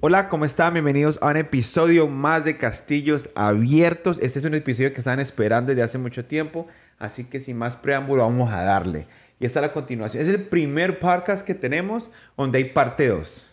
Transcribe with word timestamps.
Hola, 0.00 0.28
¿cómo 0.28 0.44
están? 0.44 0.74
Bienvenidos 0.74 1.18
a 1.22 1.28
un 1.28 1.38
episodio 1.38 2.08
más 2.08 2.44
de 2.44 2.58
Castillos 2.58 3.30
Abiertos. 3.34 4.18
Este 4.20 4.38
es 4.38 4.44
un 4.44 4.52
episodio 4.52 4.92
que 4.92 4.98
están 4.98 5.18
esperando 5.18 5.70
desde 5.70 5.82
hace 5.82 5.96
mucho 5.96 6.26
tiempo, 6.26 6.66
así 6.98 7.24
que 7.24 7.40
sin 7.40 7.56
más 7.56 7.74
preámbulo 7.74 8.22
vamos 8.22 8.52
a 8.52 8.62
darle. 8.62 9.06
Y 9.40 9.46
esta 9.46 9.60
es 9.60 9.66
la 9.66 9.72
continuación. 9.72 10.22
Es 10.22 10.28
el 10.28 10.42
primer 10.42 10.98
podcast 10.98 11.44
que 11.44 11.54
tenemos 11.54 12.10
donde 12.36 12.58
hay 12.58 12.64
parte 12.66 13.08
2. 13.08 13.48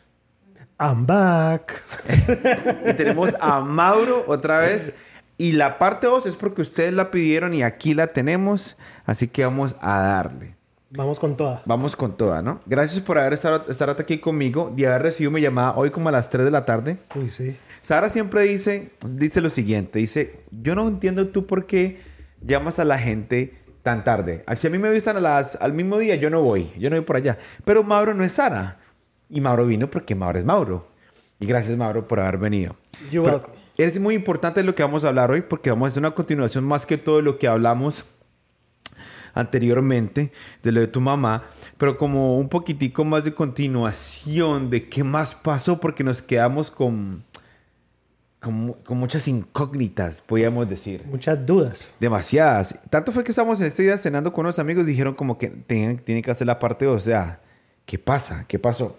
I'm 0.78 1.06
back. 1.06 1.82
y 2.90 2.94
tenemos 2.96 3.34
a 3.40 3.62
Mauro 3.62 4.26
otra 4.28 4.60
vez. 4.60 4.94
Y 5.38 5.54
la 5.54 5.80
parte 5.80 6.08
2 6.08 6.26
es 6.26 6.36
porque 6.36 6.62
ustedes 6.62 6.94
la 6.94 7.12
pidieron 7.12 7.54
y 7.54 7.64
aquí 7.64 7.94
la 7.94 8.08
tenemos, 8.08 8.76
así 9.06 9.30
que 9.30 9.46
vamos 9.46 9.78
a 9.80 10.00
darle. 10.00 10.58
Vamos 10.96 11.20
con 11.20 11.36
toda. 11.36 11.62
Vamos 11.66 11.96
con 11.96 12.16
toda, 12.16 12.42
¿no? 12.42 12.62
Gracias 12.66 13.04
por 13.04 13.18
haber 13.18 13.34
estado 13.34 13.66
estar 13.70 13.90
aquí 13.90 14.20
conmigo 14.20 14.74
y 14.78 14.86
haber 14.86 15.04
recibido 15.04 15.32
mi 15.32 15.42
llamada 15.42 15.74
hoy 15.76 15.92
como 15.92 16.10
a 16.10 16.12
las 16.12 16.30
3 16.30 16.46
de 16.46 16.52
la 16.52 16.66
tarde. 16.66 16.98
Uy, 17.16 17.30
sí. 17.30 17.56
Sara 17.82 18.10
siempre 18.10 18.42
dice, 18.44 18.92
dice 19.06 19.42
lo 19.42 19.50
siguiente, 19.50 20.00
dice, 20.00 20.42
yo 20.52 20.76
no 20.76 20.88
entiendo 20.88 21.28
tú 21.28 21.46
por 21.46 21.66
qué 21.66 22.00
llamas 22.42 22.80
a 22.80 22.86
la 22.86 22.98
gente 22.98 23.54
tan 23.84 24.04
tarde. 24.04 24.44
Si 24.58 24.68
a 24.68 24.70
mí 24.70 24.78
me 24.78 24.88
avisan 24.88 25.18
a 25.18 25.20
las, 25.20 25.56
al 25.62 25.74
mismo 25.74 25.98
día, 26.00 26.16
yo 26.16 26.30
no 26.30 26.42
voy, 26.42 26.72
yo 26.78 26.90
no 26.90 26.96
voy 26.96 27.06
por 27.06 27.18
allá. 27.18 27.38
Pero 27.64 27.84
Mauro 27.84 28.14
no 28.14 28.24
es 28.24 28.34
Sara. 28.34 28.80
Y 29.30 29.42
Mauro 29.42 29.66
vino 29.66 29.90
porque 29.90 30.16
Mauro 30.16 30.40
es 30.40 30.46
Mauro. 30.46 30.88
Y 31.40 31.46
gracias, 31.46 31.78
Mauro, 31.78 32.08
por 32.08 32.20
haber 32.20 32.38
venido. 32.38 32.76
You're 33.12 33.30
welcome. 33.30 33.54
Es 33.78 34.00
muy 34.00 34.16
importante 34.16 34.64
lo 34.64 34.74
que 34.74 34.84
vamos 34.84 35.04
a 35.04 35.10
hablar 35.10 35.30
hoy 35.32 35.42
porque 35.42 35.70
vamos 35.70 35.88
a 35.88 35.90
hacer 35.90 36.02
una 36.02 36.12
continuación 36.12 36.64
más 36.64 36.86
que 36.86 36.98
todo 36.98 37.22
lo 37.22 37.38
que 37.38 37.48
hablamos 37.48 38.06
anteriormente 39.36 40.32
de 40.64 40.72
lo 40.72 40.80
de 40.80 40.88
tu 40.88 41.02
mamá, 41.02 41.44
pero 41.78 41.98
como 41.98 42.40
un 42.40 42.50
poquitico 42.50 43.04
más 43.04 43.24
de 43.24 43.36
continuación 43.36 44.70
de 44.70 44.90
qué 44.90 45.04
más 45.04 45.36
pasó 45.36 45.80
porque 45.80 46.04
nos 46.04 46.22
quedamos 46.22 46.72
con, 46.72 47.24
con, 48.40 48.74
con 48.74 48.98
muchas 48.98 49.28
incógnitas, 49.28 50.22
podríamos 50.22 50.68
decir. 50.68 51.04
Muchas 51.06 51.46
dudas. 51.46 51.92
Demasiadas. 52.00 52.80
Tanto 52.90 53.12
fue 53.12 53.24
que 53.24 53.32
estábamos 53.32 53.60
en 53.60 53.68
este 53.68 53.84
día 53.84 53.98
cenando 53.98 54.32
con 54.32 54.46
unos 54.46 54.58
amigos 54.58 54.86
y 54.86 54.88
dijeron 54.88 55.14
como 55.14 55.38
que 55.38 55.50
tienen, 55.50 56.00
tienen 56.00 56.24
que 56.24 56.32
hacer 56.32 56.48
la 56.48 56.58
parte, 56.58 56.88
o 56.88 57.00
sea, 57.00 57.42
¿qué 57.86 58.00
pasa? 58.00 58.46
¿Qué 58.48 58.58
pasó? 58.58 58.98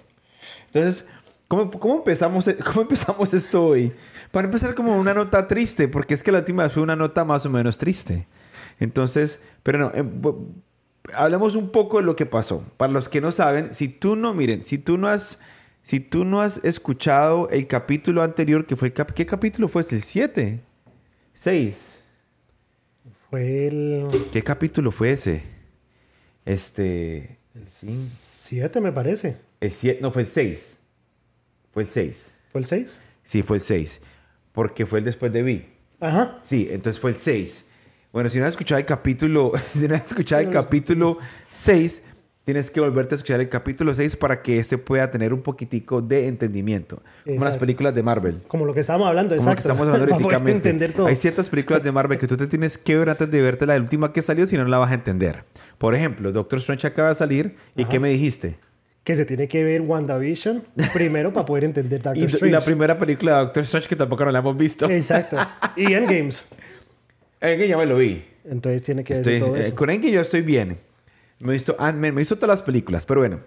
Entonces, 0.67 1.07
¿cómo, 1.49 1.71
cómo, 1.71 1.97
empezamos, 1.97 2.49
¿cómo 2.65 2.83
empezamos 2.83 3.33
esto 3.33 3.69
hoy? 3.69 3.91
Para 4.31 4.45
empezar 4.45 4.75
como 4.75 4.99
una 4.99 5.15
nota 5.15 5.47
triste, 5.47 5.89
porque 5.89 6.13
es 6.13 6.23
que 6.23 6.31
la 6.31 6.41
última 6.41 6.65
vez 6.65 6.73
fue 6.73 6.83
una 6.83 6.95
nota 6.95 7.25
más 7.25 7.47
o 7.47 7.51
menos 7.51 7.79
triste. 7.79 8.27
Entonces, 8.79 9.41
pero 9.63 9.79
no, 9.79 9.93
eh, 9.95 10.05
hablemos 11.15 11.55
un 11.55 11.71
poco 11.71 11.99
de 11.99 12.05
lo 12.05 12.17
que 12.17 12.27
pasó. 12.27 12.65
Para 12.77 12.93
los 12.93 13.09
que 13.09 13.21
no 13.21 13.33
saben, 13.33 13.73
si 13.73 13.89
tú 13.89 14.17
no, 14.17 14.35
miren, 14.35 14.63
si 14.63 14.79
tú 14.79 14.99
no 14.99 15.09
has, 15.09 15.39
si 15.83 16.01
tú 16.01 16.25
no 16.25 16.41
has 16.41 16.63
escuchado 16.65 17.49
el 17.51 17.67
capítulo 17.67 18.23
anterior, 18.23 18.67
que 18.67 18.77
fue, 18.77 18.93
¿qué 18.93 19.27
capítulo 19.27 19.69
fue? 19.69 19.83
¿El 19.91 20.03
7? 20.03 20.61
¿6? 21.35 21.97
Fue 23.31 23.67
el... 23.67 24.09
¿Qué 24.33 24.43
capítulo 24.43 24.93
fue 24.93 25.13
ese? 25.13 25.43
Este... 26.45 27.39
El 27.55 27.69
7 27.69 28.81
me 28.81 28.93
parece. 28.93 29.37
El 29.61 29.71
7, 29.71 30.01
no, 30.03 30.11
fue 30.11 30.23
el 30.23 30.29
6. 30.29 30.79
Fue 31.73 31.83
el 31.83 31.89
6. 31.89 32.35
¿Fue 32.53 32.61
el 32.61 32.67
6? 32.67 33.01
Sí, 33.23 33.43
fue 33.43 33.57
el 33.57 33.63
6. 33.63 34.01
Porque 34.53 34.87
fue 34.87 35.01
el 35.01 35.05
después 35.05 35.33
de 35.33 35.43
Vi. 35.43 35.69
Ajá. 36.01 36.41
Sí, 36.43 36.69
entonces 36.71 37.01
fue 37.01 37.11
el 37.11 37.17
6. 37.17 37.67
Bueno, 38.17 38.31
si 38.31 38.39
no 38.39 38.47
has 38.47 38.53
escuchado 38.53 38.79
el 38.79 38.87
capítulo, 38.87 39.53
si 39.75 39.87
no 39.87 39.95
has 39.95 40.07
escuchado 40.07 40.41
el 40.41 40.49
capítulo 40.49 41.19
6, 41.51 42.03
tienes 42.45 42.71
que 42.71 42.81
volverte 42.81 43.15
a 43.15 43.17
escuchar 43.17 43.41
el 43.41 43.51
capítulo 43.51 43.95
6 43.95 44.17
para 44.17 44.41
que 44.41 44.59
este 44.59 44.79
pueda 44.79 45.11
tener 45.11 45.35
un 45.35 45.43
poquitico 45.43 46.01
de 46.01 46.27
entendimiento. 46.27 46.97
Como 46.97 47.11
Exacto. 47.35 47.45
las 47.45 47.57
películas 47.59 47.95
de 47.95 48.03
Marvel. 48.03 48.39
Como 48.49 48.65
lo 48.65 48.73
que 48.73 48.81
estábamos 48.81 49.07
hablando, 49.09 49.37
Como 49.37 49.45
lo 49.45 49.53
exacto. 49.53 49.69
que 49.69 49.85
estamos 49.85 50.23
hablando 50.25 50.51
entender 50.51 50.95
todo. 50.95 51.09
Hay 51.09 51.17
ciertas 51.17 51.51
películas 51.51 51.83
de 51.83 51.93
Marvel 51.93 52.17
que 52.17 52.27
tú 52.27 52.39
te 52.39 52.47
tienes 52.47 52.79
que 52.79 52.97
ver 52.97 53.11
antes 53.11 53.31
de 53.31 53.43
verte 53.43 53.67
la 53.67 53.77
última 53.77 54.11
que 54.15 54.23
salió, 54.23 54.47
si 54.47 54.57
no, 54.57 54.65
la 54.65 54.79
vas 54.79 54.93
a 54.93 54.95
entender. 54.95 55.45
Por 55.77 55.95
ejemplo, 55.95 56.33
Doctor 56.33 56.59
Strange 56.61 56.87
acaba 56.87 57.11
de 57.11 57.17
salir. 57.17 57.55
¿Y 57.77 57.83
Ajá. 57.83 57.91
qué 57.91 58.01
me 58.01 58.09
dijiste? 58.09 58.57
Que 59.05 59.15
se 59.15 59.27
tiene 59.27 59.47
que 59.47 59.63
ver 59.63 59.83
WandaVision 59.83 60.65
primero 60.95 61.35
para 61.35 61.45
poder 61.45 61.65
entender 61.65 62.01
Doctor 62.03 62.17
Y, 62.17 62.23
y 62.23 62.25
Strange. 62.29 62.51
la 62.51 62.63
primera 62.63 62.97
película 62.97 63.33
de 63.33 63.39
Doctor 63.41 63.63
Strange 63.65 63.87
que 63.91 63.97
tampoco 63.97 64.25
no 64.25 64.31
la 64.31 64.39
hemos 64.39 64.57
visto. 64.57 64.91
Exacto. 64.91 65.37
Y 65.77 65.93
Endgames. 65.93 66.49
Eh, 67.41 67.57
que 67.57 67.69
ya 67.69 67.77
me 67.77 67.87
lo 67.87 67.97
vi. 67.99 68.25
Entonces 68.45 68.83
tiene 68.83 69.05
que 69.05 69.13
Estoy, 69.15 69.35
decir 69.35 69.47
todo 69.49 69.57
eh, 69.57 69.67
eso. 69.69 69.75
con 69.75 69.91
Endgame 69.91 70.13
yo 70.13 70.21
estoy 70.21 70.43
bien. 70.43 70.79
Me 71.39 71.51
he 71.51 71.53
visto 71.53 71.77
Ant-Man, 71.79 72.15
me 72.15 72.21
he 72.21 72.23
visto 72.23 72.37
todas 72.37 72.59
las 72.59 72.63
películas, 72.63 73.05
pero 73.07 73.21
bueno. 73.21 73.41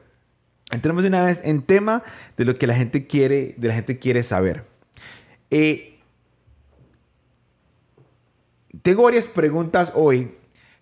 Entremos 0.71 1.01
de 1.01 1.09
una 1.09 1.25
vez 1.25 1.41
en 1.43 1.63
tema 1.63 2.03
de 2.37 2.45
lo 2.45 2.55
que 2.55 2.67
la 2.67 2.75
gente 2.75 3.07
quiere, 3.07 3.55
de 3.57 3.67
la 3.67 3.73
gente 3.73 3.97
quiere 3.97 4.21
saber. 4.21 4.63
Eh, 5.49 5.97
tengo 8.83 9.03
varias 9.03 9.27
preguntas 9.27 9.91
hoy, 9.95 10.35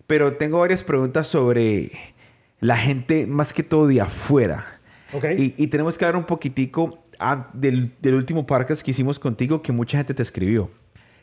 pero 0.06 0.36
tengo 0.36 0.60
varias 0.60 0.84
preguntas 0.84 1.28
sobre 1.28 1.92
la 2.60 2.76
gente 2.76 3.26
más 3.28 3.54
que 3.54 3.64
todo 3.64 3.88
de 3.88 4.02
afuera. 4.02 4.66
Ok. 5.14 5.26
Y, 5.38 5.54
y 5.58 5.68
tenemos 5.68 5.98
que 5.98 6.04
hablar 6.06 6.20
un 6.20 6.26
poquitico 6.28 7.06
ah, 7.20 7.48
del, 7.54 7.94
del 8.02 8.16
último 8.16 8.46
podcast 8.46 8.82
que 8.82 8.92
hicimos 8.92 9.20
contigo 9.20 9.62
que 9.62 9.72
mucha 9.72 9.98
gente 9.98 10.14
te 10.14 10.24
escribió. 10.24 10.70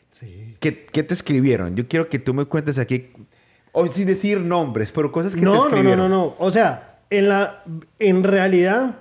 Sí. 0.09 0.44
¿Qué, 0.59 0.85
qué 0.85 1.03
te 1.03 1.13
escribieron? 1.13 1.75
Yo 1.75 1.87
quiero 1.87 2.09
que 2.09 2.19
tú 2.19 2.33
me 2.33 2.45
cuentes 2.45 2.79
aquí, 2.79 3.09
o 3.71 3.87
sin 3.87 4.07
decir 4.07 4.39
nombres, 4.39 4.91
pero 4.91 5.11
cosas 5.11 5.33
que 5.33 5.41
te 5.41 5.45
No, 5.45 5.53
no, 5.53 5.57
no, 5.59 5.67
escribieron. 5.67 5.97
no, 5.97 6.09
no. 6.09 6.35
O 6.39 6.51
sea, 6.51 6.99
en, 7.09 7.29
la, 7.29 7.63
en 7.99 8.23
realidad, 8.23 8.95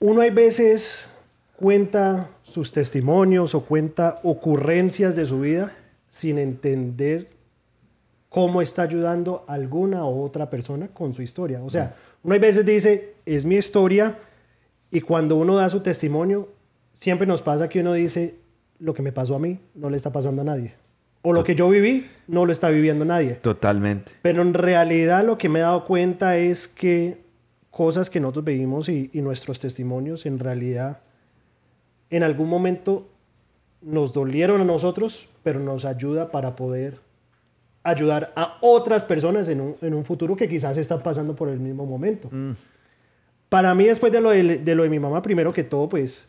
uno 0.00 0.20
hay 0.20 0.30
veces 0.30 1.08
cuenta 1.56 2.28
sus 2.42 2.72
testimonios 2.72 3.54
o 3.54 3.64
cuenta 3.64 4.18
ocurrencias 4.24 5.14
de 5.14 5.24
su 5.26 5.40
vida 5.40 5.72
sin 6.08 6.38
entender 6.38 7.30
cómo 8.28 8.60
está 8.60 8.82
ayudando 8.82 9.44
a 9.46 9.54
alguna 9.54 10.04
u 10.04 10.22
otra 10.22 10.50
persona 10.50 10.88
con 10.88 11.14
su 11.14 11.22
historia. 11.22 11.62
O 11.62 11.70
sea, 11.70 11.94
uno 12.22 12.34
hay 12.34 12.40
veces 12.40 12.66
dice, 12.66 13.14
es 13.24 13.44
mi 13.44 13.56
historia, 13.56 14.18
y 14.90 15.00
cuando 15.00 15.36
uno 15.36 15.56
da 15.56 15.68
su 15.68 15.80
testimonio, 15.80 16.48
siempre 16.92 17.26
nos 17.26 17.40
pasa 17.42 17.68
que 17.68 17.80
uno 17.80 17.92
dice, 17.92 18.34
lo 18.82 18.94
que 18.94 19.02
me 19.02 19.12
pasó 19.12 19.36
a 19.36 19.38
mí 19.38 19.60
no 19.74 19.88
le 19.88 19.96
está 19.96 20.10
pasando 20.10 20.42
a 20.42 20.44
nadie. 20.44 20.74
O 21.22 21.32
lo 21.32 21.44
que 21.44 21.54
yo 21.54 21.68
viví 21.68 22.08
no 22.26 22.44
lo 22.44 22.52
está 22.52 22.68
viviendo 22.68 23.04
nadie. 23.04 23.34
Totalmente. 23.34 24.12
Pero 24.22 24.42
en 24.42 24.54
realidad 24.54 25.24
lo 25.24 25.38
que 25.38 25.48
me 25.48 25.60
he 25.60 25.62
dado 25.62 25.84
cuenta 25.84 26.36
es 26.36 26.66
que 26.66 27.22
cosas 27.70 28.10
que 28.10 28.18
nosotros 28.18 28.44
vivimos 28.44 28.88
y, 28.88 29.08
y 29.12 29.22
nuestros 29.22 29.60
testimonios 29.60 30.26
en 30.26 30.40
realidad 30.40 31.00
en 32.10 32.24
algún 32.24 32.48
momento 32.48 33.08
nos 33.80 34.12
dolieron 34.12 34.60
a 34.60 34.64
nosotros, 34.64 35.28
pero 35.44 35.60
nos 35.60 35.84
ayuda 35.84 36.30
para 36.30 36.56
poder 36.56 36.98
ayudar 37.84 38.32
a 38.34 38.58
otras 38.60 39.04
personas 39.04 39.48
en 39.48 39.60
un, 39.60 39.76
en 39.80 39.94
un 39.94 40.04
futuro 40.04 40.36
que 40.36 40.48
quizás 40.48 40.76
están 40.76 41.00
pasando 41.00 41.34
por 41.34 41.48
el 41.48 41.60
mismo 41.60 41.86
momento. 41.86 42.30
Para 43.48 43.74
mí, 43.74 43.84
después 43.84 44.12
de 44.12 44.20
lo 44.20 44.30
de, 44.30 44.58
de 44.58 44.74
lo 44.74 44.82
de 44.82 44.88
mi 44.88 44.98
mamá, 44.98 45.22
primero 45.22 45.52
que 45.52 45.64
todo, 45.64 45.88
pues 45.88 46.28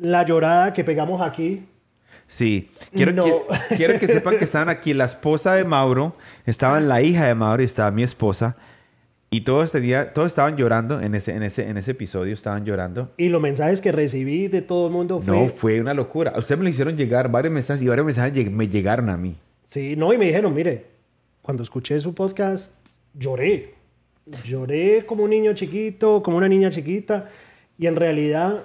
la 0.00 0.24
llorada 0.24 0.72
que 0.72 0.82
pegamos 0.84 1.20
aquí, 1.20 1.66
Sí. 2.26 2.68
Quiero, 2.94 3.10
No. 3.12 3.24
quiero, 3.24 3.42
quiero 3.76 3.98
que 3.98 4.06
sepan 4.06 4.38
que 4.38 4.44
estaban 4.44 4.68
aquí 4.68 4.94
la 4.94 5.04
esposa 5.06 5.54
de 5.54 5.64
Mauro, 5.64 6.14
estaban 6.46 6.86
la 6.88 7.02
hija 7.02 7.26
de 7.26 7.34
Mauro 7.34 7.60
y 7.62 7.64
estaba 7.66 7.90
mi 7.90 8.04
esposa. 8.04 8.56
Y 9.30 9.40
todos, 9.40 9.72
tenía, 9.72 10.12
todos 10.12 10.28
estaban 10.28 10.56
llorando 10.56 11.00
en 11.00 11.16
ese, 11.16 11.34
en, 11.34 11.42
ese, 11.42 11.68
en 11.68 11.76
ese 11.76 11.90
episodio, 11.90 12.32
estaban 12.34 12.64
llorando. 12.64 13.10
y 13.16 13.28
los 13.30 13.40
mensajes 13.42 13.80
que 13.80 13.90
recibí 13.90 14.46
de 14.46 14.62
todo 14.62 14.86
el 14.86 14.92
mundo 14.92 15.20
fue... 15.20 15.36
No, 15.36 15.48
fue 15.48 15.80
una 15.80 15.92
locura. 15.92 16.30
A 16.34 16.38
usted 16.38 16.56
me 16.56 16.62
lo 16.64 16.70
hicieron 16.70 16.96
llegar 16.96 17.30
varios 17.32 17.52
mensajes 17.52 17.82
y 17.82 17.88
varios 17.88 18.06
mensajes 18.06 18.48
me 18.50 18.68
llegaron 18.68 19.08
a 19.08 19.16
mí. 19.16 19.36
Sí, 19.64 19.94
no, 19.96 20.12
y 20.12 20.18
me 20.18 20.26
dijeron, 20.26 20.54
mire, 20.54 20.86
cuando 21.42 21.64
escuché 21.64 21.98
su 21.98 22.14
podcast, 22.14 22.74
lloré. 23.14 23.74
Lloré 24.44 25.04
como 25.04 25.24
un 25.24 25.30
niño 25.30 25.52
chiquito, 25.54 26.22
como 26.22 26.36
una 26.36 26.48
niña 26.48 26.70
chiquita. 26.70 27.28
Y 27.78 27.86
en 27.88 27.96
realidad, 27.96 28.62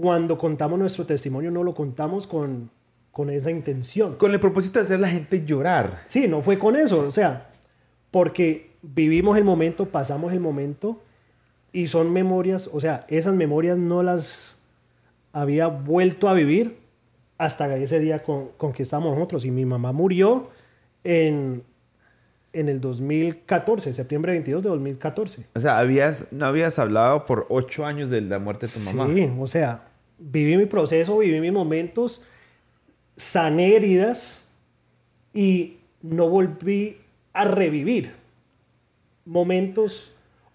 cuando 0.00 0.38
contamos 0.38 0.78
nuestro 0.78 1.04
testimonio, 1.04 1.50
no 1.50 1.62
lo 1.62 1.74
contamos 1.74 2.26
con, 2.26 2.70
con 3.12 3.28
esa 3.28 3.50
intención. 3.50 4.16
Con 4.16 4.32
el 4.32 4.40
propósito 4.40 4.78
de 4.78 4.86
hacer 4.86 4.98
la 4.98 5.08
gente 5.08 5.44
llorar. 5.44 6.02
Sí, 6.06 6.26
no 6.26 6.42
fue 6.42 6.58
con 6.58 6.74
eso. 6.74 7.06
O 7.06 7.10
sea, 7.10 7.50
porque 8.10 8.70
vivimos 8.80 9.36
el 9.36 9.44
momento, 9.44 9.86
pasamos 9.86 10.32
el 10.32 10.40
momento 10.40 11.02
y 11.70 11.88
son 11.88 12.12
memorias, 12.12 12.70
o 12.72 12.80
sea, 12.80 13.04
esas 13.08 13.34
memorias 13.34 13.76
no 13.76 14.02
las 14.02 14.58
había 15.32 15.66
vuelto 15.66 16.28
a 16.28 16.32
vivir 16.32 16.78
hasta 17.36 17.76
ese 17.76 18.00
día 18.00 18.22
con, 18.22 18.48
con 18.56 18.72
que 18.72 18.82
estábamos 18.82 19.14
nosotros. 19.14 19.44
Y 19.44 19.50
mi 19.50 19.66
mamá 19.66 19.92
murió 19.92 20.48
en, 21.04 21.62
en 22.54 22.68
el 22.70 22.80
2014, 22.80 23.92
septiembre 23.92 24.32
22 24.32 24.62
de 24.62 24.68
2014. 24.70 25.46
O 25.54 25.60
sea, 25.60 25.78
habías, 25.78 26.26
no 26.32 26.46
habías 26.46 26.78
hablado 26.78 27.26
por 27.26 27.46
ocho 27.50 27.84
años 27.84 28.08
de 28.08 28.22
la 28.22 28.38
muerte 28.38 28.66
de 28.66 28.72
tu 28.72 28.80
mamá. 28.80 29.12
Sí, 29.14 29.30
o 29.38 29.46
sea, 29.46 29.89
viví 30.20 30.56
mi 30.56 30.66
proceso, 30.66 31.18
viví 31.18 31.40
mis 31.40 31.52
momentos, 31.52 32.22
sané 33.16 33.74
heridas 33.74 34.48
y 35.32 35.78
no 36.02 36.28
volví 36.28 36.98
a 37.32 37.44
revivir 37.44 38.12
momentos 39.24 40.12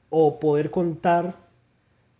o 0.10 0.40
poder 0.40 0.72
contar 0.72 1.36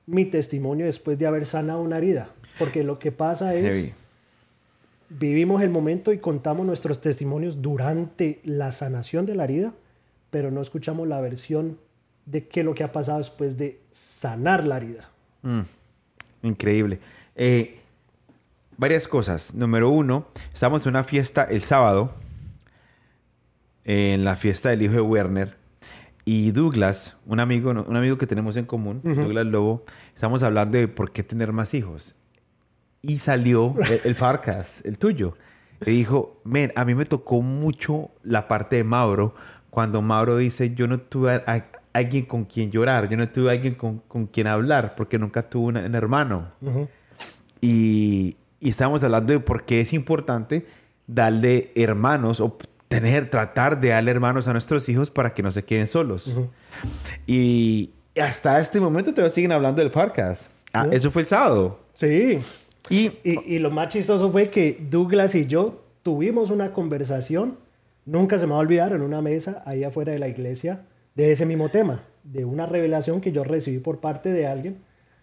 mi 0.06 0.26
testimonio 0.26 0.86
después 0.86 1.18
de 1.18 1.28
haber 1.28 1.46
sanado 1.46 1.82
una 1.82 1.98
herida. 1.98 2.30
Porque 2.60 2.84
lo 2.84 3.00
que 3.00 3.12
pasa 3.12 3.56
es, 3.56 3.76
Heavy. 3.76 3.94
vivimos 5.10 5.62
el 5.62 5.70
momento 5.70 6.14
y 6.14 6.20
contamos 6.20 6.66
nuestros 6.66 7.02
testimonios 7.02 7.62
durante 7.62 8.40
la 8.44 8.72
sanación 8.72 9.26
de 9.26 9.36
la 9.36 9.44
herida, 9.44 9.74
pero 10.30 10.52
no 10.52 10.62
escuchamos 10.62 11.08
la 11.08 11.20
versión 11.22 11.78
de 12.26 12.48
qué 12.48 12.62
es 12.62 12.66
lo 12.66 12.74
que 12.74 12.84
ha 12.84 12.92
pasado 12.92 13.20
después 13.20 13.58
de 13.58 13.80
sanar 13.92 14.66
la 14.66 14.78
herida. 14.78 15.10
Mm, 15.42 15.62
increíble. 16.44 17.00
Eh, 17.36 17.80
varias 18.78 19.08
cosas. 19.08 19.54
Número 19.54 19.90
uno, 19.90 20.28
estamos 20.54 20.86
en 20.86 20.92
una 20.92 21.04
fiesta 21.04 21.44
el 21.44 21.62
sábado, 21.62 22.12
en 23.84 24.24
la 24.24 24.36
fiesta 24.36 24.70
del 24.70 24.82
hijo 24.84 24.94
de 24.94 25.02
Werner. 25.02 25.56
Y 26.28 26.52
Douglas, 26.52 27.18
un 27.28 27.40
amigo, 27.40 27.70
un 27.72 27.96
amigo 27.96 28.18
que 28.18 28.26
tenemos 28.26 28.58
en 28.58 28.66
común, 28.66 29.00
Douglas 29.04 29.46
Lobo, 29.46 29.86
estamos 30.16 30.42
hablando 30.42 30.78
de 30.78 30.88
por 30.88 31.12
qué 31.12 31.22
tener 31.24 31.52
más 31.54 31.74
hijos. 31.76 32.16
Y 33.04 33.18
salió 33.18 33.76
el, 33.88 34.02
el 34.04 34.16
podcast, 34.16 34.84
el 34.88 34.98
tuyo. 34.98 35.38
Le 35.82 35.92
dijo, 35.92 36.42
men, 36.44 36.72
a 36.76 36.84
mí 36.84 36.96
me 36.96 37.06
tocó 37.06 37.42
mucho 37.44 38.10
la 38.24 38.48
parte 38.48 38.78
de 38.78 38.84
Mauro, 38.84 39.36
cuando 39.70 40.02
Mauro 40.02 40.38
dice, 40.38 40.74
yo 40.74 40.88
no 40.88 41.00
tuve 41.00 41.34
a, 41.34 41.44
a- 41.46 41.66
alguien 41.94 42.26
con 42.26 42.46
quien 42.46 42.72
llorar, 42.72 43.08
yo 43.08 43.18
no 43.18 43.30
tuve 43.30 43.52
alguien 43.52 43.76
con, 43.76 44.00
con 44.00 44.26
quien 44.26 44.48
hablar, 44.48 44.96
porque 44.96 45.20
nunca 45.20 45.44
tuve 45.48 45.80
un 45.80 45.96
hermano. 45.96 46.52
Ujú. 46.62 46.90
Y, 47.62 48.36
y 48.60 48.70
estábamos 48.70 49.04
hablando 49.04 49.34
de 49.34 49.40
por 49.40 49.66
qué 49.66 49.80
es 49.82 49.94
importante 49.94 50.66
darle 51.08 51.72
hermanos 51.76 52.40
o 52.40 52.58
tener, 52.88 53.30
tratar 53.30 53.80
de 53.80 53.90
darle 53.90 54.12
hermanos 54.12 54.48
a 54.48 54.54
nuestros 54.54 54.88
hijos 54.90 55.10
para 55.12 55.34
que 55.34 55.44
no 55.44 55.52
se 55.52 55.64
queden 55.64 55.88
solos. 55.88 56.28
Ujú. 56.28 56.50
Y 57.28 57.92
hasta 58.20 58.60
este 58.60 58.80
momento 58.80 59.12
todavía 59.12 59.32
siguen 59.34 59.52
hablando 59.52 59.82
del 59.82 59.92
podcast. 59.92 60.50
Ah, 60.74 60.86
Sí. 60.90 60.96
Eso 60.96 61.12
fue 61.12 61.22
el 61.24 61.28
sábado. 61.28 61.80
Sí. 61.94 62.40
Y, 62.90 63.12
Y, 63.24 63.40
y 63.56 63.60
lo 63.60 63.72
más 63.72 63.90
chistoso 63.90 64.32
fue 64.32 64.48
que 64.48 64.78
Douglas 64.90 65.34
y 65.36 65.48
yo 65.48 65.84
tuvimos 66.04 66.50
una 66.52 66.72
conversación, 66.74 67.58
nunca 68.06 68.38
se 68.38 68.46
me 68.46 68.52
va 68.52 68.58
a 68.58 68.62
olvidar, 68.62 68.94
en 68.94 69.02
una 69.02 69.22
mesa 69.22 69.64
ahí 69.66 69.84
afuera 69.84 70.12
de 70.12 70.20
la 70.20 70.28
iglesia, 70.28 70.82
de 71.16 71.32
ese 71.32 71.46
mismo 71.46 71.70
tema, 71.70 72.04
de 72.24 72.46
una 72.46 72.66
revelación 72.68 73.22
que 73.22 73.32
yo 73.32 73.44
recibí 73.44 73.80
por 73.80 74.00
parte 74.00 74.32
de 74.32 74.46
alguien, 74.46 74.78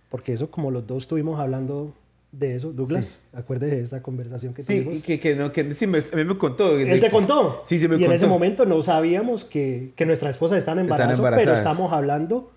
porque 0.09 0.33
eso 0.33 0.51
como 0.51 0.71
los 0.71 0.87
dos 0.87 1.05
estuvimos 1.05 1.39
hablando 1.39 1.95
de 2.33 2.57
eso, 2.57 2.73
Douglas, 2.73 3.21
acuérdese 3.35 3.77
de 3.77 3.83
esta 3.83 4.03
conversación 4.03 4.55
que 4.55 4.63
sí, 4.63 4.81
tuvimos. 4.81 4.99
y 4.99 5.03
que, 5.03 5.21
que, 5.21 5.37
no, 5.37 5.53
que 5.53 5.75
sí, 5.75 5.87
me- 5.87 5.99
a 5.99 6.17
mí 6.17 6.25
me 6.25 6.37
contó. 6.39 6.77
Él 6.79 6.99
te 6.99 7.11
contó. 7.11 7.63
Sí, 7.67 7.79
sí, 7.79 7.87
me 7.89 7.95
y 7.97 7.99
en 7.99 8.05
contó. 8.05 8.15
ese 8.17 8.27
momento 8.27 8.65
no 8.67 8.81
sabíamos 8.83 9.45
que, 9.45 9.93
que 9.97 10.07
nuestra 10.07 10.31
esposa 10.31 10.57
está 10.57 10.73
en 10.73 10.79
embarazo, 10.81 11.23
pero 11.23 11.29
embarazadas. 11.37 11.59
estamos 11.59 11.93
hablando, 11.93 12.51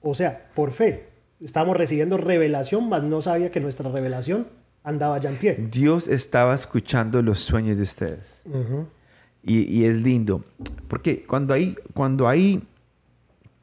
o 0.00 0.14
sea, 0.14 0.48
por 0.54 0.70
fe. 0.70 1.08
Estamos 1.42 1.76
recibiendo 1.76 2.16
revelación, 2.16 2.88
mas 2.88 3.02
no 3.02 3.20
sabía 3.20 3.50
que 3.50 3.60
nuestra 3.60 3.90
revelación 3.90 4.46
andaba 4.84 5.18
ya 5.20 5.28
en 5.30 5.36
pie. 5.36 5.56
Dios 5.72 6.06
estaba 6.08 6.54
escuchando 6.54 7.20
los 7.20 7.40
sueños 7.40 7.76
de 7.78 7.82
ustedes. 7.82 8.40
Ujú. 8.46 8.86
Y, 9.42 9.62
y 9.62 9.84
es 9.86 9.96
lindo. 9.98 10.44
Porque 10.88 11.24
cuando 11.26 11.52
hay, 11.52 11.76
cuando 11.92 12.28
hay, 12.28 12.62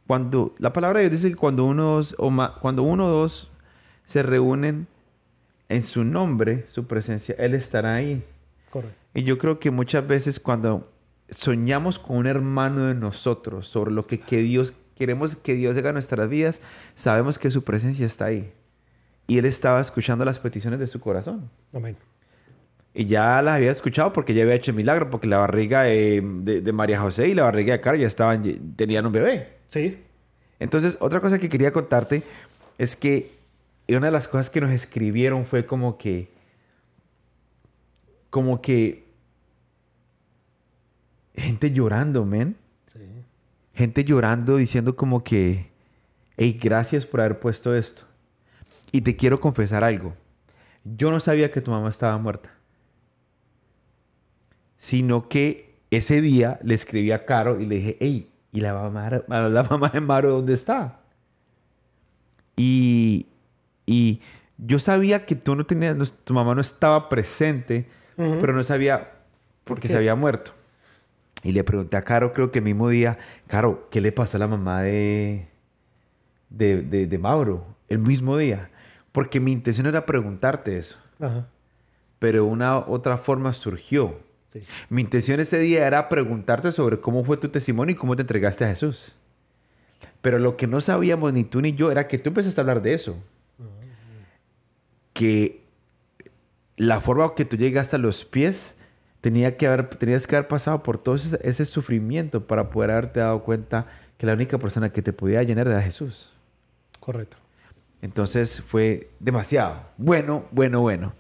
cuando 0.08 0.54
la 0.60 0.74
palabra 0.74 1.00
de 1.00 1.10
Dios 1.10 1.22
dice 1.22 1.34
que 1.34 1.38
cuando 1.40 1.66
uno, 1.66 2.02
o 2.18 2.30
ma- 2.30 2.56
cuando 2.62 2.84
uno 2.84 3.08
o 3.08 3.10
dos 3.10 3.50
se 4.06 4.22
reúnen 4.22 4.88
en 5.70 5.84
su 5.84 6.04
nombre, 6.04 6.66
su 6.68 6.86
presencia, 6.86 7.36
Él 7.38 7.54
estará 7.54 7.96
ahí. 7.96 8.24
Correcto. 8.70 8.98
Y 9.14 9.24
yo 9.24 9.38
creo 9.38 9.60
que 9.60 9.72
muchas 9.72 10.06
veces 10.08 10.40
cuando 10.40 10.92
soñamos 11.30 12.00
con 12.00 12.18
un 12.18 12.28
hermano 12.28 12.88
de 12.88 12.96
nosotros 12.96 13.68
sobre 13.68 13.92
lo 13.92 14.06
que, 14.06 14.20
que 14.20 14.38
Dios, 14.38 14.74
queremos 14.96 15.36
que 15.36 15.54
Dios 15.54 15.78
haga 15.78 15.90
en 15.90 15.96
nuestras 15.96 16.30
vidas, 16.30 16.62
sabemos 16.96 17.40
que 17.40 17.50
su 17.52 17.64
presencia 17.64 18.06
está 18.06 18.26
ahí. 18.26 18.52
Y 19.28 19.38
Él 19.38 19.46
estaba 19.46 19.80
escuchando 19.80 20.26
las 20.26 20.40
peticiones 20.40 20.80
de 20.80 20.88
su 20.88 21.00
corazón. 21.00 21.50
Amén. 21.74 21.96
Y 22.94 23.06
ya 23.06 23.42
las 23.42 23.56
había 23.56 23.72
escuchado 23.72 24.14
porque 24.14 24.34
ya 24.36 24.44
había 24.44 24.54
hecho 24.56 24.72
el 24.72 24.78
milagro, 24.78 25.10
porque 25.10 25.28
la 25.28 25.38
barriga 25.40 25.84
de, 25.84 26.22
de- 26.42 26.62
de 26.62 26.72
María 26.74 27.00
José 27.00 27.28
y 27.30 27.34
la 27.34 27.44
barriga 27.44 27.74
de 27.74 27.82
Cara 27.82 27.98
ya 27.98 28.06
estaban, 28.06 28.44
tenían 28.76 29.06
un 29.06 29.12
bebé. 29.12 29.58
Sí. 29.68 29.98
Entonces, 30.60 30.98
otra 31.00 31.20
cosa 31.20 31.40
que 31.40 31.50
quería 31.50 31.72
contarte 31.74 32.22
es 32.78 32.96
que 32.96 33.32
una 33.90 34.08
de 34.08 34.12
las 34.12 34.28
cosas 34.28 34.50
que 34.50 34.62
nos 34.62 34.72
escribieron 34.72 35.46
fue 35.46 35.66
como 35.66 35.98
que, 35.98 36.32
como 38.30 38.62
que, 38.62 39.06
gente 41.36 41.72
llorando, 41.72 42.26
men. 42.26 42.56
Sí. 42.88 43.00
Gente 43.74 44.04
llorando 44.04 44.58
diciendo 44.58 44.96
como 44.96 45.24
que, 45.24 45.72
hey, 46.38 46.58
gracias 46.62 47.06
por 47.06 47.22
haber 47.22 47.40
puesto 47.40 47.76
esto. 47.76 48.04
Y 48.92 49.02
te 49.02 49.16
quiero 49.16 49.40
confesar 49.40 49.84
algo. 49.84 50.14
Yo 50.84 51.12
no 51.12 51.20
sabía 51.20 51.52
que 51.52 51.62
tu 51.62 51.72
mamá 51.72 51.90
estaba 51.90 52.18
muerta. 52.18 52.52
Sino 54.78 55.30
que 55.30 55.76
ese 55.92 56.22
día 56.22 56.60
le 56.64 56.74
escribí 56.74 57.12
a 57.12 57.26
Caro 57.26 57.60
y 57.60 57.66
le 57.66 57.76
dije, 57.76 57.98
hey, 58.00 58.32
¿y 58.52 58.62
la 58.62 58.74
mamá, 58.74 59.24
la 59.28 59.64
mamá 59.64 59.90
de 59.90 60.02
Maro 60.02 60.30
dónde 60.30 60.54
está? 60.54 61.03
Y, 63.94 64.22
yo 64.58 64.80
sabía 64.80 65.26
que 65.26 65.36
tú 65.36 65.56
no 65.56 65.66
tenías, 65.66 65.96
no- 65.96 66.06
tu 66.06 66.34
mamá 66.34 66.54
no 66.56 66.62
estaba 66.62 67.10
presente, 67.10 67.88
pero 68.16 68.54
no 68.54 68.64
sabía 68.64 69.12
por 69.64 69.78
qué 69.78 69.84
qué? 69.84 69.88
se 69.90 69.98
había 69.98 70.16
muerto. 70.16 70.52
Y 71.44 71.52
le 71.52 71.64
pregunté 71.64 71.98
a 71.98 72.04
Caro, 72.04 72.32
creo 72.34 72.52
que 72.52 72.60
el 72.60 72.66
mismo 72.66 72.88
día, 72.90 73.18
Caro, 73.48 73.88
¿qué 73.92 74.00
le 74.00 74.12
pasó 74.12 74.38
a 74.38 74.40
la 74.40 74.48
mamá 74.48 74.82
de, 74.84 75.48
de, 76.50 76.82
de, 76.84 77.08
de 77.08 77.18
Mauro? 77.18 77.66
El 77.90 78.00
mismo 78.00 78.38
día. 78.38 78.70
Porque 79.12 79.40
mi 79.40 79.52
intención 79.52 79.86
era 79.88 80.06
preguntarte 80.06 80.78
eso, 80.78 80.98
Ajá. 81.20 81.48
pero 82.20 82.46
una 82.46 82.78
otra 82.80 83.18
forma 83.18 83.54
surgió. 83.54 84.20
Sí. 84.52 84.60
Mi 84.90 85.02
intención 85.02 85.40
ese 85.40 85.58
día 85.60 85.86
era 85.88 86.08
preguntarte 86.10 86.72
sobre 86.72 87.00
cómo 87.02 87.24
fue 87.24 87.38
tu 87.38 87.50
testimonio 87.50 87.94
y 87.94 87.98
cómo 87.98 88.16
te 88.16 88.22
entregaste 88.22 88.64
a 88.66 88.70
Jesús. 88.70 89.14
Pero 90.22 90.40
lo 90.40 90.56
que 90.58 90.68
no 90.68 90.80
sabíamos 90.80 91.34
ni 91.34 91.44
tú 91.44 91.60
ni 91.60 91.74
yo 91.74 91.92
era 91.92 92.08
que 92.08 92.20
tú 92.20 92.30
empezaste 92.30 92.60
a 92.60 92.64
hablar 92.64 92.82
de 92.82 92.94
eso. 92.94 93.18
Que 95.14 95.64
la 96.76 97.00
forma 97.00 97.36
que 97.36 97.46
tú 97.46 97.58
llegaste 97.58 97.96
a 97.96 98.00
los 98.00 98.26
pies 98.26 98.76
tenía 99.22 99.56
que 99.58 99.68
haber, 99.68 99.88
tenías 99.90 100.28
que 100.28 100.36
haber 100.36 100.48
pasado 100.48 100.84
por 100.84 100.98
todo 100.98 101.16
ese, 101.16 101.40
ese 101.44 101.66
sufrimiento 101.66 102.46
para 102.46 102.70
poder 102.70 102.92
haberte 102.92 103.20
dado 103.20 103.44
cuenta 103.44 103.88
que 104.18 104.26
la 104.26 104.34
única 104.34 104.58
persona 104.58 104.92
que 104.92 105.02
te 105.02 105.14
podía 105.14 105.44
llenar 105.44 105.68
era 105.68 105.82
Jesús. 105.82 106.32
Correcto. 107.00 107.38
Entonces 108.02 108.62
fue 108.62 109.10
demasiado. 109.22 109.82
Bueno, 109.98 110.44
bueno, 110.52 110.82
bueno. 110.82 111.14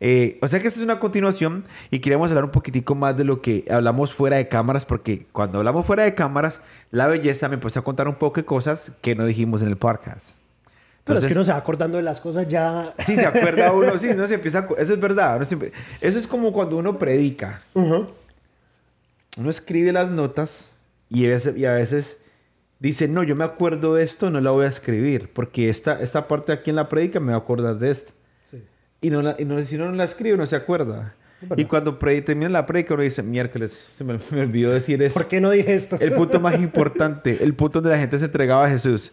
Eh, 0.00 0.38
o 0.40 0.48
sea 0.48 0.58
que 0.58 0.68
esta 0.68 0.80
es 0.80 0.84
una 0.84 0.98
continuación 0.98 1.64
y 1.90 1.98
queríamos 1.98 2.30
hablar 2.30 2.44
un 2.44 2.50
poquitico 2.50 2.94
más 2.94 3.14
de 3.16 3.24
lo 3.24 3.42
que 3.42 3.66
hablamos 3.70 4.14
fuera 4.14 4.38
de 4.38 4.48
cámaras, 4.48 4.86
porque 4.86 5.26
cuando 5.32 5.58
hablamos 5.58 5.84
fuera 5.84 6.04
de 6.04 6.14
cámaras, 6.14 6.62
la 6.90 7.06
belleza 7.06 7.48
me 7.48 7.54
empezó 7.54 7.80
a 7.80 7.84
contar 7.84 8.08
un 8.08 8.14
poco 8.14 8.40
de 8.40 8.46
cosas 8.46 8.92
que 9.02 9.14
no 9.14 9.26
dijimos 9.26 9.60
en 9.60 9.68
el 9.68 9.76
podcast. 9.76 10.39
Pero 11.04 11.18
es 11.18 11.24
Entonces- 11.24 11.28
que 11.28 11.34
uno 11.34 11.44
se 11.44 11.52
va 11.52 11.58
acordando 11.58 11.96
de 11.96 12.02
las 12.04 12.20
cosas 12.20 12.46
ya. 12.48 12.94
Sí, 12.98 13.14
se 13.16 13.26
acuerda 13.26 13.72
uno, 13.72 13.98
sí, 13.98 14.10
no 14.14 14.26
se 14.26 14.34
empieza 14.34 14.60
a 14.60 14.66
Eso 14.80 14.94
es 14.94 15.00
verdad. 15.00 15.36
uno 15.36 15.44
siempre- 15.44 15.72
eso 16.00 16.18
es 16.18 16.26
como 16.26 16.52
cuando 16.52 16.76
uno 16.76 16.98
predica. 16.98 17.62
Uno 17.74 18.06
escribe 19.48 19.92
las 19.92 20.10
notas 20.10 20.68
y 21.08 21.26
a 21.26 21.72
veces, 21.74 22.18
dice, 22.78 23.08
no, 23.08 23.22
yo 23.22 23.34
me 23.36 23.44
acuerdo 23.44 23.94
de 23.94 24.04
esto, 24.04 24.30
no 24.30 24.40
la 24.40 24.50
voy 24.50 24.66
a 24.66 24.68
escribir, 24.68 25.32
porque 25.32 25.68
esta, 25.68 26.00
esta 26.00 26.28
parte 26.28 26.52
aquí 26.52 26.70
en 26.70 26.76
la 26.76 26.88
predica 26.88 27.18
me 27.20 27.32
va 27.32 27.38
a 27.38 27.40
acordar 27.40 27.78
de 27.78 27.90
esto. 27.90 28.12
Sí. 28.50 28.62
Y, 29.00 29.10
no 29.10 29.22
la- 29.22 29.36
y 29.38 29.44
no, 29.44 29.60
si 29.62 29.76
uno 29.76 29.86
no 29.86 29.92
la 29.96 30.04
escribe, 30.04 30.36
no 30.36 30.46
se 30.46 30.56
acuerda. 30.56 31.14
Y 31.56 31.64
cuando 31.64 31.98
pre- 31.98 32.20
termina 32.20 32.50
la 32.50 32.66
predica, 32.66 32.94
uno 32.94 33.02
dice, 33.02 33.22
miércoles, 33.22 33.88
se 33.96 34.04
me, 34.04 34.18
me 34.32 34.40
olvidó 34.42 34.72
decir 34.72 35.02
eso. 35.02 35.14
¿Por 35.14 35.26
qué 35.26 35.40
no 35.40 35.50
dije 35.50 35.72
esto? 35.74 35.96
El 35.98 36.12
punto 36.12 36.38
más 36.38 36.54
importante, 36.60 37.42
el 37.42 37.54
punto 37.54 37.80
donde 37.80 37.96
la 37.96 38.00
gente 38.00 38.18
se 38.18 38.26
entregaba 38.26 38.66
a 38.66 38.70
Jesús. 38.70 39.12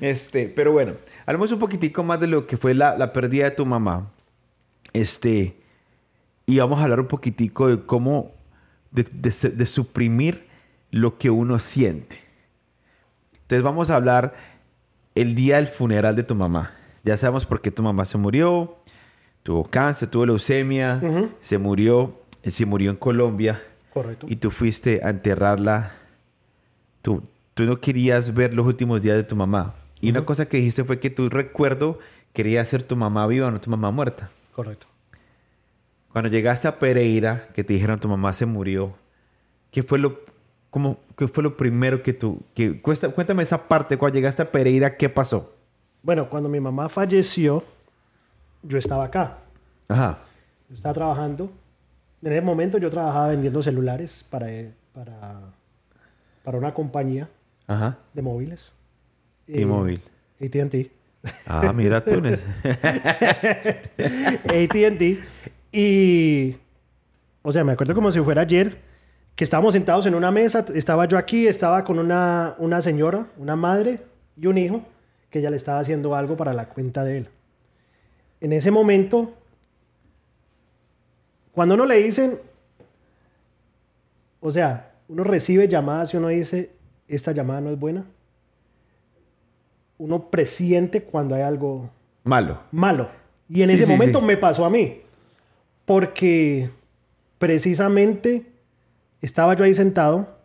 Este, 0.00 0.48
pero 0.48 0.72
bueno, 0.72 0.94
hablemos 1.26 1.52
un 1.52 1.58
poquitico 1.58 2.02
más 2.02 2.20
de 2.20 2.26
lo 2.26 2.46
que 2.46 2.56
fue 2.56 2.72
la, 2.74 2.96
la 2.96 3.12
pérdida 3.12 3.44
de 3.44 3.50
tu 3.50 3.66
mamá. 3.66 4.10
Este, 4.94 5.56
y 6.46 6.58
vamos 6.58 6.80
a 6.80 6.84
hablar 6.84 7.00
un 7.00 7.08
poquitico 7.08 7.68
de 7.68 7.84
cómo, 7.84 8.32
de, 8.90 9.04
de 9.12 9.50
de 9.50 9.66
suprimir 9.66 10.46
lo 10.90 11.18
que 11.18 11.28
uno 11.28 11.58
siente. 11.58 12.16
Entonces 13.42 13.62
vamos 13.62 13.90
a 13.90 13.96
hablar 13.96 14.34
el 15.14 15.34
día 15.34 15.56
del 15.56 15.66
funeral 15.66 16.16
de 16.16 16.22
tu 16.22 16.34
mamá. 16.34 16.70
Ya 17.04 17.16
sabemos 17.18 17.44
por 17.44 17.60
qué 17.60 17.70
tu 17.70 17.82
mamá 17.82 18.06
se 18.06 18.16
murió, 18.16 18.78
tuvo 19.48 19.64
cáncer, 19.64 20.10
tuvo 20.10 20.26
leucemia, 20.26 21.00
Ujú. 21.02 21.30
se 21.40 21.56
murió, 21.56 22.12
eh, 22.42 22.50
se 22.50 22.66
murió 22.66 22.90
en 22.90 22.98
Colombia 22.98 23.58
Correcto. 23.94 24.26
y 24.28 24.36
tú 24.36 24.50
fuiste 24.50 25.00
a 25.02 25.08
enterrarla. 25.08 25.90
Tú, 27.00 27.22
tú 27.54 27.64
no 27.64 27.78
querías 27.78 28.34
ver 28.34 28.52
los 28.52 28.66
últimos 28.66 29.00
días 29.00 29.16
de 29.16 29.24
tu 29.24 29.34
mamá. 29.36 29.74
Y 30.02 30.10
una 30.10 30.26
cosa 30.26 30.46
que 30.46 30.58
dijiste 30.58 30.84
fue 30.84 31.00
que 31.00 31.08
tu 31.08 31.30
recuerdo 31.30 31.98
quería 32.34 32.62
ser 32.66 32.82
tu 32.82 32.94
mamá 32.94 33.26
viva, 33.26 33.50
no 33.50 33.58
tu 33.58 33.70
mamá 33.70 33.90
muerta. 33.90 34.28
Correcto. 34.54 34.86
Cuando 36.12 36.28
llegaste 36.28 36.68
a 36.68 36.78
Pereira, 36.78 37.48
que 37.54 37.64
te 37.64 37.72
dijeron 37.72 37.98
tu 37.98 38.06
mamá 38.06 38.34
se 38.34 38.44
murió, 38.44 38.92
¿qué 39.70 39.82
fue 39.82 39.98
lo, 39.98 40.20
cómo, 40.68 40.98
qué 41.16 41.26
fue 41.26 41.42
lo 41.42 41.56
primero 41.56 42.02
que 42.02 42.12
tú... 42.12 42.42
Que, 42.54 42.82
cuéntame 42.82 43.44
esa 43.44 43.66
parte, 43.66 43.96
cuando 43.96 44.16
llegaste 44.16 44.42
a 44.42 44.52
Pereira, 44.52 44.98
¿qué 44.98 45.08
pasó? 45.08 45.54
Bueno, 46.02 46.28
cuando 46.28 46.50
mi 46.50 46.60
mamá 46.60 46.90
falleció, 46.90 47.64
yo 48.62 48.78
estaba 48.78 49.04
acá. 49.04 49.38
Ajá. 49.88 50.18
Yo 50.68 50.74
estaba 50.74 50.94
trabajando. 50.94 51.50
En 52.22 52.32
ese 52.32 52.40
momento 52.42 52.78
yo 52.78 52.90
trabajaba 52.90 53.28
vendiendo 53.28 53.62
celulares 53.62 54.24
para, 54.28 54.48
para, 54.92 55.40
para 56.42 56.58
una 56.58 56.74
compañía 56.74 57.28
Ajá. 57.66 57.98
de 58.12 58.22
móviles. 58.22 58.72
T-Mobile. 59.46 60.00
Eh, 60.40 60.46
AT&T. 60.46 60.90
Ah, 61.46 61.72
mira 61.72 62.02
tú. 62.02 62.14
AT&T. 64.44 65.18
Y, 65.70 66.56
o 67.42 67.52
sea, 67.52 67.62
me 67.62 67.72
acuerdo 67.72 67.94
como 67.94 68.10
si 68.10 68.20
fuera 68.20 68.40
ayer, 68.40 68.78
que 69.34 69.44
estábamos 69.44 69.74
sentados 69.74 70.06
en 70.06 70.14
una 70.14 70.30
mesa, 70.30 70.64
estaba 70.74 71.04
yo 71.04 71.18
aquí, 71.18 71.46
estaba 71.46 71.84
con 71.84 71.98
una, 71.98 72.54
una 72.58 72.80
señora, 72.80 73.26
una 73.36 73.54
madre 73.54 74.00
y 74.34 74.46
un 74.46 74.56
hijo, 74.56 74.82
que 75.28 75.40
ella 75.40 75.50
le 75.50 75.56
estaba 75.56 75.80
haciendo 75.80 76.16
algo 76.16 76.38
para 76.38 76.54
la 76.54 76.70
cuenta 76.70 77.04
de 77.04 77.18
él. 77.18 77.28
En 78.40 78.52
ese 78.52 78.70
momento, 78.70 79.34
cuando 81.52 81.74
uno 81.74 81.86
le 81.86 81.96
dicen, 82.02 82.38
o 84.40 84.50
sea, 84.50 84.92
uno 85.08 85.24
recibe 85.24 85.66
llamadas 85.68 86.14
y 86.14 86.16
uno 86.18 86.28
dice, 86.28 86.70
esta 87.08 87.32
llamada 87.32 87.60
no 87.60 87.70
es 87.70 87.78
buena, 87.78 88.04
uno 89.98 90.30
presiente 90.30 91.02
cuando 91.02 91.34
hay 91.34 91.42
algo 91.42 91.90
Malo. 92.24 92.60
malo. 92.70 93.08
Y 93.48 93.62
en 93.62 93.70
Sí, 93.70 93.74
ese 93.76 93.86
sí, 93.86 93.92
momento 93.92 94.20
sí. 94.20 94.26
me 94.26 94.36
pasó 94.36 94.64
a 94.64 94.70
mí. 94.70 95.00
Porque 95.86 96.68
precisamente 97.38 98.44
estaba 99.22 99.54
yo 99.54 99.64
ahí 99.64 99.72
sentado 99.72 100.36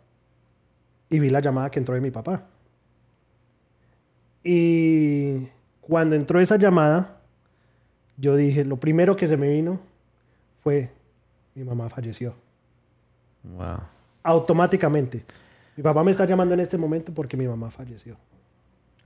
y 1.10 1.18
vi 1.20 1.28
la 1.28 1.40
llamada 1.40 1.70
que 1.70 1.78
entró 1.78 1.94
de 1.94 2.00
mi 2.00 2.10
papá. 2.10 2.42
Y 4.42 5.46
cuando 5.82 6.16
entró 6.16 6.40
esa 6.40 6.56
llamada, 6.56 7.20
yo 8.16 8.36
dije, 8.36 8.64
lo 8.64 8.76
primero 8.76 9.16
que 9.16 9.28
se 9.28 9.36
me 9.36 9.48
vino 9.48 9.80
fue, 10.62 10.90
mi 11.54 11.64
mamá 11.64 11.88
falleció. 11.88 12.34
Wow. 13.42 13.80
Automáticamente. 14.22 15.24
Mi 15.76 15.82
papá 15.82 16.04
me 16.04 16.12
está 16.12 16.24
llamando 16.24 16.54
en 16.54 16.60
este 16.60 16.78
momento 16.78 17.12
porque 17.12 17.36
mi 17.36 17.46
mamá 17.46 17.70
falleció. 17.70 18.16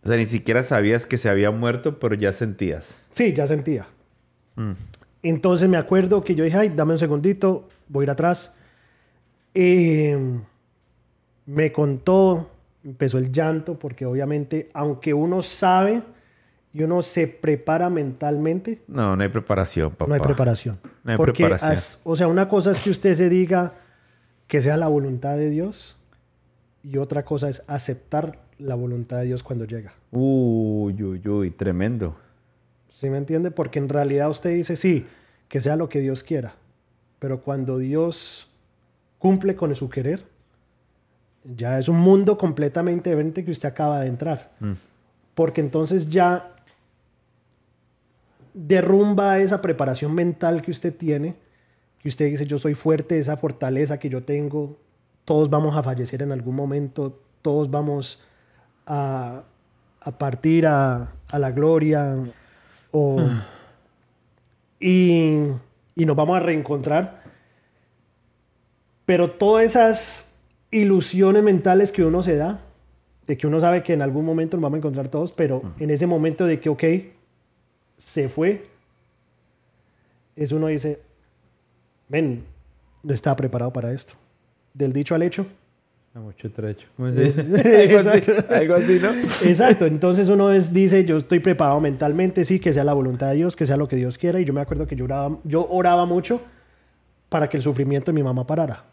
O 0.04 0.08
sea, 0.08 0.16
ni 0.16 0.26
siquiera 0.26 0.62
sabías 0.62 1.06
que 1.06 1.16
se 1.16 1.28
había 1.28 1.50
muerto, 1.50 1.98
pero 1.98 2.14
ya 2.14 2.32
sentías. 2.32 3.02
Sí, 3.10 3.32
ya 3.32 3.46
sentía. 3.46 3.88
Mm. 4.56 4.72
Entonces 5.22 5.68
me 5.68 5.76
acuerdo 5.76 6.22
que 6.22 6.34
yo 6.34 6.44
dije, 6.44 6.56
ay, 6.56 6.68
dame 6.68 6.92
un 6.92 6.98
segundito, 6.98 7.68
voy 7.88 8.02
a 8.02 8.04
ir 8.04 8.10
atrás. 8.10 8.56
Eh, 9.54 10.38
me 11.46 11.72
contó, 11.72 12.50
empezó 12.84 13.18
el 13.18 13.32
llanto, 13.32 13.78
porque 13.78 14.06
obviamente, 14.06 14.68
aunque 14.72 15.12
uno 15.14 15.42
sabe 15.42 16.02
y 16.72 16.82
uno 16.82 17.02
se 17.02 17.26
prepara 17.26 17.88
mentalmente, 17.90 18.82
No, 18.88 19.16
no 19.16 19.22
hay 19.22 19.28
preparación, 19.28 19.90
papá. 19.90 20.06
no 20.08 20.14
hay 20.14 20.20
preparación. 20.20 20.78
No 21.04 21.12
hay 21.12 21.16
porque, 21.16 21.42
preparación. 21.44 21.72
as- 21.72 22.00
o 22.04 22.14
sea, 22.16 22.28
una 22.28 22.48
cosa 22.48 22.70
es 22.70 22.80
que 22.80 22.90
usted 22.90 23.14
se 23.14 23.28
diga 23.28 23.74
que 24.46 24.60
sea 24.62 24.76
la 24.76 24.88
voluntad 24.88 25.36
de 25.36 25.50
Dios 25.50 25.96
y 26.82 26.98
otra 26.98 27.24
cosa 27.24 27.48
es 27.48 27.62
aceptar 27.66 28.38
la 28.58 28.74
voluntad 28.74 29.18
de 29.18 29.24
Dios 29.24 29.42
cuando 29.42 29.64
llega. 29.64 29.92
Uy, 30.10 31.02
uy, 31.02 31.26
uy, 31.28 31.50
tremendo. 31.50 32.16
¿Sí 32.92 33.08
me 33.10 33.18
entiende? 33.18 33.50
Porque 33.50 33.78
en 33.78 33.88
realidad 33.88 34.28
usted 34.28 34.50
dice, 34.54 34.74
sí, 34.76 35.06
que 35.48 35.60
sea 35.60 35.76
lo 35.76 35.88
que 35.88 36.00
Dios 36.00 36.22
quiera. 36.22 36.54
Pero 37.18 37.40
cuando 37.42 37.78
Dios 37.78 38.50
cumple 39.18 39.54
con 39.56 39.74
su 39.74 39.88
querer, 39.88 40.24
ya 41.44 41.78
es 41.78 41.88
un 41.88 41.98
mundo 41.98 42.36
completamente 42.36 43.10
diferente 43.10 43.44
que 43.44 43.50
usted 43.50 43.68
acaba 43.68 44.00
de 44.00 44.08
entrar. 44.08 44.50
Mm. 44.60 44.72
Porque 45.34 45.60
entonces 45.60 46.08
ya 46.10 46.48
derrumba 48.54 49.38
esa 49.38 49.60
preparación 49.62 50.14
mental 50.14 50.62
que 50.62 50.70
usted 50.70 50.94
tiene, 50.94 51.36
que 52.00 52.08
usted 52.08 52.26
dice, 52.26 52.46
yo 52.46 52.58
soy 52.58 52.74
fuerte, 52.74 53.18
esa 53.18 53.36
fortaleza 53.36 53.98
que 53.98 54.08
yo 54.08 54.22
tengo, 54.22 54.76
todos 55.24 55.50
vamos 55.50 55.76
a 55.76 55.82
fallecer 55.82 56.22
en 56.22 56.32
algún 56.32 56.54
momento, 56.54 57.20
todos 57.42 57.70
vamos 57.70 58.24
a, 58.86 59.42
a 60.00 60.10
partir 60.12 60.66
a, 60.66 61.02
a 61.28 61.38
la 61.38 61.50
gloria, 61.50 62.16
o, 62.90 63.20
y, 64.80 65.42
y 65.94 66.06
nos 66.06 66.16
vamos 66.16 66.36
a 66.36 66.40
reencontrar. 66.40 67.22
Pero 69.04 69.30
todas 69.30 69.64
esas 69.64 70.40
ilusiones 70.70 71.42
mentales 71.42 71.92
que 71.92 72.04
uno 72.04 72.22
se 72.22 72.36
da, 72.36 72.60
de 73.26 73.36
que 73.36 73.46
uno 73.46 73.60
sabe 73.60 73.82
que 73.82 73.92
en 73.92 74.02
algún 74.02 74.24
momento 74.24 74.56
nos 74.56 74.62
vamos 74.62 74.76
a 74.76 74.78
encontrar 74.78 75.08
todos, 75.08 75.32
pero 75.32 75.62
en 75.78 75.90
ese 75.90 76.06
momento 76.06 76.46
de 76.46 76.60
que, 76.60 76.68
ok, 76.68 76.84
se 77.98 78.28
fue, 78.28 78.64
es 80.36 80.52
uno 80.52 80.68
dice, 80.68 81.00
ven, 82.08 82.44
no 83.02 83.12
estaba 83.14 83.36
preparado 83.36 83.72
para 83.72 83.92
esto. 83.92 84.14
Del 84.72 84.92
dicho 84.92 85.14
al 85.14 85.22
hecho. 85.22 85.46
A 86.14 86.20
mucho 86.20 86.50
trecho. 86.50 86.88
¿Cómo 86.96 87.12
se 87.12 87.22
dice? 87.22 87.40
algo, 87.42 87.98
así, 87.98 88.18
Exacto. 88.18 88.54
algo 88.54 88.74
así, 88.74 88.98
¿no? 89.00 89.10
Exacto, 89.48 89.86
entonces 89.86 90.28
uno 90.28 90.52
es- 90.52 90.72
dice, 90.72 91.04
yo 91.04 91.16
estoy 91.16 91.40
preparado 91.40 91.80
mentalmente, 91.80 92.44
sí, 92.44 92.58
que 92.60 92.72
sea 92.72 92.84
la 92.84 92.94
voluntad 92.94 93.28
de 93.30 93.36
Dios, 93.36 93.56
que 93.56 93.66
sea 93.66 93.76
lo 93.76 93.88
que 93.88 93.96
Dios 93.96 94.16
quiera. 94.18 94.40
Y 94.40 94.44
yo 94.44 94.52
me 94.52 94.60
acuerdo 94.60 94.86
que 94.86 94.96
yo 94.96 95.04
oraba, 95.04 95.36
yo 95.44 95.66
oraba 95.68 96.06
mucho 96.06 96.40
para 97.28 97.48
que 97.48 97.56
el 97.56 97.62
sufrimiento 97.62 98.10
de 98.10 98.14
mi 98.16 98.22
mamá 98.22 98.46
parara. 98.46 98.84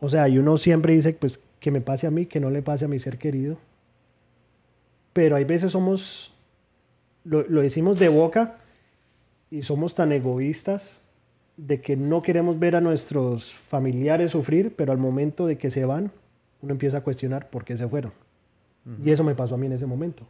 O 0.00 0.08
sea, 0.08 0.28
y 0.28 0.38
uno 0.38 0.56
siempre 0.58 0.92
dice, 0.94 1.12
pues, 1.14 1.40
que 1.60 1.70
me 1.70 1.80
pase 1.80 2.06
a 2.06 2.10
mí, 2.10 2.26
que 2.26 2.40
no 2.40 2.50
le 2.50 2.62
pase 2.62 2.84
a 2.86 2.88
mi 2.88 2.98
ser 2.98 3.18
querido. 3.18 3.56
Pero 5.12 5.36
hay 5.36 5.44
veces 5.44 5.72
somos, 5.72 6.32
lo, 7.24 7.42
lo 7.48 7.60
decimos 7.60 7.98
de 7.98 8.08
boca 8.08 8.58
y 9.50 9.62
somos 9.62 9.94
tan 9.94 10.12
egoístas 10.12 11.02
de 11.56 11.80
que 11.80 11.96
no 11.96 12.22
queremos 12.22 12.58
ver 12.58 12.76
a 12.76 12.80
nuestros 12.80 13.52
familiares 13.52 14.30
sufrir, 14.32 14.74
pero 14.76 14.92
al 14.92 14.98
momento 14.98 15.46
de 15.46 15.58
que 15.58 15.70
se 15.70 15.84
van, 15.84 16.10
uno 16.62 16.72
empieza 16.72 16.98
a 16.98 17.00
cuestionar 17.02 17.50
por 17.50 17.64
qué 17.64 17.76
se 17.76 17.86
fueron. 17.86 18.12
Y 19.04 19.10
eso 19.10 19.22
me 19.22 19.34
pasó 19.34 19.54
a 19.54 19.58
mí 19.58 19.66
en 19.66 19.72
ese 19.72 19.86
momento. 19.86 20.26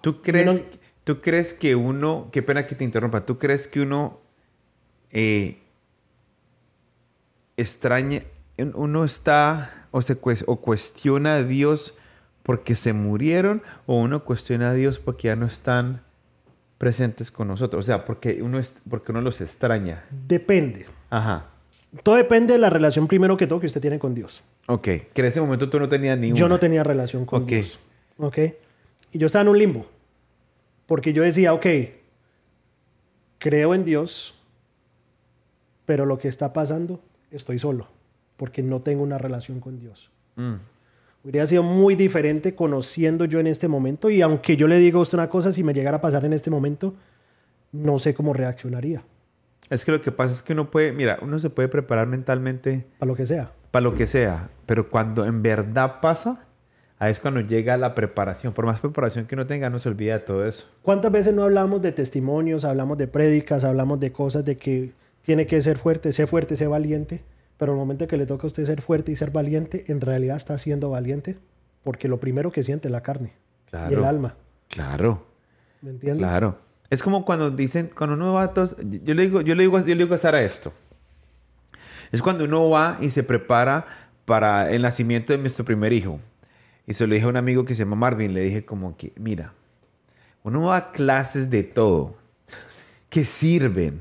¿Tú 0.00 0.20
crees, 0.20 0.64
¿Tú 1.04 1.20
crees 1.20 1.54
que 1.54 1.76
uno, 1.76 2.28
qué 2.32 2.42
pena 2.42 2.66
que 2.66 2.74
te 2.74 2.84
interrumpa, 2.84 3.24
¿tú 3.24 3.38
crees 3.38 3.68
que 3.68 3.80
uno 3.80 4.18
eh, 5.10 5.58
extraña, 7.56 8.22
uno 8.74 9.04
está 9.04 9.86
o, 9.92 10.02
se 10.02 10.18
o 10.46 10.56
cuestiona 10.56 11.36
a 11.36 11.42
Dios 11.44 11.94
porque 12.44 12.76
se 12.76 12.92
murieron 12.92 13.62
o 13.86 13.98
uno 13.98 14.22
cuestiona 14.22 14.70
a 14.70 14.74
Dios 14.74 14.98
porque 15.00 15.28
ya 15.28 15.36
no 15.36 15.46
están 15.46 16.02
presentes 16.78 17.30
con 17.30 17.48
nosotros? 17.48 17.80
O 17.80 17.86
sea, 17.86 18.04
porque 18.04 18.42
uno, 18.42 18.58
es, 18.60 18.76
porque 18.88 19.10
uno 19.10 19.22
los 19.22 19.40
extraña. 19.40 20.04
Depende. 20.10 20.86
Ajá. 21.10 21.46
Todo 22.02 22.16
depende 22.16 22.52
de 22.52 22.58
la 22.58 22.70
relación 22.70 23.08
primero 23.08 23.36
que 23.36 23.46
todo 23.46 23.60
que 23.60 23.66
usted 23.66 23.80
tiene 23.80 23.98
con 23.98 24.14
Dios. 24.14 24.42
Ok. 24.66 24.82
Que 24.82 25.10
en 25.16 25.24
ese 25.24 25.40
momento 25.40 25.70
tú 25.70 25.80
no 25.80 25.88
tenías 25.88 26.18
ni 26.18 26.32
Yo 26.34 26.48
no 26.48 26.58
tenía 26.58 26.84
relación 26.84 27.24
con 27.24 27.42
Ok. 27.42 27.48
Dios. 27.48 27.78
¿Ok? 28.18 28.38
Y 29.12 29.18
yo 29.18 29.26
estaba 29.26 29.42
en 29.42 29.48
un 29.48 29.58
limbo. 29.58 29.86
Porque 30.86 31.14
yo 31.14 31.22
decía, 31.22 31.54
ok, 31.54 31.66
creo 33.38 33.74
en 33.74 33.84
Dios, 33.84 34.34
pero 35.86 36.04
lo 36.04 36.18
que 36.18 36.28
está 36.28 36.52
pasando, 36.52 37.00
estoy 37.30 37.58
solo. 37.58 37.88
Porque 38.36 38.62
no 38.62 38.82
tengo 38.82 39.02
una 39.02 39.16
relación 39.16 39.60
con 39.60 39.78
Dios. 39.78 40.10
Mm. 40.36 40.54
Hubiera 41.24 41.46
sido 41.46 41.62
muy 41.62 41.94
diferente 41.94 42.54
conociendo 42.54 43.24
yo 43.24 43.40
en 43.40 43.46
este 43.46 43.66
momento. 43.66 44.10
Y 44.10 44.20
aunque 44.20 44.56
yo 44.56 44.68
le 44.68 44.78
digo 44.78 44.98
a 44.98 45.02
usted 45.02 45.16
una 45.18 45.28
cosa, 45.28 45.52
si 45.52 45.64
me 45.64 45.72
llegara 45.72 45.96
a 45.96 46.00
pasar 46.00 46.24
en 46.24 46.34
este 46.34 46.50
momento, 46.50 46.94
no 47.72 47.98
sé 47.98 48.14
cómo 48.14 48.34
reaccionaría. 48.34 49.02
Es 49.70 49.84
que 49.86 49.92
lo 49.92 50.00
que 50.02 50.12
pasa 50.12 50.34
es 50.34 50.42
que 50.42 50.52
uno 50.52 50.70
puede, 50.70 50.92
mira, 50.92 51.18
uno 51.22 51.38
se 51.38 51.48
puede 51.48 51.68
preparar 51.68 52.06
mentalmente 52.06 52.84
Para 52.98 53.08
lo 53.08 53.16
que 53.16 53.24
sea. 53.24 53.52
para 53.70 53.82
lo 53.82 53.94
que 53.94 54.06
sea, 54.06 54.50
pero 54.66 54.90
cuando 54.90 55.24
en 55.24 55.42
verdad 55.42 56.00
pasa, 56.02 56.44
ahí 56.98 57.10
es 57.10 57.18
cuando 57.18 57.40
llega 57.40 57.78
la 57.78 57.94
preparación. 57.94 58.52
Por 58.52 58.66
más 58.66 58.80
preparación 58.80 59.24
que 59.24 59.34
uno 59.34 59.46
tenga, 59.46 59.70
no 59.70 59.78
se 59.78 59.88
olvida 59.88 60.12
de 60.12 60.20
todo 60.20 60.46
eso. 60.46 60.66
¿Cuántas 60.82 61.10
veces 61.10 61.32
no 61.32 61.44
hablamos 61.44 61.80
de 61.80 61.92
testimonios, 61.92 62.66
hablamos 62.66 62.98
de 62.98 63.08
prédicas, 63.08 63.64
hablamos 63.64 63.98
de 63.98 64.12
cosas 64.12 64.44
de 64.44 64.58
que 64.58 64.92
tiene 65.22 65.46
que 65.46 65.62
ser 65.62 65.78
fuerte, 65.78 66.12
sé 66.12 66.26
fuerte, 66.26 66.54
sé 66.56 66.66
valiente? 66.66 67.22
Pero 67.56 67.72
el 67.72 67.78
momento 67.78 68.06
que 68.08 68.16
le 68.16 68.26
toca 68.26 68.44
a 68.44 68.46
usted 68.48 68.64
ser 68.66 68.82
fuerte 68.82 69.12
y 69.12 69.16
ser 69.16 69.30
valiente, 69.30 69.84
en 69.88 70.00
realidad 70.00 70.36
está 70.36 70.58
siendo 70.58 70.90
valiente 70.90 71.36
porque 71.82 72.08
lo 72.08 72.18
primero 72.18 72.50
que 72.50 72.64
siente 72.64 72.88
es 72.88 72.92
la 72.92 73.02
carne 73.02 73.32
Claro. 73.70 73.90
y 73.90 73.94
el 73.94 74.04
alma. 74.04 74.34
Claro, 74.68 75.26
¿Me 75.82 75.90
entiende? 75.90 76.18
claro. 76.18 76.58
Es 76.90 77.02
como 77.02 77.24
cuando 77.24 77.50
dicen, 77.50 77.90
cuando 77.96 78.14
uno 78.14 78.32
va 78.34 78.44
a 78.44 78.54
tos, 78.54 78.76
yo 79.02 79.14
le 79.14 79.22
digo, 79.22 79.40
yo 79.40 79.54
le 79.54 79.62
digo, 79.64 79.78
yo 79.80 79.94
le 79.94 80.04
digo 80.04 80.14
a 80.14 80.18
Sara 80.18 80.42
esto. 80.42 80.72
Es 82.12 82.22
cuando 82.22 82.44
uno 82.44 82.68
va 82.68 82.98
y 83.00 83.10
se 83.10 83.22
prepara 83.22 83.86
para 84.24 84.70
el 84.70 84.82
nacimiento 84.82 85.32
de 85.32 85.38
nuestro 85.38 85.64
primer 85.64 85.92
hijo. 85.92 86.18
Y 86.86 86.92
se 86.94 87.06
lo 87.06 87.14
dije 87.14 87.26
a 87.26 87.30
un 87.30 87.36
amigo 87.36 87.64
que 87.64 87.74
se 87.74 87.84
llama 87.84 87.96
Marvin, 87.96 88.34
le 88.34 88.42
dije 88.42 88.64
como 88.64 88.96
que, 88.96 89.12
mira, 89.18 89.52
uno 90.42 90.62
va 90.62 90.76
a 90.76 90.92
clases 90.92 91.50
de 91.50 91.62
todo, 91.62 92.14
que 93.08 93.24
sirven, 93.24 94.00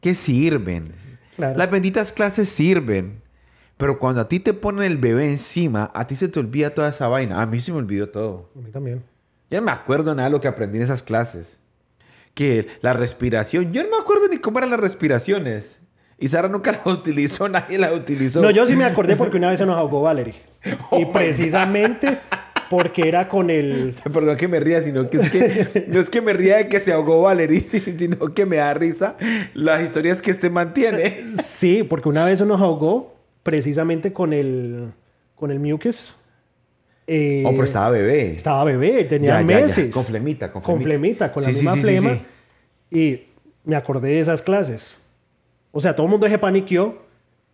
que 0.00 0.14
sirven. 0.14 0.94
Claro. 1.36 1.56
Las 1.56 1.70
benditas 1.70 2.12
clases 2.12 2.48
sirven. 2.48 3.22
Pero 3.76 3.98
cuando 3.98 4.20
a 4.20 4.28
ti 4.28 4.38
te 4.38 4.54
ponen 4.54 4.84
el 4.84 4.96
bebé 4.96 5.28
encima, 5.28 5.90
a 5.94 6.06
ti 6.06 6.14
se 6.14 6.28
te 6.28 6.38
olvida 6.38 6.74
toda 6.74 6.90
esa 6.90 7.08
vaina. 7.08 7.40
A 7.40 7.46
mí 7.46 7.60
se 7.60 7.72
me 7.72 7.78
olvidó 7.78 8.08
todo. 8.08 8.50
A 8.56 8.60
mí 8.60 8.70
también. 8.70 9.02
Yo 9.50 9.58
no 9.60 9.66
me 9.66 9.72
acuerdo 9.72 10.14
nada 10.14 10.28
de 10.28 10.32
lo 10.32 10.40
que 10.40 10.48
aprendí 10.48 10.78
en 10.78 10.84
esas 10.84 11.02
clases. 11.02 11.58
Que 12.34 12.68
la 12.80 12.92
respiración, 12.92 13.72
yo 13.72 13.82
no 13.82 13.90
me 13.90 13.96
acuerdo 13.96 14.28
ni 14.28 14.38
cómo 14.38 14.58
eran 14.58 14.70
las 14.70 14.80
respiraciones. 14.80 15.80
Y 16.18 16.28
Sara 16.28 16.48
nunca 16.48 16.72
la 16.72 16.92
utilizó, 16.92 17.48
nadie 17.50 17.76
la 17.78 17.92
utilizó. 17.92 18.40
No, 18.40 18.50
yo 18.50 18.66
sí 18.66 18.76
me 18.76 18.84
acordé 18.84 19.16
porque 19.16 19.36
una 19.36 19.50
vez 19.50 19.58
se 19.58 19.66
nos 19.66 19.76
ahogó 19.76 20.02
Valerie. 20.02 20.34
Oh 20.90 21.00
y 21.00 21.06
precisamente 21.06 22.20
porque 22.72 23.06
era 23.06 23.28
con 23.28 23.50
el... 23.50 23.94
Perdón 24.14 24.34
que 24.38 24.48
me 24.48 24.58
ría, 24.58 24.82
sino 24.82 25.10
que 25.10 25.18
es 25.18 25.30
que 25.30 25.84
no 25.88 26.00
es 26.00 26.08
que 26.08 26.22
me 26.22 26.32
ría 26.32 26.56
de 26.56 26.68
que 26.68 26.80
se 26.80 26.90
ahogó 26.90 27.20
Valerie, 27.20 27.60
sino 27.98 28.32
que 28.32 28.46
me 28.46 28.56
da 28.56 28.72
risa 28.72 29.18
las 29.52 29.82
historias 29.82 30.22
que 30.22 30.30
este 30.30 30.48
mantiene. 30.48 31.18
Sí, 31.44 31.82
porque 31.82 32.08
una 32.08 32.24
vez 32.24 32.38
se 32.38 32.46
nos 32.46 32.62
ahogó 32.62 33.14
precisamente 33.42 34.14
con 34.14 34.32
el, 34.32 34.90
con 35.34 35.50
el 35.50 35.60
mucus. 35.60 36.16
Eh, 37.06 37.42
Oh, 37.46 37.50
pero 37.50 37.64
estaba 37.64 37.90
bebé. 37.90 38.30
Estaba 38.36 38.64
bebé, 38.64 39.04
tenía 39.04 39.40
Ya, 39.40 39.46
ya, 39.46 39.54
ya. 39.58 39.62
meses. 39.66 39.92
Con 39.94 40.04
flemita, 40.04 40.50
con 40.50 40.62
Con 40.62 40.80
flemita. 40.80 41.28
flemita, 41.28 41.32
con 41.32 41.42
Sí, 41.42 41.50
la 41.50 41.54
sí, 41.58 41.64
misma 41.66 41.74
sí, 41.74 41.82
flema. 41.82 42.18
Y 42.90 43.20
me 43.64 43.76
acordé 43.76 44.08
de 44.12 44.20
esas 44.20 44.40
clases. 44.40 44.98
O 45.72 45.80
sea, 45.80 45.94
todo 45.94 46.06
el 46.06 46.10
mundo 46.12 46.26
se 46.26 46.38
paniqueó. 46.38 47.02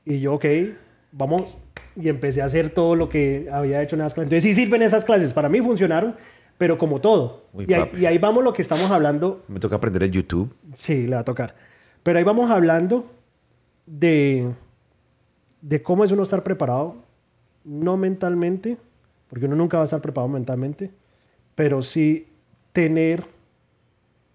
Y 0.05 0.21
yo, 0.21 0.35
ok, 0.35 0.45
vamos. 1.11 1.57
Y 2.01 2.09
empecé 2.09 2.43
a 2.43 2.45
hacer 2.45 2.71
todo 2.71 2.95
lo 2.95 3.09
que 3.09 3.49
había 3.53 3.83
hecho 3.83 3.97
en 3.97 4.03
esas 4.03 4.15
clases. 4.15 4.33
Entonces 4.33 4.45
sí 4.45 4.63
sirven 4.63 4.83
esas 4.83 5.05
clases. 5.05 5.33
Para 5.33 5.49
mí 5.49 5.61
funcionaron, 5.61 6.15
pero 6.57 6.79
como 6.79 7.01
todo. 7.01 7.47
Uy, 7.53 7.67
y, 7.69 7.73
ahí, 7.75 7.91
y 7.99 8.07
ahí 8.07 8.19
vamos 8.19 8.45
lo 8.45 8.53
que 8.53 8.63
estamos 8.63 8.91
hablando. 8.91 9.43
Me 9.49 9.59
toca 9.59 9.77
aprender 9.77 10.05
el 10.05 10.11
YouTube. 10.11 10.55
Sí, 10.75 11.07
le 11.07 11.17
va 11.17 11.23
a 11.23 11.25
tocar. 11.25 11.57
Pero 12.03 12.19
ahí 12.19 12.25
vamos 12.25 12.51
hablando 12.51 13.05
de, 13.87 14.51
de 15.61 15.83
cómo 15.83 16.05
es 16.05 16.13
uno 16.13 16.23
estar 16.23 16.43
preparado, 16.43 16.97
no 17.65 17.97
mentalmente, 17.97 18.77
porque 19.29 19.47
uno 19.47 19.57
nunca 19.57 19.79
va 19.79 19.83
a 19.83 19.85
estar 19.85 20.01
preparado 20.01 20.29
mentalmente, 20.29 20.91
pero 21.55 21.83
sí 21.83 22.29
tener 22.73 23.25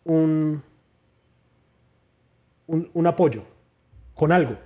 un, 0.03 0.61
un, 2.67 2.89
un 2.93 3.07
apoyo 3.07 3.43
con 4.15 4.31
algo. 4.31 4.57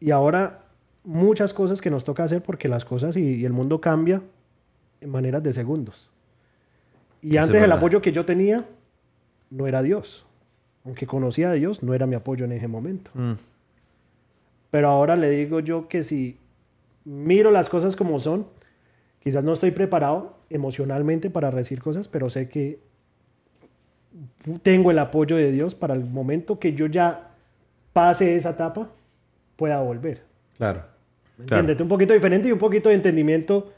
Y 0.00 0.10
ahora 0.10 0.59
muchas 1.04 1.54
cosas 1.54 1.80
que 1.80 1.90
nos 1.90 2.04
toca 2.04 2.24
hacer 2.24 2.42
porque 2.42 2.68
las 2.68 2.84
cosas 2.84 3.16
y, 3.16 3.36
y 3.36 3.44
el 3.44 3.52
mundo 3.52 3.80
cambia 3.80 4.22
en 5.00 5.10
maneras 5.10 5.42
de 5.42 5.52
segundos. 5.52 6.10
Y 7.22 7.36
antes 7.36 7.56
el 7.56 7.62
verdad. 7.62 7.78
apoyo 7.78 8.00
que 8.00 8.12
yo 8.12 8.24
tenía 8.24 8.66
no 9.50 9.66
era 9.66 9.82
Dios. 9.82 10.26
Aunque 10.84 11.06
conocía 11.06 11.50
a 11.50 11.52
Dios, 11.52 11.82
no 11.82 11.92
era 11.92 12.06
mi 12.06 12.14
apoyo 12.14 12.44
en 12.44 12.52
ese 12.52 12.68
momento. 12.68 13.10
Mm. 13.14 13.32
Pero 14.70 14.88
ahora 14.88 15.16
le 15.16 15.28
digo 15.30 15.60
yo 15.60 15.88
que 15.88 16.02
si 16.02 16.38
miro 17.04 17.50
las 17.50 17.68
cosas 17.68 17.96
como 17.96 18.18
son, 18.18 18.46
quizás 19.20 19.44
no 19.44 19.52
estoy 19.52 19.72
preparado 19.72 20.36
emocionalmente 20.48 21.28
para 21.28 21.50
recibir 21.50 21.82
cosas, 21.82 22.08
pero 22.08 22.30
sé 22.30 22.48
que 22.48 22.78
tengo 24.62 24.90
el 24.90 24.98
apoyo 24.98 25.36
de 25.36 25.52
Dios 25.52 25.74
para 25.74 25.94
el 25.94 26.04
momento 26.04 26.58
que 26.58 26.72
yo 26.74 26.86
ya 26.86 27.30
pase 27.92 28.36
esa 28.36 28.50
etapa, 28.50 28.88
pueda 29.56 29.80
volver. 29.80 30.22
Claro. 30.56 30.84
¿Me 31.40 31.46
Claro. 31.46 31.60
entiendes? 31.62 31.80
Un 31.82 31.88
poquito 31.88 32.14
diferente 32.14 32.48
y 32.48 32.52
un 32.52 32.58
poquito 32.58 32.88
de 32.88 32.94
entendimiento 32.96 33.72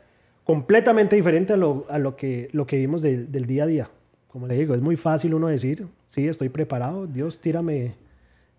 completamente 0.45 1.17
diferente 1.17 1.53
a 1.53 1.57
lo, 1.57 1.87
a 1.89 1.99
lo, 1.99 2.17
que, 2.17 2.49
lo 2.53 2.67
que 2.67 2.77
vimos 2.77 3.03
del, 3.03 3.31
del 3.31 3.47
día 3.47 3.65
a 3.65 3.67
día. 3.67 3.91
Como 4.29 4.47
le 4.47 4.55
digo, 4.57 4.75
es 4.75 4.81
muy 4.81 4.97
fácil 4.97 5.35
uno 5.35 5.49
decir, 5.49 5.87
sí, 6.07 6.27
estoy 6.27 6.49
preparado, 6.49 7.07
Dios, 7.07 7.41
tírame 7.41 7.95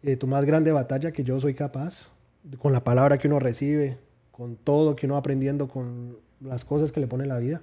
eh, 0.04 0.16
tu 0.18 0.28
más 0.28 0.46
grande 0.46 0.72
batalla 0.72 1.12
que 1.12 1.24
yo 1.24 1.40
soy 1.40 1.54
capaz, 1.56 2.12
con 2.60 2.74
la 2.74 2.84
palabra 2.84 3.18
que 3.18 3.28
uno 3.28 3.40
recibe, 3.40 3.98
con 4.32 4.56
todo 4.56 4.96
que 4.96 5.06
uno 5.08 5.16
va 5.16 5.20
aprendiendo, 5.20 5.68
con 5.68 6.18
las 6.42 6.64
cosas 6.64 6.92
que 6.92 7.00
le 7.00 7.08
pone 7.08 7.26
la 7.26 7.38
vida. 7.40 7.62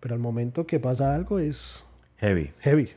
Pero 0.00 0.14
al 0.14 0.20
momento 0.20 0.66
que 0.66 0.78
pasa 0.78 1.14
algo 1.14 1.38
es 1.40 1.84
Heavy. 2.18 2.50
heavy. 2.60 2.90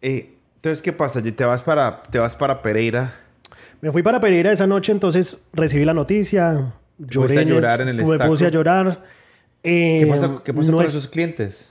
Eh, 0.00 0.34
entonces, 0.56 0.82
¿qué 0.82 0.92
pasa? 0.92 1.20
Te 1.22 1.44
vas 1.44 1.62
para, 1.62 2.02
te 2.04 2.18
vas 2.18 2.36
para 2.36 2.62
Pereira. 2.62 3.12
Me 3.80 3.90
fui 3.92 4.02
para 4.02 4.20
Pereira 4.20 4.52
esa 4.52 4.66
noche, 4.66 4.92
entonces 4.92 5.40
recibí 5.52 5.84
la 5.84 5.94
noticia, 5.94 6.72
lloré. 6.98 7.38
a 7.38 7.42
llorar 7.42 7.80
en 7.80 7.88
el 7.88 7.96
Me 7.96 8.18
puse 8.26 8.46
a 8.46 8.50
llorar. 8.50 9.02
¿Qué 9.62 10.02
Eh, 10.02 10.06
pasa, 10.06 10.42
qué 10.44 10.54
pasa 10.54 10.70
no 10.70 10.76
con 10.78 10.86
es- 10.86 10.94
esos 10.94 11.08
clientes? 11.08 11.70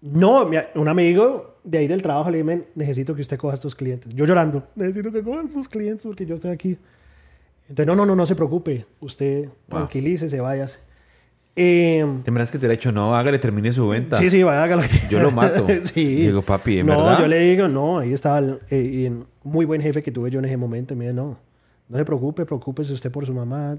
No, 0.00 0.48
un 0.76 0.88
amigo 0.88 1.58
de 1.62 1.78
ahí 1.78 1.86
del 1.86 2.00
trabajo 2.00 2.30
le 2.30 2.38
dije, 2.38 2.44
"Men, 2.46 2.64
necesito 2.74 3.14
que 3.14 3.20
usted 3.20 3.36
coja 3.36 3.52
a 3.52 3.56
estos 3.56 3.74
clientes. 3.74 4.10
Yo 4.14 4.24
llorando, 4.24 4.66
necesito 4.74 5.12
que 5.12 5.22
coja 5.22 5.40
a 5.40 5.44
estos 5.44 5.68
clientes 5.68 6.02
porque 6.04 6.24
yo 6.24 6.36
estoy 6.36 6.50
aquí. 6.52 6.78
Entonces, 7.68 7.86
no, 7.86 7.94
no, 7.94 8.06
no, 8.06 8.16
no 8.16 8.24
se 8.26 8.34
preocupe. 8.34 8.86
Usted 9.00 9.48
tranquilícese, 9.68 10.40
váyase. 10.40 10.80
Eh, 11.54 12.04
Tendrás 12.24 12.50
que 12.50 12.58
te 12.58 12.64
hubiera 12.66 12.78
dicho, 12.78 12.90
no, 12.92 13.14
hágale, 13.14 13.38
termine 13.38 13.72
su 13.72 13.86
venta. 13.88 14.16
sí, 14.16 14.30
sí, 14.30 14.42
vaya, 14.42 14.62
hágalo. 14.62 14.82
Yo 15.10 15.20
lo 15.20 15.30
mato. 15.32 15.66
sí. 15.82 16.14
Digo, 16.16 16.40
papi, 16.42 16.78
¿en 16.78 16.86
no, 16.86 16.96
verdad? 16.96 17.20
yo 17.20 17.26
le 17.28 17.38
digo, 17.40 17.68
no, 17.68 17.98
ahí 17.98 18.12
estaba 18.14 18.38
el 18.38 18.60
eh, 18.70 18.80
y 18.82 19.06
en- 19.06 19.26
muy 19.44 19.66
buen 19.66 19.82
jefe 19.82 20.02
que 20.02 20.10
tuve 20.10 20.30
yo 20.30 20.38
en 20.38 20.46
ese 20.46 20.56
momento. 20.56 20.94
Y 20.94 20.96
me 20.96 21.04
dice, 21.04 21.14
no, 21.14 21.36
no 21.88 21.98
se 21.98 22.04
preocupe, 22.04 22.46
preocúpese 22.46 22.92
usted 22.94 23.10
por 23.10 23.26
su 23.26 23.34
mamá. 23.34 23.76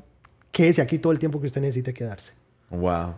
Quédese 0.51 0.81
aquí 0.81 0.99
todo 0.99 1.13
el 1.13 1.19
tiempo 1.19 1.39
que 1.39 1.47
usted 1.47 1.61
necesite 1.61 1.93
quedarse. 1.93 2.33
Wow. 2.69 3.15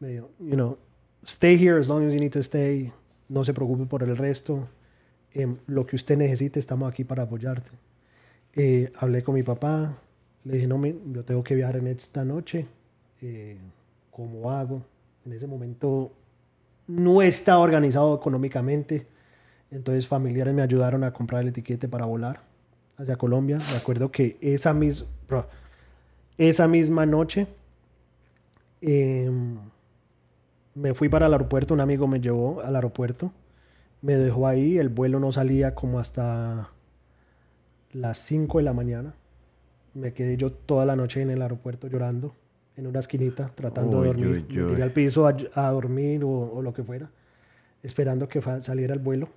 Me 0.00 0.08
dijo, 0.08 0.30
you 0.38 0.54
know, 0.54 0.76
stay 1.24 1.56
here 1.56 1.78
as 1.80 1.88
long 1.88 2.06
as 2.06 2.12
you 2.12 2.18
need 2.20 2.32
to 2.32 2.40
stay. 2.40 2.92
No 3.28 3.44
se 3.44 3.52
preocupe 3.54 3.86
por 3.86 4.02
el 4.02 4.16
resto. 4.16 4.68
Em, 5.32 5.56
lo 5.66 5.86
que 5.86 5.96
usted 5.96 6.16
necesite, 6.16 6.58
estamos 6.58 6.90
aquí 6.90 7.04
para 7.04 7.24
apoyarte. 7.24 7.70
Eh, 8.54 8.92
hablé 8.98 9.22
con 9.22 9.34
mi 9.34 9.42
papá. 9.42 9.96
Le 10.44 10.54
dije, 10.54 10.66
no, 10.66 10.78
mi- 10.78 10.94
yo 11.12 11.24
tengo 11.24 11.42
que 11.42 11.54
viajar 11.54 11.76
en 11.76 11.86
esta 11.88 12.24
noche. 12.24 12.66
Eh, 13.20 13.56
¿Cómo 14.10 14.50
hago? 14.50 14.82
En 15.24 15.32
ese 15.32 15.46
momento 15.46 16.12
no 16.86 17.20
estaba 17.22 17.58
organizado 17.58 18.14
económicamente. 18.14 19.06
Entonces 19.70 20.06
familiares 20.06 20.54
me 20.54 20.62
ayudaron 20.62 21.04
a 21.04 21.12
comprar 21.12 21.42
el 21.42 21.48
etiquete 21.48 21.88
para 21.88 22.06
volar 22.06 22.40
hacia 22.96 23.16
Colombia. 23.16 23.58
Me 23.72 23.76
acuerdo 23.76 24.10
que 24.12 24.36
esa, 24.40 24.72
mis- 24.72 25.04
bro, 25.28 25.46
esa 26.38 26.68
misma 26.68 27.06
noche 27.06 27.46
em, 28.80 29.56
me 30.74 30.94
fui 30.94 31.08
para 31.08 31.26
el 31.26 31.32
aeropuerto, 31.32 31.74
un 31.74 31.80
amigo 31.80 32.06
me 32.06 32.20
llevó 32.20 32.60
al 32.60 32.76
aeropuerto, 32.76 33.32
me 34.02 34.16
dejó 34.16 34.46
ahí, 34.46 34.78
el 34.78 34.88
vuelo 34.90 35.18
no 35.18 35.32
salía 35.32 35.74
como 35.74 35.98
hasta 35.98 36.68
las 37.92 38.18
5 38.18 38.58
de 38.58 38.64
la 38.64 38.72
mañana. 38.74 39.14
Me 39.94 40.12
quedé 40.12 40.36
yo 40.36 40.52
toda 40.52 40.84
la 40.84 40.94
noche 40.96 41.22
en 41.22 41.30
el 41.30 41.40
aeropuerto 41.40 41.86
llorando, 41.88 42.34
en 42.76 42.86
una 42.86 43.00
esquinita, 43.00 43.50
tratando 43.54 44.02
de 44.02 44.08
dormir. 44.08 44.26
Me 44.62 44.68
tiré 44.68 44.82
al 44.82 44.92
piso 44.92 45.26
a, 45.26 45.34
a 45.54 45.70
dormir 45.70 46.22
o, 46.24 46.28
o 46.28 46.60
lo 46.60 46.74
que 46.74 46.82
fuera, 46.84 47.08
esperando 47.82 48.28
que 48.28 48.42
fa- 48.42 48.60
saliera 48.60 48.92
el 48.92 49.00
vuelo. 49.00 49.28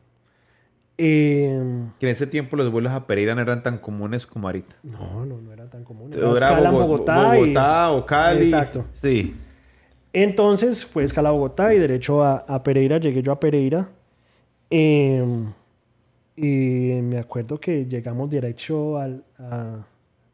Em, 1.01 1.91
Que 1.97 2.07
en 2.07 2.12
ese 2.13 2.27
tiempo 2.27 2.57
los 2.57 2.69
vuelos 2.69 2.91
a 2.91 3.07
Pereira 3.07 3.33
no 3.33 3.39
eran 3.41 3.63
tan 3.63 3.77
comunes 3.77 4.27
como 4.27 4.49
ahorita. 4.49 4.75
no, 4.83 5.25
no, 5.25 5.39
no 5.39 5.53
era 5.53 5.65
tan 5.69 5.85
común. 5.85 6.12
Era 6.13 6.33
escala 6.33 6.69
en 6.69 6.75
Bogotá, 6.75 7.39
y- 7.39 7.55
o 7.97 8.05
Cali. 8.05 8.43
Exacto. 8.43 8.83
Sí. 8.93 9.33
Entonces 10.12 10.85
fue 10.85 11.03
escala 11.05 11.29
a 11.29 11.31
Bogotá 11.31 11.73
y 11.73 11.79
derecho 11.79 12.21
a, 12.21 12.39
a 12.47 12.62
Pereira. 12.63 12.97
Llegué 12.97 13.21
yo 13.21 13.31
a 13.31 13.39
Pereira. 13.39 13.88
em, 14.69 15.51
y 16.35 16.99
me 17.01 17.17
acuerdo 17.17 17.59
que 17.59 17.85
llegamos 17.85 18.29
derecho 18.29 18.97
al, 18.97 19.23
a- 19.38 19.85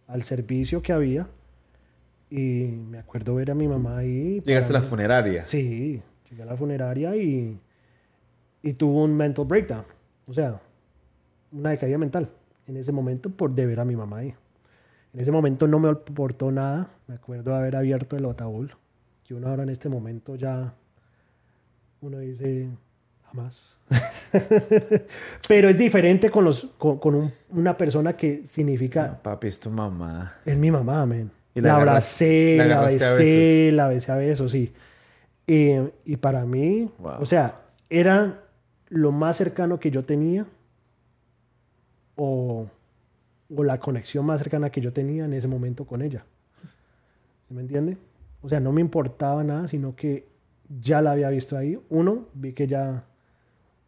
al 0.08 0.23
servicio 0.23 0.82
que 0.82 0.93
había. 0.93 1.28
Y 2.32 2.39
me 2.89 2.97
acuerdo 2.97 3.36
ver 3.36 3.51
a 3.51 3.56
mi 3.56 3.67
mamá 3.67 3.99
ahí. 3.99 4.41
Llegaste 4.43 4.71
a 4.75 4.80
la 4.80 4.82
funeraria. 4.82 5.43
Sí, 5.43 6.01
llegué 6.30 6.41
a 6.41 6.45
la 6.47 6.58
funeraria 6.58 7.15
y, 7.15 7.56
y 8.63 8.73
tuvo 8.73 9.04
un 9.04 9.15
mental 9.15 9.45
breakdown. 9.45 9.86
O 10.27 10.33
sea, 10.33 10.59
una 11.51 11.69
decaída 11.71 11.97
mental 11.97 12.29
en 12.67 12.77
ese 12.77 12.91
momento 12.91 13.29
por 13.29 13.51
deber 13.53 13.79
a 13.79 13.85
mi 13.85 13.95
mamá 13.95 14.17
ahí. 14.19 14.33
En 15.13 15.19
ese 15.19 15.31
momento 15.31 15.67
no 15.67 15.79
me 15.79 15.89
aportó 15.89 16.51
nada. 16.51 16.89
Me 17.07 17.15
acuerdo 17.15 17.51
de 17.51 17.57
haber 17.57 17.75
abierto 17.75 18.17
el 18.17 18.25
ataúd. 18.25 18.71
Y 19.29 19.33
uno 19.33 19.47
ahora 19.47 19.63
en 19.63 19.69
este 19.69 19.88
momento 19.89 20.35
ya, 20.35 20.73
uno 22.01 22.19
dice, 22.19 22.69
jamás. 23.27 23.75
Pero 25.47 25.69
es 25.69 25.77
diferente 25.77 26.29
con, 26.29 26.43
los, 26.43 26.65
con, 26.77 26.97
con 26.99 27.15
un- 27.15 27.33
una 27.51 27.77
persona 27.77 28.15
que 28.17 28.43
significa, 28.47 29.07
No, 29.07 29.21
papi, 29.23 29.47
es 29.47 29.59
tu 29.59 29.69
mamá. 29.69 30.35
es 30.45 30.57
mi 30.57 30.71
mamá, 30.71 31.05
man. 31.05 31.31
Y 31.53 31.61
la 31.61 31.69
La, 31.69 31.75
abracé, 31.77 32.55
la 32.57 32.65
la, 32.65 32.81
besé, 32.88 33.69
la 33.71 33.88
besé 33.88 34.11
a 34.11 34.15
besos, 34.17 34.51
sí. 34.51 34.73
Eh, 35.47 35.89
y 36.05 36.17
para 36.17 36.45
mí, 36.45 36.89
Wow. 36.99 37.21
o 37.21 37.25
sea, 37.25 37.61
era 37.89 38.41
lo 38.89 39.12
más 39.12 39.38
cercano 39.38 39.80
que 39.80 39.91
yo 39.91 40.06
tenía 40.06 40.45
o, 42.15 42.67
o 43.56 43.63
la 43.63 43.80
conexión 43.80 44.26
más 44.26 44.39
cercana 44.39 44.69
que 44.69 44.82
yo 44.82 44.93
tenía 44.93 45.26
en 45.26 45.34
ese 45.34 45.48
momento 45.48 45.86
con 45.86 46.02
ella. 46.02 46.26
¿Sí 47.48 47.54
me 47.54 47.62
entiende? 47.62 47.98
O 48.41 48.50
sea, 48.50 48.60
no 48.60 48.71
me 48.71 48.82
importaba 48.82 49.43
nada, 49.43 49.67
sino 49.67 49.95
que 49.95 50.28
ya 50.80 51.02
la 51.02 51.12
había 51.12 51.30
visto 51.30 51.58
ahí. 51.58 51.80
Uno, 51.89 52.28
vi 52.34 52.54
que 52.54 52.67
ya 52.67 53.06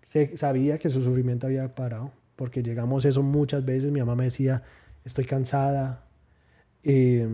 se, 0.04 0.38
sabía 0.38 0.78
que 0.78 0.90
su 0.90 1.04
sufrimiento 1.04 1.48
había 1.48 1.76
parado, 1.76 2.12
porque 2.36 2.64
llegamos 2.64 3.06
eso 3.06 3.24
muchas 3.24 3.66
veces. 3.66 3.92
Mi 3.92 4.00
mamá 4.00 4.16
me 4.16 4.26
decía, 4.26 4.64
estoy 5.06 5.26
cansada. 5.26 6.04
Eh, 6.84 7.28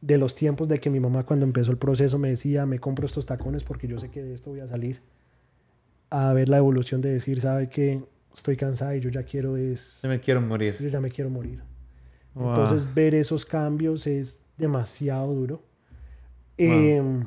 de 0.00 0.18
los 0.18 0.34
tiempos 0.34 0.68
de 0.68 0.80
que 0.80 0.90
mi 0.90 1.00
mamá 1.00 1.24
cuando 1.24 1.46
empezó 1.46 1.70
el 1.70 1.78
proceso 1.78 2.18
me 2.18 2.28
decía, 2.28 2.66
me 2.66 2.78
compro 2.78 3.06
estos 3.06 3.24
tacones 3.24 3.64
porque 3.64 3.88
yo 3.88 3.98
sé 3.98 4.10
que 4.10 4.22
de 4.22 4.34
esto 4.34 4.50
voy 4.50 4.60
a 4.60 4.68
salir. 4.68 5.00
A 6.10 6.32
ver 6.32 6.48
la 6.48 6.58
evolución 6.58 7.00
de 7.00 7.10
decir, 7.10 7.40
sabe 7.40 7.68
que 7.68 8.00
estoy 8.34 8.56
cansada 8.56 8.96
y 8.96 9.00
yo 9.00 9.10
ya 9.10 9.22
quiero 9.22 9.56
es, 9.56 10.00
Yo 10.02 10.08
me 10.08 10.20
quiero 10.20 10.40
morir. 10.40 10.76
yo 10.80 10.88
ya 10.88 11.00
me 11.00 11.10
quiero 11.10 11.30
morir. 11.30 11.60
Wow. 12.34 12.48
Entonces 12.50 12.94
ver 12.94 13.14
esos 13.14 13.44
cambios 13.44 14.06
es 14.06 14.42
demasiado 14.56 15.32
duro. 15.32 15.62
Em, 16.56 17.24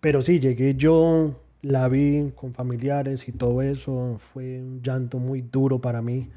pero 0.00 0.22
sí, 0.22 0.40
llegué 0.40 0.74
yo, 0.74 1.34
la 1.62 1.88
vi 1.88 2.32
con 2.34 2.52
familiares 2.54 3.28
y 3.28 3.32
todo 3.32 3.60
eso, 3.62 4.16
fue 4.18 4.60
un 4.60 4.82
llanto 4.82 5.18
muy 5.18 5.42
duro 5.42 5.80
para 5.80 6.00
mí. 6.02 6.30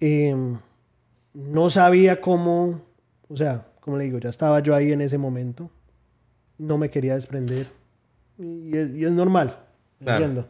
Em, 0.00 0.58
no 1.32 1.70
sabía 1.70 2.20
cómo, 2.20 2.80
o 3.28 3.36
sea, 3.36 3.66
como 3.80 3.96
le 3.98 4.04
digo, 4.04 4.18
ya 4.18 4.30
estaba 4.30 4.60
yo 4.60 4.74
ahí 4.74 4.92
en 4.92 5.00
ese 5.00 5.18
momento, 5.18 5.70
no 6.58 6.78
me 6.78 6.90
quería 6.90 7.14
desprender 7.14 7.66
y 8.38 8.76
es, 8.76 8.90
y 8.92 9.04
es 9.04 9.12
normal, 9.12 9.56
Claro. 10.04 10.24
entiendo. 10.24 10.48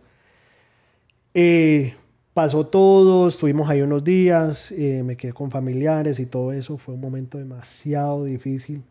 Eh, 1.34 1.94
pasó 2.32 2.66
todo, 2.66 3.28
estuvimos 3.28 3.68
ahí 3.70 3.82
unos 3.82 4.04
días, 4.04 4.72
eh, 4.72 5.02
me 5.04 5.16
quedé 5.16 5.32
con 5.32 5.50
familiares 5.50 6.18
y 6.20 6.26
todo 6.26 6.52
eso. 6.52 6.78
Fue 6.78 6.94
un 6.94 7.00
momento 7.00 7.38
demasiado 7.38 8.24
difícil. 8.24 8.82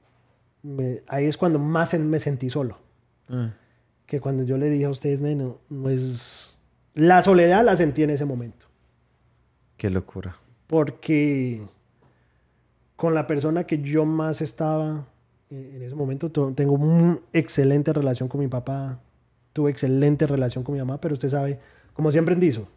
Me- 0.62 1.02
ahí 1.08 1.26
es 1.26 1.38
cuando 1.38 1.60
más 1.60 1.94
me 2.00 2.20
sentí 2.20 2.50
solo. 2.50 2.78
Mm. 3.28 3.48
Que 4.06 4.20
cuando 4.20 4.44
yo 4.44 4.58
le 4.58 4.70
dije 4.70 4.86
a 4.86 4.90
ustedes, 4.90 5.22
"Neno, 5.22 5.60
no 5.70 5.90
es... 5.90 6.58
La 6.94 7.22
soledad 7.22 7.64
la 7.66 7.76
sentí 7.76 8.04
en 8.04 8.12
ese 8.12 8.26
momento. 8.26 8.68
Qué 9.78 9.90
locura. 9.90 10.38
Porque 10.68 11.62
con 12.96 13.14
la 13.16 13.26
persona 13.28 13.66
que 13.66 13.82
yo 13.82 14.06
más 14.06 14.42
estaba 14.42 15.06
eh, 15.50 15.74
en 15.76 15.82
ese 15.84 15.96
momento, 15.96 16.30
to- 16.32 16.54
tengo 16.56 16.74
una 16.74 17.20
excelente 17.34 17.92
relación 17.94 18.30
con 18.30 18.40
mi 18.42 18.48
papá, 18.48 19.00
tuve 19.54 19.72
excelente 19.72 20.28
relación 20.28 20.64
con 20.64 20.74
mi 20.74 20.80
mamá, 20.80 21.00
pero 21.00 21.14
usted 21.14 21.30
sabe, 21.30 21.60
como 21.94 22.12
siempre 22.12 22.36
dicho, 22.36 22.68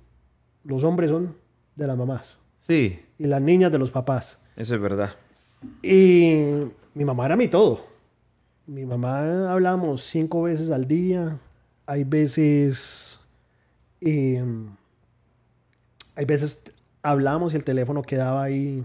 los 0.64 0.84
hombres 0.84 1.10
son 1.10 1.34
de 1.74 1.86
las 1.86 1.96
mamás 1.96 2.38
Sí, 2.60 3.00
y 3.18 3.26
las 3.26 3.40
niñas 3.40 3.70
de 3.72 3.78
los 3.78 3.90
papás. 3.90 4.38
eso 4.56 4.74
es 4.74 4.80
verdad. 4.80 5.10
Y 5.82 6.42
mi 6.94 7.04
mamá 7.04 7.26
era 7.26 7.36
mi 7.36 7.48
todo. 7.48 7.80
Mi 8.66 8.84
mamá 8.84 9.52
hablábamos 9.52 10.02
cinco 10.02 10.42
veces 10.42 10.70
al 10.70 10.86
día. 10.88 11.38
Hay 11.86 12.02
veces. 12.04 13.20
eh, 14.00 14.44
hay 16.16 16.24
veces 16.24 16.60
hablamos 17.02 17.52
y 17.52 17.56
el 17.56 17.64
teléfono 17.64 18.02
quedaba 18.02 18.42
ahí 18.42 18.84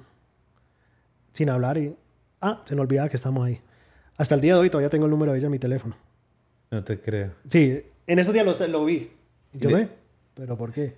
sin 1.33 1.49
hablar 1.49 1.77
y. 1.79 1.95
Ah, 2.41 2.61
se 2.65 2.75
me 2.75 2.81
olvidaba 2.81 3.09
que 3.09 3.15
estamos 3.17 3.43
ahí. 3.45 3.59
Hasta 4.17 4.35
el 4.35 4.41
día 4.41 4.53
de 4.53 4.59
hoy 4.59 4.69
todavía 4.69 4.89
tengo 4.89 5.05
el 5.05 5.11
número 5.11 5.31
de 5.31 5.39
ella 5.39 5.47
en 5.47 5.51
mi 5.51 5.59
teléfono. 5.59 5.95
No 6.71 6.83
te 6.83 6.99
creo. 6.99 7.33
Sí, 7.49 7.81
en 8.07 8.19
esos 8.19 8.33
días 8.33 8.45
lo, 8.59 8.67
lo 8.67 8.85
vi. 8.85 9.11
Yo 9.53 9.69
ve, 9.71 9.89
pero 10.33 10.57
¿por 10.57 10.71
qué? 10.71 10.95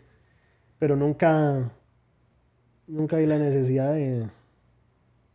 Pero 0.79 0.95
nunca, 0.95 1.71
nunca 2.87 3.17
vi 3.17 3.25
la 3.25 3.39
necesidad 3.39 3.93
de, 3.93 4.27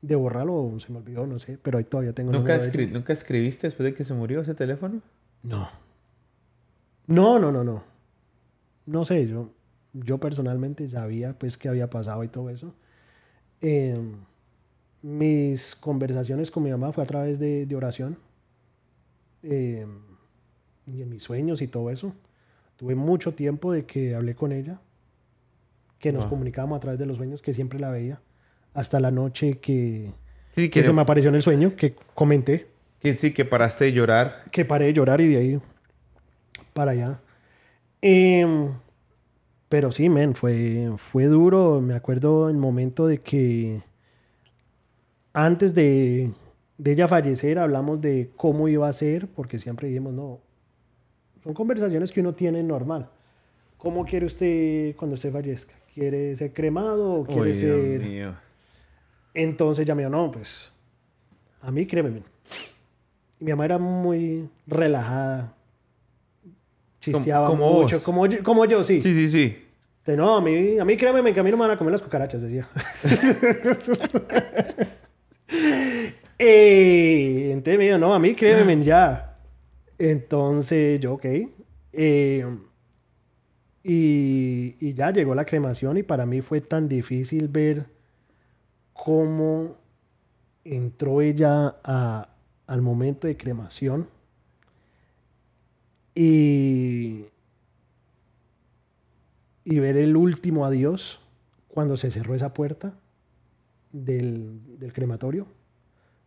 de 0.03 0.15
borrarlo, 0.15 0.55
o 0.55 0.79
se 0.81 0.93
me 0.93 0.99
olvidó, 0.99 1.27
no 1.27 1.39
sé, 1.41 1.59
pero 1.61 1.79
ahí 1.79 1.85
todavía 1.85 2.13
tengo 2.13 2.31
¿Nunca, 2.33 2.57
de 2.59 2.71
escri- 2.71 2.91
¿Nunca 2.93 3.13
escribiste 3.13 3.67
después 3.67 3.85
de 3.85 3.95
que 3.95 4.05
se 4.05 4.15
murió 4.15 4.41
ese 4.41 4.55
teléfono? 4.55 5.03
No. 5.43 5.69
No, 7.07 7.39
no, 7.39 7.51
no, 7.51 7.65
no. 7.65 7.83
No 8.87 9.05
sé, 9.05 9.27
yo, 9.27 9.51
yo 9.93 10.19
personalmente 10.19 10.89
sabía 10.89 11.33
pues 11.37 11.57
que 11.59 11.69
había 11.69 11.91
pasado 11.91 12.23
y 12.23 12.29
todo 12.29 12.51
eso. 12.51 12.75
Eh, 13.61 13.97
mis 15.03 15.75
conversaciones 15.75 16.51
con 16.51 16.63
mi 16.63 16.71
mamá 16.71 16.93
fue 16.93 17.03
a 17.03 17.07
través 17.07 17.39
de, 17.39 17.67
de 17.67 17.77
oración. 17.77 18.17
Eh, 19.43 19.87
y 20.93 21.03
en 21.03 21.11
mis 21.11 21.23
sueños 21.23 21.63
y 21.63 21.69
todo 21.69 21.91
eso. 21.91 22.15
Tuve 22.77 22.95
mucho 22.95 23.35
tiempo 23.35 23.73
de 23.73 23.85
que 23.87 24.15
hablé 24.15 24.35
con 24.35 24.53
ella, 24.53 24.81
que 25.99 26.13
nos 26.13 26.25
Wow. 26.25 26.31
comunicábamos 26.31 26.77
a 26.77 26.81
través 26.81 26.99
de 26.99 27.07
los 27.07 27.17
sueños, 27.17 27.43
que 27.43 27.53
siempre 27.53 27.79
la 27.81 27.91
veía, 27.91 28.21
hasta 28.75 29.01
la 29.01 29.11
noche 29.11 29.59
que, 29.59 30.13
Sí, 30.53 30.71
que 30.71 30.81
que, 30.81 30.85
se 30.85 30.93
me 30.93 31.03
apareció 31.03 31.29
en 31.31 31.37
el 31.37 31.43
sueño, 31.43 31.75
que 31.77 31.95
comenté 32.15 32.69
que 33.01 33.13
sí, 33.15 33.33
que 33.33 33.45
paraste 33.45 33.85
de 33.87 33.93
llorar. 33.93 34.45
que 34.51 34.65
paré 34.65 34.87
de 34.87 34.93
llorar 34.93 35.21
y 35.21 35.29
de 35.29 35.37
ahí 35.37 35.61
para 36.73 36.93
allá. 36.93 37.21
Em, 38.01 38.73
pero 39.69 39.91
sí, 39.93 40.09
men, 40.09 40.35
fue, 40.35 40.91
fue 40.97 41.27
duro. 41.27 41.81
Me 41.81 41.95
acuerdo 41.95 42.49
el 42.49 42.57
momento 42.57 43.07
de 43.09 43.19
que 43.19 43.83
antes 45.33 45.75
de, 45.75 46.31
de 46.79 46.93
ella 46.93 47.09
fallecer 47.09 47.59
hablamos 47.59 48.01
de 48.01 48.31
cómo 48.37 48.69
iba 48.69 48.89
a 48.89 48.93
ser, 48.93 49.29
porque 49.29 49.59
siempre 49.59 49.89
dijimos, 49.89 50.13
no, 50.15 50.41
son 51.43 51.55
conversaciones 51.55 52.13
que 52.13 52.21
uno 52.21 52.35
tiene 52.35 52.63
normal. 52.63 53.09
¿Cómo 53.77 54.05
quiere 54.05 54.27
usted 54.27 54.97
cuando 54.97 55.15
usted 55.15 55.33
fallezca? 55.33 55.75
¿Quiere 55.95 56.35
ser 56.37 56.53
cremado 56.53 57.13
o 57.15 57.25
quiere 57.25 57.41
Uy, 57.43 57.53
Dios 57.53 57.59
ser...? 57.59 58.01
mío. 58.01 58.35
Entonces 59.35 59.87
ya 59.87 59.95
me 59.95 60.03
dijo, 60.03 60.11
no, 60.11 60.31
pues 60.31 60.73
a 61.63 61.71
mí 61.71 61.87
créeme. 61.87 62.11
men". 62.11 62.25
Y 63.41 63.45
mi 63.45 63.51
mamá 63.53 63.65
era 63.67 63.79
muy 63.79 64.49
relajada. 64.67 65.53
Chisteaba 67.01 67.47
como 67.47 67.71
mucho, 67.73 67.97
vos. 67.97 68.05
como 68.05 68.27
yo, 68.27 68.43
como 68.43 68.65
yo, 68.65 68.83
sí. 68.83 69.01
Sí, 69.01 69.15
sí, 69.15 69.29
sí. 69.29 69.65
No, 70.17 70.39
a 70.39 70.41
mí, 70.41 70.79
a 70.79 70.85
mí 70.87 70.97
créeme, 70.97 71.35
que 71.35 71.41
a 71.41 71.43
mí 71.43 71.51
no 71.51 71.57
me 71.59 71.63
van 71.65 71.73
a 71.73 71.77
comer 71.79 71.93
las 71.93 72.03
cucarachas, 72.03 72.41
decía. 72.43 72.69
Eh, 76.41 77.51
entonces 77.53 77.79
me 77.79 77.87
dijo, 77.87 77.99
no, 77.99 78.15
a 78.15 78.19
mí 78.21 78.35
créeme, 78.37 78.81
ya. 78.85 79.28
Entonces 79.99 81.01
yo, 81.01 81.15
ok. 81.15 81.27
Eh, 81.93 82.45
y, 83.83 84.77
y 84.81 84.93
ya 84.95 85.11
llegó 85.11 85.35
la 85.35 85.45
cremación 85.45 85.97
y 85.97 86.03
para 86.03 86.27
mí 86.27 86.41
fue 86.43 86.61
tan 86.61 86.89
difícil 86.89 87.49
ver 87.49 87.87
cómo 88.93 89.77
entró 90.65 91.21
ella 91.23 91.77
al 92.67 92.83
momento 92.83 93.27
de 93.27 93.37
cremación. 93.37 94.09
Y, 96.15 97.27
y 99.65 99.79
ver 99.79 99.97
el 99.97 100.17
último 100.17 100.65
adiós 100.65 101.21
cuando 101.69 101.97
se 101.97 102.11
cerró 102.11 102.35
esa 102.35 102.53
puerta 102.53 102.95
del, 103.93 104.61
del 104.79 104.93
crematorio. 104.93 105.47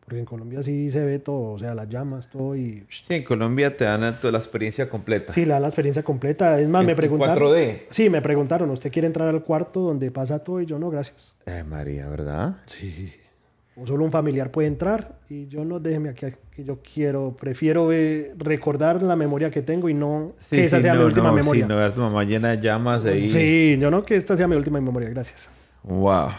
Porque 0.03 0.19
en 0.19 0.25
Colombia 0.25 0.61
sí 0.63 0.89
se 0.89 1.05
ve 1.05 1.19
todo, 1.19 1.53
o 1.53 1.57
sea, 1.57 1.73
las 1.73 1.87
llamas, 1.87 2.29
todo 2.29 2.55
y... 2.55 2.83
Sí, 2.89 3.13
en 3.13 3.23
Colombia 3.23 3.77
te 3.77 3.85
dan 3.85 4.19
toda 4.19 4.33
la 4.33 4.39
experiencia 4.39 4.89
completa. 4.89 5.31
Sí, 5.31 5.45
le 5.45 5.53
dan 5.53 5.61
la 5.61 5.67
experiencia 5.69 6.03
completa. 6.03 6.59
Es 6.59 6.67
más, 6.67 6.81
En- 6.81 6.87
me 6.87 6.95
preguntaron... 6.95 7.37
4D. 7.51 7.81
Sí, 7.91 8.09
me 8.09 8.21
preguntaron, 8.21 8.69
¿usted 8.71 8.91
quiere 8.91 9.05
entrar 9.07 9.29
al 9.29 9.43
cuarto 9.43 9.79
donde 9.79 10.11
pasa 10.11 10.39
todo? 10.43 10.59
Y 10.59 10.65
yo, 10.65 10.79
no, 10.79 10.89
gracias. 10.89 11.35
Eh, 11.45 11.63
María, 11.65 12.09
¿verdad? 12.09 12.57
Sí. 12.65 13.13
O 13.77 13.87
solo 13.87 14.03
un 14.03 14.11
familiar 14.11 14.51
puede 14.51 14.67
entrar 14.67 15.19
y 15.29 15.47
yo 15.47 15.63
no, 15.63 15.79
déjeme 15.79 16.09
aquí, 16.09 16.25
que 16.53 16.63
yo 16.65 16.79
quiero, 16.81 17.37
prefiero 17.39 17.93
eh, 17.93 18.33
recordar 18.37 19.01
la 19.01 19.15
memoria 19.15 19.49
que 19.49 19.61
tengo 19.61 19.87
y 19.87 19.93
no 19.93 20.33
Sí, 20.39 20.57
que 20.57 20.63
esa 20.65 20.77
sí, 20.77 20.81
sea 20.83 20.93
mi 20.93 20.99
no, 20.99 21.05
última 21.05 21.27
no, 21.29 21.33
memoria. 21.35 21.63
Sí, 21.63 21.69
no 21.69 21.75
ver 21.77 21.85
a 21.85 21.93
tu 21.93 22.01
mamá 22.01 22.25
llena 22.25 22.49
de 22.51 22.59
llamas 22.61 23.05
ahí. 23.05 23.29
Sí, 23.29 23.77
yo 23.79 23.89
no 23.89 24.03
que 24.03 24.17
esta 24.17 24.35
sea 24.35 24.47
mi 24.47 24.57
última 24.57 24.81
memoria, 24.81 25.07
gracias. 25.09 25.49
Wow. 25.83 26.29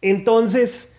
Entonces, 0.00 0.91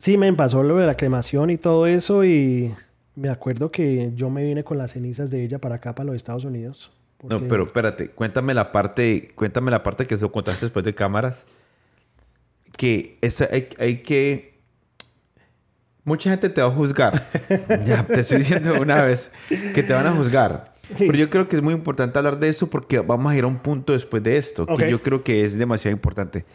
sí, 0.00 0.16
me 0.16 0.32
pasó 0.32 0.62
lo 0.64 0.76
de 0.78 0.86
la 0.86 0.96
cremación 0.96 1.50
y 1.50 1.56
todo 1.58 1.86
eso 1.86 2.24
y 2.24 2.74
me 3.14 3.28
acuerdo 3.28 3.70
que 3.70 4.10
yo 4.14 4.30
me 4.30 4.42
vine 4.42 4.64
con 4.64 4.78
las 4.78 4.92
cenizas 4.92 5.30
de 5.30 5.44
ella 5.44 5.58
para 5.58 5.76
acá, 5.76 5.94
para 5.94 6.06
los 6.06 6.16
Estados 6.16 6.44
Unidos. 6.44 6.90
No, 7.22 7.28
porque- 7.28 7.46
pero 7.48 7.64
espérate, 7.66 8.08
cuéntame 8.10 8.54
la 8.54 8.72
parte, 8.72 9.30
cuéntame 9.34 9.70
la 9.70 9.82
parte 9.82 10.06
que 10.06 10.14
eso 10.14 10.32
contaste 10.32 10.66
después 10.66 10.84
de 10.84 10.94
cámaras. 10.94 11.44
Que 12.76 13.18
esa, 13.20 13.46
hay, 13.52 13.68
hay 13.78 13.96
que. 14.02 14.58
Mucha 16.04 16.30
gente 16.30 16.48
te 16.48 16.62
va 16.62 16.68
a 16.68 16.70
juzgar. 16.70 17.22
ya, 17.84 18.06
te 18.06 18.20
estoy 18.22 18.38
diciendo 18.38 18.72
una 18.80 19.02
vez 19.02 19.32
que 19.74 19.82
te 19.82 19.92
van 19.92 20.06
a 20.06 20.12
juzgar. 20.12 20.72
Sí. 20.94 21.04
Pero 21.06 21.18
yo 21.18 21.28
creo 21.30 21.46
que 21.46 21.56
es 21.56 21.62
muy 21.62 21.74
importante 21.74 22.18
hablar 22.18 22.38
de 22.40 22.48
eso 22.48 22.70
porque 22.70 22.98
vamos 23.00 23.30
a 23.30 23.36
ir 23.36 23.44
a 23.44 23.46
un 23.48 23.58
punto 23.58 23.92
después 23.92 24.22
de 24.22 24.38
esto, 24.38 24.62
Ok. 24.62 24.78
que 24.78 24.90
yo 24.90 25.00
creo 25.02 25.22
que 25.22 25.44
es 25.44 25.58
demasiado 25.58 25.92
importante. 25.94 26.46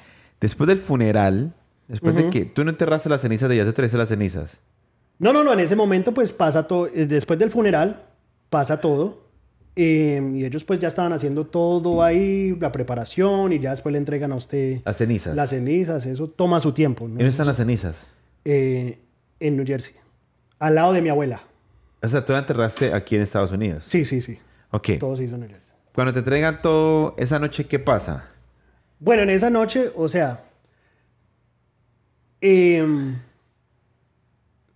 Después 0.41 0.67
del 0.67 0.79
funeral, 0.79 1.53
después 1.87 2.15
de 2.15 2.21
Ujú. 2.23 2.29
que 2.31 2.45
tú 2.45 2.63
no 2.63 2.69
enterraste 2.71 3.09
las 3.09 3.21
cenizas 3.21 3.49
de 3.49 3.55
ella, 3.55 3.65
tú 3.65 3.73
traes 3.73 3.93
las 3.93 4.09
cenizas. 4.09 4.59
No, 5.19 5.31
no, 5.33 5.43
no, 5.43 5.53
en 5.53 5.59
ese 5.59 5.75
momento 5.75 6.13
pues 6.13 6.31
pasa 6.31 6.67
todo, 6.67 6.87
eh, 6.87 7.05
después 7.05 7.39
del 7.39 7.49
funeral 7.49 8.03
pasa 8.49 8.81
todo 8.81 9.23
eh, 9.77 10.21
y 10.33 10.45
ellos 10.45 10.63
pues 10.63 10.79
ya 10.79 10.87
estaban 10.87 11.13
haciendo 11.13 11.45
todo 11.45 12.03
ahí, 12.03 12.55
la 12.59 12.71
preparación 12.71 13.51
y 13.53 13.59
ya 13.59 13.71
después 13.71 13.93
le 13.93 13.97
entregan 13.99 14.31
a 14.31 14.35
usted 14.35 14.79
Las 14.85 14.97
cenizas. 14.97 15.35
las 15.35 15.49
cenizas, 15.51 16.05
eso 16.05 16.27
toma 16.29 16.59
su 16.59 16.71
tiempo, 16.73 17.05
¿Y 17.05 17.07
¿no? 17.07 17.13
dónde 17.15 17.27
están 17.29 17.47
las 17.47 17.57
cenizas? 17.57 18.07
Eh, 18.43 18.99
en 19.39 19.57
New 19.57 19.65
Jersey, 19.65 19.95
al 20.59 20.75
lado 20.75 20.93
de 20.93 21.01
mi 21.01 21.09
abuela. 21.09 21.41
O 22.01 22.07
sea, 22.07 22.23
tú 22.23 22.33
la 22.33 22.39
enterraste 22.39 22.93
aquí 22.93 23.15
en 23.15 23.21
Estados 23.23 23.51
Unidos. 23.51 23.83
Sí, 23.87 24.05
sí, 24.05 24.21
sí, 24.21 24.37
Ok. 24.71 24.91
todo 24.99 25.15
se 25.15 25.23
hizo 25.23 25.35
en 25.35 25.41
New 25.41 25.49
Jersey. 25.49 25.73
Cuando 25.93 26.11
te 26.13 26.19
entregan 26.19 26.61
todo 26.61 27.15
esa 27.17 27.39
noche, 27.39 27.65
¿qué 27.65 27.79
pasa? 27.79 28.27
Bueno, 28.99 29.23
en 29.23 29.29
esa 29.29 29.49
noche, 29.49 29.91
o 29.95 30.07
sea, 30.07 30.43
em, 32.47 33.15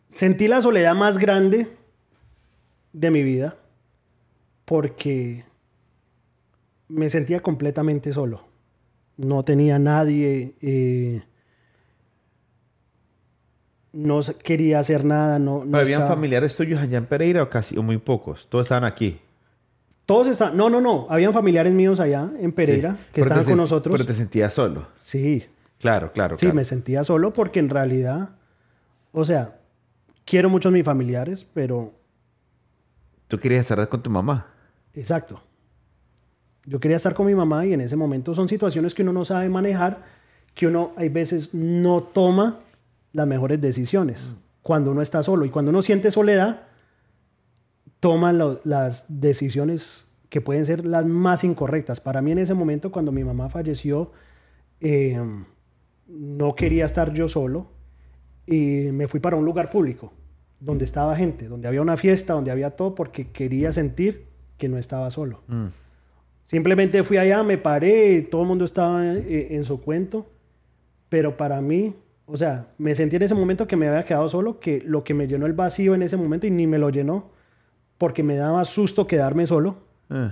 sentí 0.07 0.47
la 0.47 0.61
soledad 0.61 0.95
más 0.95 1.17
grande 1.17 1.67
de 2.93 3.11
mi 3.11 3.21
vida 3.23 3.55
porque 4.65 5.43
me 6.87 7.09
sentía 7.09 7.41
completamente 7.41 8.11
solo. 8.13 8.43
No 9.17 9.43
tenía 9.43 9.77
nadie. 9.79 10.55
eh, 10.61 11.21
no 13.91 14.19
quería 14.43 14.79
hacer 14.79 15.03
nada. 15.03 15.39
No, 15.39 15.65
no 15.65 15.71
¿Pero 15.71 15.77
habían 15.79 16.01
estaba- 16.01 16.15
familiares 16.15 16.55
tuyos 16.55 16.79
allá 16.81 16.97
en 16.99 17.05
Pereira 17.05 17.43
o 17.43 17.49
casi 17.49 17.77
o 17.77 17.81
muy 17.83 17.97
pocos? 17.97 18.47
Todos 18.49 18.65
estaban 18.65 18.83
aquí. 18.85 19.19
Todos 20.05 20.27
estaban. 20.27 20.55
No, 20.57 20.69
no, 20.69 20.79
no. 20.81 21.07
Habían 21.09 21.33
familiares 21.33 21.73
míos 21.73 21.99
allá 21.99 22.29
en 22.39 22.51
Pereira 22.51 22.91
Sí. 22.91 22.97
que 22.97 23.21
Pero 23.21 23.23
estaban 23.25 23.45
con 23.45 23.57
nosotros. 23.57 23.93
Pero 23.93 24.05
te 24.05 24.13
sentías 24.13 24.53
solo. 24.53 24.87
Sí, 24.95 25.43
Claro, 25.79 26.11
claro, 26.11 26.35
sí, 26.35 26.41
claro. 26.41 26.55
me 26.55 26.63
sentía 26.65 27.03
solo 27.03 27.31
porque 27.33 27.59
en 27.59 27.69
realidad, 27.69 28.29
o 29.11 29.23
sea, 29.25 29.59
quiero 30.25 30.49
mucho 30.49 30.69
a 30.69 30.71
mis 30.71 30.83
familiares, 30.85 31.45
pero 31.53 31.93
Tú 33.27 33.37
querías 33.39 33.61
estar 33.69 33.87
con 33.89 34.01
tu 34.01 34.09
mamá. 34.09 34.47
Exacto. 34.93 35.41
Yo 36.65 36.79
quería 36.79 36.97
estar 36.97 37.13
con 37.13 37.27
mi 37.27 37.35
mamá 37.35 37.65
y 37.65 37.73
en 37.73 37.81
ese 37.81 37.95
momento 37.95 38.33
son 38.33 38.47
situaciones 38.47 38.93
que 38.95 39.03
uno 39.03 39.13
no 39.13 39.23
sabe 39.23 39.49
manejar, 39.49 40.03
que 40.55 40.65
uno 40.67 40.91
hay 40.97 41.09
veces 41.09 41.53
no 41.53 42.01
toma 42.01 42.59
las 43.13 43.27
mejores 43.27 43.61
decisiones 43.61 44.33
cuando 44.63 44.91
uno 44.91 45.01
está 45.01 45.21
solo 45.23 45.45
y 45.45 45.49
cuando 45.49 45.69
uno 45.69 45.81
siente 45.83 46.09
soledad, 46.11 46.63
toma 47.99 48.33
lo- 48.33 48.61
las 48.63 49.05
decisiones 49.07 50.07
que 50.29 50.41
pueden 50.41 50.65
ser 50.65 50.85
las 50.85 51.05
más 51.05 51.43
incorrectas. 51.43 51.99
Para 51.99 52.21
mí 52.21 52.31
en 52.31 52.39
ese 52.39 52.53
momento 52.53 52.91
cuando 52.91 53.11
mi 53.11 53.23
mamá 53.23 53.49
falleció, 53.49 54.11
eh, 54.79 55.19
no 56.09 56.55
quería 56.55 56.85
estar 56.85 57.13
yo 57.13 57.27
solo 57.27 57.67
y 58.45 58.89
me 58.91 59.07
fui 59.07 59.19
para 59.19 59.35
un 59.35 59.45
lugar 59.45 59.69
público 59.69 60.11
donde 60.59 60.83
estaba 60.83 61.15
gente, 61.15 61.47
donde 61.47 61.67
había 61.67 61.81
una 61.81 61.95
fiesta, 61.95 62.33
donde 62.33 62.51
había 62.51 62.71
todo, 62.71 62.95
porque 62.95 63.31
quería 63.31 63.71
sentir 63.71 64.27
que 64.57 64.67
no 64.67 64.77
estaba 64.77 65.09
solo. 65.11 65.41
Mm. 65.47 65.67
Simplemente 66.45 67.03
fui 67.03 67.17
allá, 67.17 67.43
me 67.43 67.57
paré, 67.57 68.23
todo 68.23 68.41
el 68.41 68.47
mundo 68.47 68.65
estaba 68.65 69.05
eh, 69.15 69.47
en 69.51 69.63
su 69.63 69.79
cuento, 69.79 70.25
pero 71.07 71.37
para 71.37 71.61
mí, 71.61 71.95
o 72.25 72.35
sea, 72.35 72.73
me 72.77 72.93
sentí 72.95 73.15
en 73.15 73.21
ese 73.21 73.35
momento 73.35 73.67
que 73.67 73.75
me 73.77 73.87
había 73.87 74.03
quedado 74.03 74.27
solo, 74.27 74.59
que 74.59 74.81
lo 74.85 75.03
que 75.03 75.13
me 75.13 75.27
llenó 75.27 75.45
el 75.45 75.53
vacío 75.53 75.95
en 75.95 76.01
ese 76.01 76.17
momento 76.17 76.45
y 76.47 76.51
ni 76.51 76.67
me 76.67 76.77
lo 76.77 76.89
llenó, 76.89 77.29
porque 77.97 78.23
me 78.23 78.35
daba 78.35 78.65
susto 78.65 79.07
quedarme 79.07 79.45
solo, 79.47 79.77
Eh. 80.09 80.31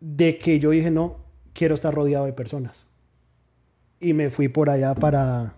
de 0.00 0.38
que 0.38 0.60
yo 0.60 0.70
dije, 0.70 0.90
no, 0.90 1.16
quiero 1.52 1.74
estar 1.74 1.92
rodeado 1.92 2.24
de 2.24 2.32
personas. 2.32 2.87
Y 4.00 4.12
me 4.12 4.30
fui 4.30 4.48
por 4.48 4.70
allá 4.70 4.94
para, 4.94 5.54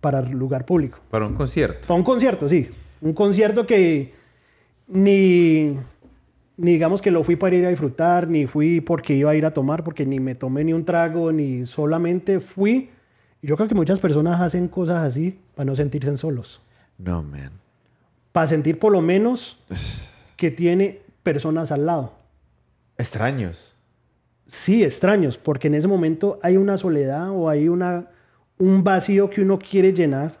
para 0.00 0.22
lugar 0.22 0.64
público. 0.64 0.98
Para 1.10 1.26
un 1.26 1.34
concierto. 1.34 1.88
Para 1.88 1.98
un 1.98 2.04
concierto, 2.04 2.48
sí. 2.48 2.68
Un 3.00 3.12
concierto 3.12 3.66
que 3.66 4.12
ni, 4.88 5.74
ni 6.56 6.72
digamos 6.72 7.02
que 7.02 7.10
lo 7.10 7.22
fui 7.22 7.36
para 7.36 7.56
ir 7.56 7.66
a 7.66 7.70
disfrutar, 7.70 8.28
ni 8.28 8.46
fui 8.46 8.80
porque 8.80 9.14
iba 9.14 9.30
a 9.30 9.34
ir 9.34 9.44
a 9.44 9.52
tomar, 9.52 9.84
porque 9.84 10.06
ni 10.06 10.18
me 10.18 10.34
tomé 10.34 10.64
ni 10.64 10.72
un 10.72 10.84
trago, 10.84 11.30
ni 11.32 11.66
solamente 11.66 12.40
fui. 12.40 12.90
Yo 13.42 13.56
creo 13.56 13.68
que 13.68 13.74
muchas 13.74 14.00
personas 14.00 14.40
hacen 14.40 14.68
cosas 14.68 15.04
así 15.04 15.38
para 15.54 15.66
no 15.66 15.76
sentirse 15.76 16.16
solos. 16.16 16.60
No, 16.98 17.22
man. 17.22 17.52
Para 18.32 18.48
sentir 18.48 18.78
por 18.78 18.92
lo 18.92 19.00
menos 19.00 19.62
que 20.36 20.50
tiene 20.50 21.00
personas 21.22 21.70
al 21.70 21.86
lado. 21.86 22.14
Extraños. 22.96 23.74
Sí, 24.48 24.82
extraños, 24.82 25.36
porque 25.36 25.68
en 25.68 25.74
ese 25.74 25.88
momento 25.88 26.40
hay 26.42 26.56
una 26.56 26.78
soledad 26.78 27.30
o 27.30 27.50
hay 27.50 27.68
una, 27.68 28.08
un 28.56 28.82
vacío 28.82 29.28
que 29.28 29.42
uno 29.42 29.58
quiere 29.58 29.92
llenar 29.92 30.36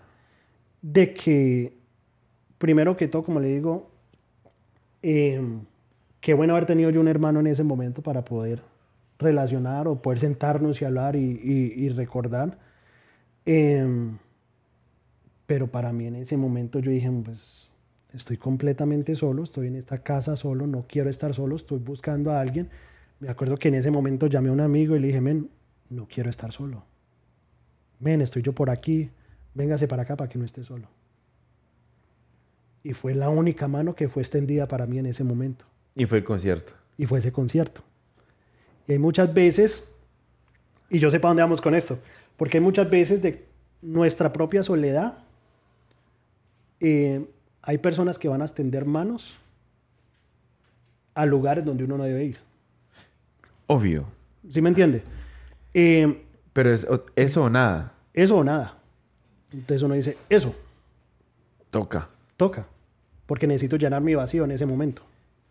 de 0.80 1.12
que, 1.12 1.76
primero 2.56 2.96
que 2.96 3.06
todo, 3.06 3.22
como 3.22 3.38
le 3.38 3.48
digo, 3.48 3.90
eh, 5.02 5.40
qué 6.22 6.32
bueno 6.32 6.54
haber 6.54 6.64
tenido 6.64 6.88
yo 6.88 7.00
un 7.00 7.08
hermano 7.08 7.40
en 7.40 7.48
ese 7.48 7.64
momento 7.64 8.02
para 8.02 8.24
poder 8.24 8.62
relacionar 9.18 9.86
o 9.86 10.00
poder 10.00 10.20
sentarnos 10.20 10.80
y 10.80 10.86
hablar 10.86 11.14
y, 11.14 11.88
recordar. 11.90 12.58
Eh, 13.44 13.86
pero 15.46 15.66
para 15.66 15.92
mí 15.92 16.06
en 16.06 16.16
ese 16.16 16.38
momento 16.38 16.78
yo 16.78 16.90
dije, 16.90 17.10
pues 17.24 17.72
estoy 18.14 18.38
completamente 18.38 19.14
solo, 19.14 19.42
estoy 19.42 19.66
en 19.66 19.76
esta 19.76 20.02
casa 20.02 20.36
solo, 20.36 20.66
no 20.66 20.86
quiero 20.88 21.10
estar 21.10 21.34
solo, 21.34 21.56
estoy 21.56 21.78
buscando 21.78 22.32
a 22.32 22.40
alguien. 22.40 22.70
Me 23.20 23.28
acuerdo 23.28 23.56
que 23.58 23.68
en 23.68 23.74
ese 23.74 23.90
momento 23.90 24.26
llamé 24.26 24.48
a 24.48 24.52
un 24.52 24.60
amigo 24.60 24.94
y 24.94 25.00
le 25.00 25.08
dije, 25.08 25.20
men, 25.20 25.50
no 25.90 26.06
quiero 26.06 26.30
estar 26.30 26.52
solo. 26.52 26.84
Men, 27.98 28.20
estoy 28.20 28.42
yo 28.42 28.52
por 28.52 28.70
aquí, 28.70 29.10
véngase 29.54 29.88
para 29.88 30.02
acá 30.02 30.16
para 30.16 30.28
que 30.28 30.38
no 30.38 30.44
esté 30.44 30.64
solo. 30.64 30.88
Y 32.84 32.92
fue 32.92 33.14
la 33.14 33.28
única 33.28 33.66
mano 33.66 33.94
que 33.94 34.08
fue 34.08 34.22
extendida 34.22 34.68
para 34.68 34.86
mí 34.86 34.98
en 34.98 35.06
ese 35.06 35.24
momento. 35.24 35.64
Y 35.96 36.06
fue 36.06 36.18
el 36.18 36.24
concierto. 36.24 36.74
Y 36.96 37.06
fue 37.06 37.18
ese 37.18 37.32
concierto. 37.32 37.82
Y 38.86 38.92
hay 38.92 38.98
muchas 38.98 39.34
veces, 39.34 39.94
y 40.88 40.98
yo 41.00 41.10
sé 41.10 41.18
para 41.18 41.30
dónde 41.30 41.42
vamos 41.42 41.60
con 41.60 41.74
esto, 41.74 41.98
porque 42.36 42.58
hay 42.58 42.62
muchas 42.62 42.88
veces 42.88 43.20
de 43.20 43.44
nuestra 43.82 44.32
propia 44.32 44.62
soledad, 44.62 45.18
eh, 46.80 47.28
hay 47.62 47.78
personas 47.78 48.18
que 48.18 48.28
van 48.28 48.42
a 48.42 48.44
extender 48.44 48.84
manos 48.84 49.36
a 51.14 51.26
lugares 51.26 51.64
donde 51.64 51.84
uno 51.84 51.98
no 51.98 52.04
debe 52.04 52.24
ir. 52.24 52.47
Obvio. 53.68 54.04
¿Sí 54.52 54.60
me 54.60 54.70
entiende? 54.70 55.02
Eh, 55.74 56.24
Pero 56.52 56.72
es, 56.74 56.86
eso 57.14 57.44
o 57.44 57.50
nada. 57.50 57.92
eso 58.12 58.36
o 58.38 58.42
nada. 58.44 58.78
Entonces 59.52 59.82
uno 59.82 59.94
dice, 59.94 60.16
eso, 60.28 60.54
Toca. 61.70 62.08
toca. 62.36 62.66
Porque 63.26 63.46
necesito 63.46 63.76
llenar 63.76 64.00
mi 64.02 64.14
vacío 64.14 64.44
en 64.44 64.50
ese 64.52 64.66
momento. 64.66 65.02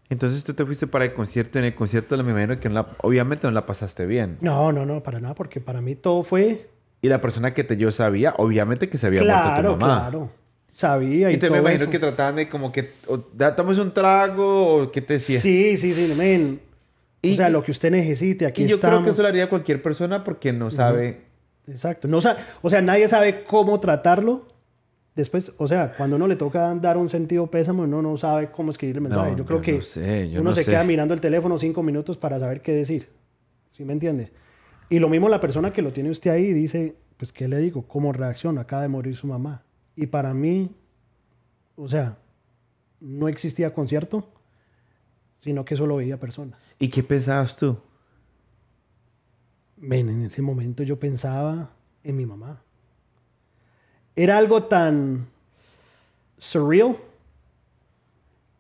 Entonces 0.10 0.43
tú 0.43 0.53
te 0.53 0.65
fuiste 0.65 0.88
para 0.88 1.06
el 1.06 1.13
concierto. 1.13 1.60
En 1.60 1.65
el 1.65 1.75
concierto 1.75 2.21
me 2.23 2.32
imagino 2.32 2.60
que 2.60 2.69
no 2.69 2.75
la- 2.75 2.88
obviamente 3.01 3.45
no 3.47 3.51
la 3.51 3.65
pasaste 3.65 4.06
bien. 4.06 4.38
No, 4.41 4.71
no, 4.71 4.86
no, 4.86 5.03
para 5.03 5.19
nada, 5.19 5.34
porque 5.36 5.60
para 5.62 5.82
mí 5.82 5.95
todo 5.95 6.23
fue 6.23 6.69
Y 7.01 7.10
la 7.10 7.21
persona 7.21 7.53
que 7.53 7.63
te 7.63 7.77
yo 7.77 7.91
sabía, 7.91 8.34
obviamente 8.38 8.89
que 8.89 8.97
se 8.97 9.06
había 9.06 9.21
muerto 9.23 9.43
claro, 9.43 9.73
tu 9.75 9.80
mamá. 9.80 9.99
claro. 10.10 10.32
Sabía 10.73 11.30
y, 11.32 11.36
Y 11.36 11.38
te 11.38 11.47
me 11.47 11.58
todo 11.58 11.60
imagino 11.62 11.84
eso. 11.84 11.91
que 11.91 11.99
trataban 11.99 12.36
de 12.38 12.49
como 12.49 12.71
que... 12.71 12.91
O, 13.08 13.19
"Da- 13.34 13.56
¿Tomas 13.56 13.77
un 13.80 13.91
trago 13.93 14.82
o 14.84 14.91
qué 14.91 15.01
te 15.01 15.13
decía? 15.13 15.39
Sí, 15.39 15.77
sí, 15.77 15.93
sí, 15.93 16.13
men. 16.17 16.60
Y- 17.21 17.34
o 17.34 17.36
sea, 17.38 17.49
lo 17.49 17.63
que 17.63 17.71
usted 17.71 17.91
necesite, 17.91 18.45
aquí 18.45 18.63
y 18.63 18.67
yo 18.67 18.75
estamos. 18.75 18.97
creo 18.99 19.06
que 19.06 19.12
eso 19.12 19.21
lo 19.21 19.27
haría 19.27 19.49
cualquier 19.49 19.82
persona 19.82 20.23
porque 20.23 20.53
no 20.53 20.69
sabe... 20.71 21.25
Exacto. 21.67 22.08
No, 22.08 22.19
o 22.62 22.69
sea, 22.69 22.82
nadie 22.82 23.08
sabe 23.08 23.43
cómo 23.43 23.80
tratarlo. 23.80 24.47
Después, 25.15 25.51
o 25.58 25.67
sea, 25.67 25.93
cuando 25.97 26.15
uno 26.15 26.27
le 26.27 26.36
toca 26.36 26.73
dar 26.75 26.95
un 26.95 27.10
sentido 27.10 27.47
pésamo, 27.47 27.84
uno 27.84 28.01
no 28.03 28.15
sabe 28.17 28.51
cómo 28.51 28.69
escribir 28.71 28.97
el 28.97 29.01
mensaje. 29.01 29.32
No, 29.32 29.38
yo 29.38 29.45
creo 29.45 29.58
yo 29.58 29.63
que 29.63 29.73
no 29.73 29.82
sé, 29.82 30.30
yo 30.30 30.41
uno 30.41 30.51
no 30.51 30.56
se 30.56 30.63
sé. 30.63 30.71
queda 30.71 30.84
mirando 30.84 31.13
el 31.15 31.19
teléfono 31.19 31.58
cinco 31.58 31.82
minutos 31.84 32.17
para 32.17 32.39
saber 32.39 32.62
qué 32.62 32.71
decir. 32.73 33.10
¿Sí 33.71 33.84
me 33.84 33.93
entiende? 33.93 34.32
Y 34.89 34.99
lo 34.99 35.10
mismo 35.10 35.27
la 35.27 35.39
persona 35.41 35.71
que 35.73 35.82
lo 35.82 35.91
tiene 35.91 36.12
usted 36.12 36.30
ahí 36.32 36.53
dice, 36.53 36.95
pues, 37.17 37.34
¿qué 37.34 37.47
le 37.47 37.58
digo? 37.58 37.82
¿Cómo 37.88 38.13
reacciona? 38.13 38.62
Acaba 38.62 38.84
de 38.84 38.88
morir 38.89 39.15
su 39.15 39.25
mamá. 39.27 39.63
Y 39.95 40.06
para 40.06 40.34
mí, 40.36 40.69
o 41.75 41.88
sea, 41.89 42.17
no 43.01 43.27
existía 43.27 43.73
concierto, 43.73 44.30
sino 45.38 45.63
que 45.63 45.76
solo 45.76 45.95
veía 45.95 46.19
personas. 46.19 46.62
¿Y 46.80 46.89
qué 46.89 47.04
pensabas 47.04 47.56
tú? 47.56 47.78
Men, 49.78 50.10
en 50.10 50.23
ese 50.23 50.41
momento 50.41 50.84
yo 50.84 51.00
pensaba 51.00 51.69
en 52.04 52.17
mi 52.17 52.26
mamá. 52.26 52.62
Era 54.15 54.38
algo 54.38 54.63
tan 54.63 55.28
surreal 56.38 56.97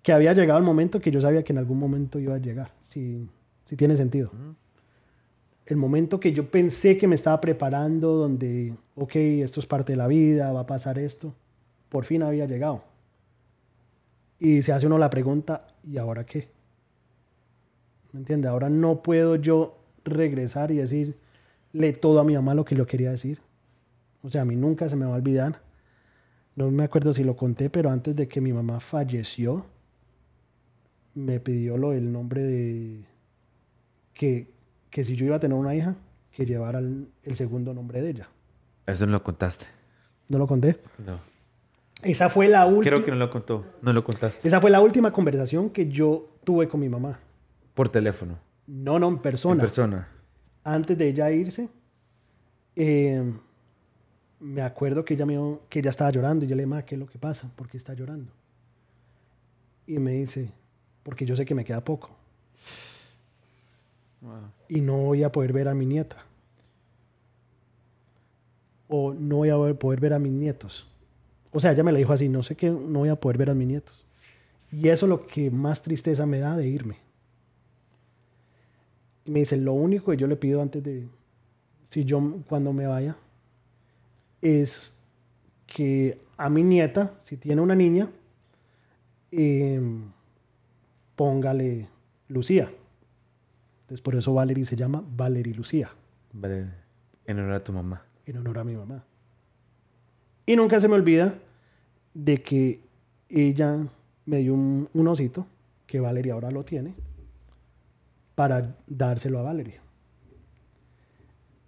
que 0.03 0.13
había 0.13 0.33
llegado 0.33 0.59
el 0.59 0.65
momento 0.65 1.01
que 1.01 1.11
yo 1.11 1.19
sabía 1.19 1.43
que 1.43 1.51
en 1.51 1.57
algún 1.57 1.79
momento 1.79 2.19
iba 2.19 2.35
a 2.35 2.37
llegar. 2.37 2.71
Si, 2.87 3.27
si 3.65 3.75
tiene 3.75 3.97
sentido. 3.97 4.31
El 5.65 5.77
momento 5.77 6.19
que 6.19 6.31
yo 6.31 6.49
pensé 6.49 6.97
que 6.97 7.07
me 7.07 7.15
estaba 7.15 7.41
preparando, 7.41 8.13
donde, 8.13 8.73
ok, 8.95 9.15
esto 9.15 9.59
es 9.59 9.65
parte 9.65 9.93
de 9.93 9.97
la 9.97 10.07
vida, 10.07 10.53
va 10.53 10.61
a 10.61 10.65
pasar 10.65 10.97
esto, 10.97 11.33
por 11.89 12.05
fin 12.05 12.23
había 12.23 12.45
llegado. 12.45 12.83
Y 14.39 14.61
se 14.61 14.71
hace 14.71 14.85
uno 14.87 14.97
la 14.97 15.09
pregunta, 15.09 15.67
¿y 15.83 15.97
ahora 15.97 16.25
qué? 16.25 16.47
¿Me 18.11 18.19
entiende? 18.19 18.47
Ahora 18.47 18.69
no 18.69 19.01
puedo 19.01 19.35
yo 19.35 19.77
regresar 20.03 20.71
y 20.71 20.77
decirle 20.77 21.93
todo 21.99 22.19
a 22.19 22.23
mi 22.23 22.35
mamá 22.35 22.53
lo 22.53 22.65
que 22.65 22.75
yo 22.75 22.85
quería 22.87 23.11
decir. 23.11 23.39
O 24.23 24.29
sea, 24.29 24.41
a 24.41 24.45
mí 24.45 24.55
nunca 24.55 24.89
se 24.89 24.95
me 24.95 25.05
va 25.05 25.13
a 25.13 25.17
olvidar. 25.17 25.61
No 26.55 26.71
me 26.71 26.83
acuerdo 26.83 27.13
si 27.13 27.23
lo 27.23 27.35
conté, 27.35 27.69
pero 27.69 27.91
antes 27.91 28.15
de 28.15 28.27
que 28.27 28.41
mi 28.41 28.51
mamá 28.51 28.79
falleció, 28.79 29.65
me 31.13 31.39
pidió 31.39 31.77
lo 31.77 31.91
del 31.91 32.11
nombre 32.11 32.43
de... 32.43 33.05
Que, 34.13 34.47
que 34.89 35.03
si 35.03 35.15
yo 35.15 35.25
iba 35.25 35.35
a 35.35 35.39
tener 35.39 35.57
una 35.57 35.75
hija, 35.75 35.95
que 36.31 36.45
llevara 36.45 36.79
el, 36.79 37.07
el 37.23 37.35
segundo 37.35 37.73
nombre 37.73 38.01
de 38.01 38.09
ella. 38.09 38.29
Eso 38.87 39.05
no 39.05 39.11
lo 39.11 39.23
contaste. 39.23 39.67
¿No 40.29 40.37
lo 40.37 40.47
conté? 40.47 40.79
No. 41.05 41.19
Esa 42.01 42.29
fue 42.29 42.47
la 42.47 42.65
última... 42.65 42.95
Creo 42.95 43.05
que 43.05 43.11
no 43.11 43.17
lo 43.17 43.29
contó. 43.29 43.65
No 43.81 43.93
lo 43.93 44.03
contaste. 44.03 44.47
Esa 44.47 44.59
fue 44.59 44.71
la 44.71 44.81
última 44.81 45.11
conversación 45.11 45.69
que 45.69 45.89
yo 45.89 46.29
tuve 46.43 46.67
con 46.67 46.79
mi 46.79 46.89
mamá. 46.89 47.19
Por 47.77 47.89
teléfono. 47.89 48.39
No, 48.65 48.97
no, 48.97 49.07
en 49.07 49.19
persona. 49.19 49.53
En 49.53 49.59
persona. 49.59 50.07
antes 50.63 50.97
de 50.97 51.09
ella 51.09 51.29
irse, 51.29 51.69
eh, 52.75 53.23
me 54.39 54.61
acuerdo 54.63 55.05
que 55.05 55.13
ella, 55.13 55.27
me, 55.27 55.59
que 55.69 55.77
ella 55.79 55.91
estaba 55.91 56.09
llorando 56.09 56.43
y 56.43 56.47
yo 56.47 56.55
le 56.55 56.63
dije, 56.63 56.75
"Ma, 56.75 56.83
¿qué 56.83 56.95
es 56.95 56.99
lo 56.99 57.05
que 57.05 57.19
pasa? 57.19 57.51
¿Por 57.55 57.69
qué 57.69 57.77
está 57.77 57.93
llorando? 57.93 58.31
Y 59.85 59.99
me 59.99 60.13
dice, 60.13 60.51
porque 61.03 61.23
yo 61.23 61.35
sé 61.35 61.45
que 61.45 61.53
me 61.53 61.63
queda 61.63 61.83
poco. 61.83 62.09
y 64.67 64.81
no 64.81 64.97
voy 64.97 65.21
a 65.21 65.31
poder 65.31 65.53
ver 65.53 65.67
a 65.67 65.75
mi 65.75 65.85
nieta. 65.85 66.17
O 68.87 69.13
no 69.13 69.37
voy 69.37 69.49
a 69.49 69.73
poder 69.75 69.99
ver 69.99 70.13
a 70.13 70.19
mis 70.19 70.33
nietos. 70.33 70.87
O 71.51 71.59
sea, 71.59 71.73
ella 71.73 71.83
me 71.83 71.91
la 71.91 71.99
dijo 71.99 72.11
así, 72.11 72.27
no 72.27 72.41
sé 72.41 72.55
qué, 72.55 72.71
no 72.71 72.99
voy 72.99 73.09
a 73.09 73.15
poder 73.15 73.37
ver 73.37 73.51
a 73.51 73.53
mis 73.53 73.67
nietos. 73.67 74.03
Y 74.71 74.89
eso 74.89 75.05
es 75.05 75.09
lo 75.11 75.27
que 75.27 75.51
más 75.51 75.83
tristeza 75.83 76.25
me 76.25 76.39
da 76.39 76.57
de 76.57 76.67
irme. 76.67 77.06
Y 79.27 79.31
me 79.31 79.39
dice, 79.39 79.57
lo 79.57 79.73
único 79.73 80.11
que 80.11 80.17
yo 80.17 80.25
le 80.25 80.37
pido 80.37 80.61
antes 80.61 80.81
de, 80.81 81.05
si 81.89 82.05
yo 82.05 82.39
cuando 82.47 82.71
me 82.71 82.87
vaya, 82.87 83.17
es 84.41 84.95
que 85.65 86.17
a 86.37 86.49
mi 86.49 86.63
nieta, 86.63 87.13
si 87.23 87.35
tiene 87.35 87.61
una 87.61 87.75
niña, 87.75 88.09
em, 89.31 90.11
póngale 91.17 91.89
Lucía. 92.29 92.71
Entonces 93.81 94.01
por 94.01 94.15
eso 94.15 94.33
Valerie 94.33 94.63
se 94.63 94.77
llama 94.77 95.03
Valerie 95.05 95.53
Lucía. 95.53 95.89
En 97.25 97.39
honor 97.39 97.53
a 97.53 97.63
tu 97.63 97.73
mamá. 97.73 98.05
En 98.25 98.37
honor 98.37 98.59
a 98.59 98.63
mi 98.63 98.75
mamá. 98.75 99.03
Y 100.45 100.55
nunca 100.55 100.79
se 100.79 100.87
me 100.87 100.95
olvida 100.95 101.35
de 102.13 102.41
que 102.41 102.79
ella 103.27 103.85
me 104.25 104.37
dio 104.37 104.53
un, 104.53 104.87
un 104.93 105.07
osito, 105.09 105.45
que 105.85 105.99
Valerie 105.99 106.31
ahora 106.31 106.49
lo 106.49 106.63
tiene, 106.63 106.93
para 108.37 108.75
dárselo 108.85 109.39
a 109.39 109.41
Valerie. 109.41 109.79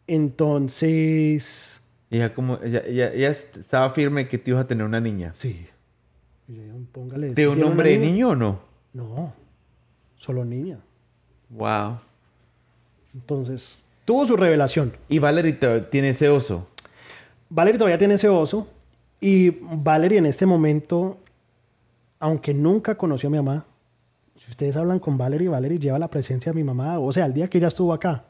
Entonces, 0.05 1.83
Ella 2.11 2.31
como, 2.31 2.59
ella, 2.61 2.83
ella, 2.85 3.11
ella 3.11 3.29
estaba 3.31 3.89
firme 3.89 4.27
que 4.27 4.37
te 4.37 4.51
ibas 4.51 4.65
a 4.65 4.67
tener 4.67 4.85
una 4.85 4.99
niña. 5.01 5.31
sí. 5.33 5.65
Póngale. 6.91 7.33
¿De 7.33 7.47
un 7.47 7.59
nombre 7.59 7.91
de 7.91 7.97
niño 7.97 8.29
o 8.29 8.35
no? 8.35 8.59
No, 8.93 9.33
solo 10.15 10.45
niña. 10.45 10.79
Wow. 11.49 11.97
Entonces, 13.13 13.81
tuvo 14.05 14.25
su 14.27 14.35
revelación. 14.35 14.93
Y 15.07 15.19
Valerie 15.19 15.53
tiene 15.91 16.09
ese 16.09 16.29
oso. 16.29 16.67
Valerie 17.49 17.77
todavía 17.77 17.97
tiene 17.99 18.15
ese 18.15 18.29
oso. 18.29 18.67
Y 19.19 19.51
Valerie 19.61 20.17
en 20.19 20.25
este 20.27 20.45
momento, 20.47 21.17
aunque 22.19 22.53
nunca 22.53 22.95
conoció 22.95 23.27
a 23.27 23.31
mi 23.31 23.37
mamá, 23.37 23.65
si 24.39 24.49
ustedes 24.51 24.77
hablan 24.77 24.99
con 24.99 25.17
Valerie, 25.17 25.49
Valerie 25.49 25.77
lleva 25.79 25.99
la 25.99 26.09
presencia 26.09 26.51
de 26.51 26.55
mi 26.55 26.63
mamá. 26.63 26.97
O 26.99 27.11
sea, 27.11 27.25
el 27.25 27.33
día 27.33 27.49
que 27.49 27.57
ella 27.57 27.67
estuvo 27.67 27.93
acá. 27.93 28.23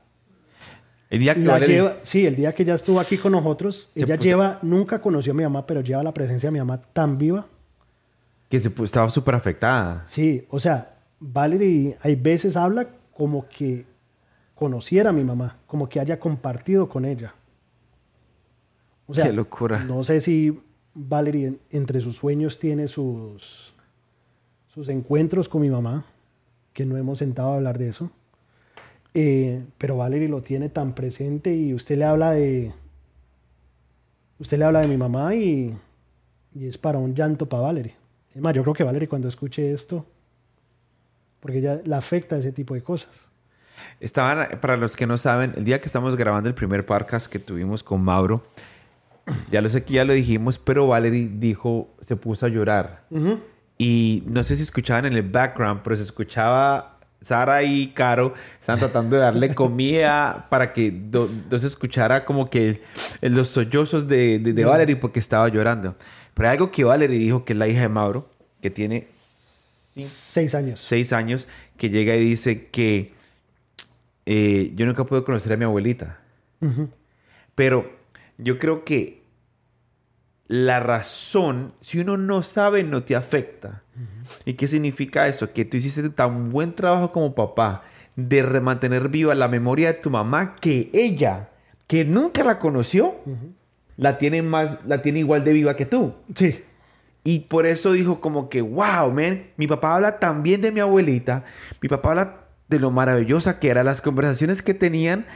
El 1.09 1.19
día 1.19 1.33
que 1.35 1.41
la 1.41 1.53
Valerie... 1.53 1.75
lleva- 1.77 1.95
sí, 2.03 2.25
el 2.25 2.35
día 2.35 2.53
que 2.53 2.63
ella 2.63 2.75
estuvo 2.75 2.99
aquí 2.99 3.17
con 3.17 3.31
nosotros, 3.31 3.89
Se 3.93 4.03
ella 4.03 4.15
puso- 4.15 4.23
lleva, 4.23 4.59
nunca 4.61 4.99
conoció 4.99 5.31
a 5.33 5.35
mi 5.35 5.43
mamá, 5.43 5.65
pero 5.65 5.81
lleva 5.81 6.01
la 6.03 6.13
presencia 6.13 6.47
de 6.47 6.51
mi 6.53 6.59
mamá 6.59 6.81
tan 6.81 7.17
viva. 7.17 7.45
Que 8.49 8.59
se, 8.59 8.71
estaba 8.83 9.09
súper 9.09 9.35
afectada. 9.35 10.01
Sí, 10.05 10.45
o 10.49 10.59
sea, 10.59 10.97
Valerie 11.19 11.97
hay 12.01 12.15
veces 12.15 12.57
habla 12.57 12.87
como 13.13 13.47
que 13.47 13.85
conociera 14.55 15.11
a 15.11 15.13
mi 15.13 15.23
mamá, 15.23 15.57
como 15.67 15.87
que 15.87 15.99
haya 15.99 16.19
compartido 16.19 16.89
con 16.89 17.05
ella. 17.05 17.33
O 19.07 19.13
sea, 19.13 19.25
Qué 19.25 19.33
locura. 19.33 19.83
no 19.83 20.03
sé 20.03 20.21
si 20.21 20.59
Valerie 20.93 21.47
en- 21.47 21.59
entre 21.71 22.01
sus 22.01 22.15
sueños 22.17 22.59
tiene 22.59 22.87
sus, 22.87 23.73
sus 24.79 24.87
encuentros 24.87 25.49
con 25.49 25.59
mi 25.59 25.69
mamá, 25.69 26.05
que 26.71 26.85
no 26.85 26.95
hemos 26.95 27.19
sentado 27.19 27.51
a 27.51 27.55
hablar 27.55 27.77
de 27.77 27.89
eso. 27.89 28.11
Eh, 29.13 29.61
pero 29.77 29.97
Valerie 29.97 30.29
lo 30.29 30.41
tiene 30.41 30.69
tan 30.69 30.95
presente 30.95 31.53
y 31.53 31.73
usted 31.73 31.97
le 31.97 32.05
habla 32.05 32.31
de... 32.31 32.71
Usted 34.39 34.57
le 34.57 34.63
habla 34.63 34.79
de 34.79 34.87
mi 34.87 34.95
mamá 34.95 35.35
y, 35.35 35.77
y 36.55 36.65
es 36.65 36.77
para 36.77 36.97
un 36.97 37.13
llanto 37.13 37.49
para 37.49 37.63
Valerie. 37.63 37.97
Es 38.33 38.41
más, 38.41 38.53
yo 38.53 38.61
creo 38.61 38.73
que 38.73 38.85
Valerie 38.85 39.09
cuando 39.09 39.27
escuche 39.27 39.73
esto, 39.73 40.05
porque 41.41 41.59
ya 41.59 41.81
la 41.83 41.97
afecta 41.97 42.37
ese 42.37 42.53
tipo 42.53 42.73
de 42.73 42.81
cosas. 42.81 43.29
Estaban, 43.99 44.61
para 44.61 44.77
los 44.77 44.95
que 44.95 45.05
no 45.05 45.17
saben, 45.17 45.55
el 45.57 45.65
día 45.65 45.81
que 45.81 45.87
estamos 45.87 46.15
grabando 46.15 46.47
el 46.47 46.55
primer 46.55 46.85
podcast 46.85 47.29
que 47.29 47.39
tuvimos 47.39 47.83
con 47.83 48.01
Mauro, 48.01 48.45
ya 49.51 49.59
lo 49.59 49.69
sé 49.69 49.83
que 49.83 49.95
ya 49.95 50.05
lo 50.05 50.13
dijimos, 50.13 50.57
pero 50.57 50.87
Valerie 50.87 51.29
dijo, 51.33 51.89
se 51.99 52.15
puso 52.15 52.45
a 52.45 52.49
llorar. 52.49 53.03
Y 53.81 54.23
no 54.27 54.43
sé 54.43 54.55
si 54.57 54.63
escuchaban 54.63 55.05
en 55.05 55.13
el 55.13 55.23
background, 55.23 55.81
pero 55.83 55.95
se 55.95 56.03
escuchaba 56.03 56.99
Sara 57.21 57.63
y 57.63 57.87
Caro 57.93 58.33
estaban 58.59 58.79
tratando 58.79 59.15
de 59.15 59.21
darle 59.21 59.55
comida 59.55 60.47
para 60.51 60.73
que 60.73 60.91
do- 60.91 61.29
no 61.49 61.57
se 61.59 61.67
escuchara 61.67 62.25
como 62.25 62.49
que 62.49 62.81
los 63.21 63.47
sollozos 63.47 64.07
de, 64.09 64.39
de, 64.39 64.51
de 64.53 64.65
Valerie 64.65 64.97
porque 64.97 65.19
estaba 65.19 65.47
llorando. 65.47 65.95
Pero 66.33 66.49
hay 66.49 66.53
algo 66.57 66.71
que 66.71 66.83
Valerie 66.83 67.17
dijo, 67.19 67.45
que 67.45 67.53
es 67.53 67.59
la 67.59 67.67
hija 67.69 67.81
de 67.81 67.89
Mauro, 67.89 68.29
que 68.61 68.69
tiene 68.69 69.07
Seis 69.11 70.55
años. 70.55 70.79
seis 70.79 71.11
años, 71.13 71.47
que 71.77 71.89
llega 71.89 72.15
y 72.15 72.23
dice 72.23 72.67
que 72.67 73.13
eh, 74.25 74.71
yo 74.75 74.85
nunca 74.85 75.05
pude 75.05 75.23
conocer 75.23 75.53
a 75.53 75.57
mi 75.57 75.63
abuelita. 75.65 76.19
Pero 77.55 77.91
yo 78.37 78.59
creo 78.59 78.83
que 78.85 79.18
la 80.49 80.79
razón, 80.79 81.73
si 81.79 81.99
uno 81.99 82.17
no 82.17 82.41
sabe, 82.41 82.83
no 82.83 83.03
te 83.03 83.15
afecta. 83.15 83.83
¿Y 84.45 84.53
qué 84.53 84.67
significa 84.67 85.27
eso? 85.27 85.53
Que 85.53 85.63
tú 85.63 85.77
hiciste 85.77 86.09
tan 86.09 86.49
buen 86.49 86.73
trabajo 86.73 87.11
como 87.11 87.35
papá 87.35 87.83
de 88.15 88.43
mantener 88.59 89.09
viva 89.09 89.35
la 89.35 89.47
memoria 89.47 89.93
de 89.93 89.99
tu 89.99 90.09
mamá 90.09 90.55
que 90.55 90.89
ella, 90.91 91.49
que 91.85 92.03
nunca 92.03 92.43
la 92.43 92.57
conoció, 92.57 93.15
la 93.95 94.17
tiene 94.17 94.41
más, 94.41 94.79
la 94.87 95.03
tiene 95.03 95.19
igual 95.19 95.43
de 95.43 95.53
viva 95.53 95.75
que 95.75 95.85
tú. 95.85 96.15
Sí. 96.33 96.63
Y 97.23 97.41
por 97.41 97.67
eso 97.67 97.91
dijo 97.91 98.19
como 98.19 98.49
que, 98.49 98.61
wow, 98.61 99.11
man, 99.13 99.51
mi 99.55 99.67
papá 99.67 99.95
habla 99.95 100.17
también 100.17 100.61
de 100.61 100.71
mi 100.71 100.79
abuelita, 100.79 101.45
mi 101.79 101.89
papá 101.89 102.09
habla 102.09 102.47
de 102.67 102.79
lo 102.79 102.89
maravillosa 102.89 103.59
que 103.59 103.69
eran 103.69 103.85
las 103.85 104.01
conversaciones 104.01 104.63
que 104.63 104.73
tenían, 104.73 105.27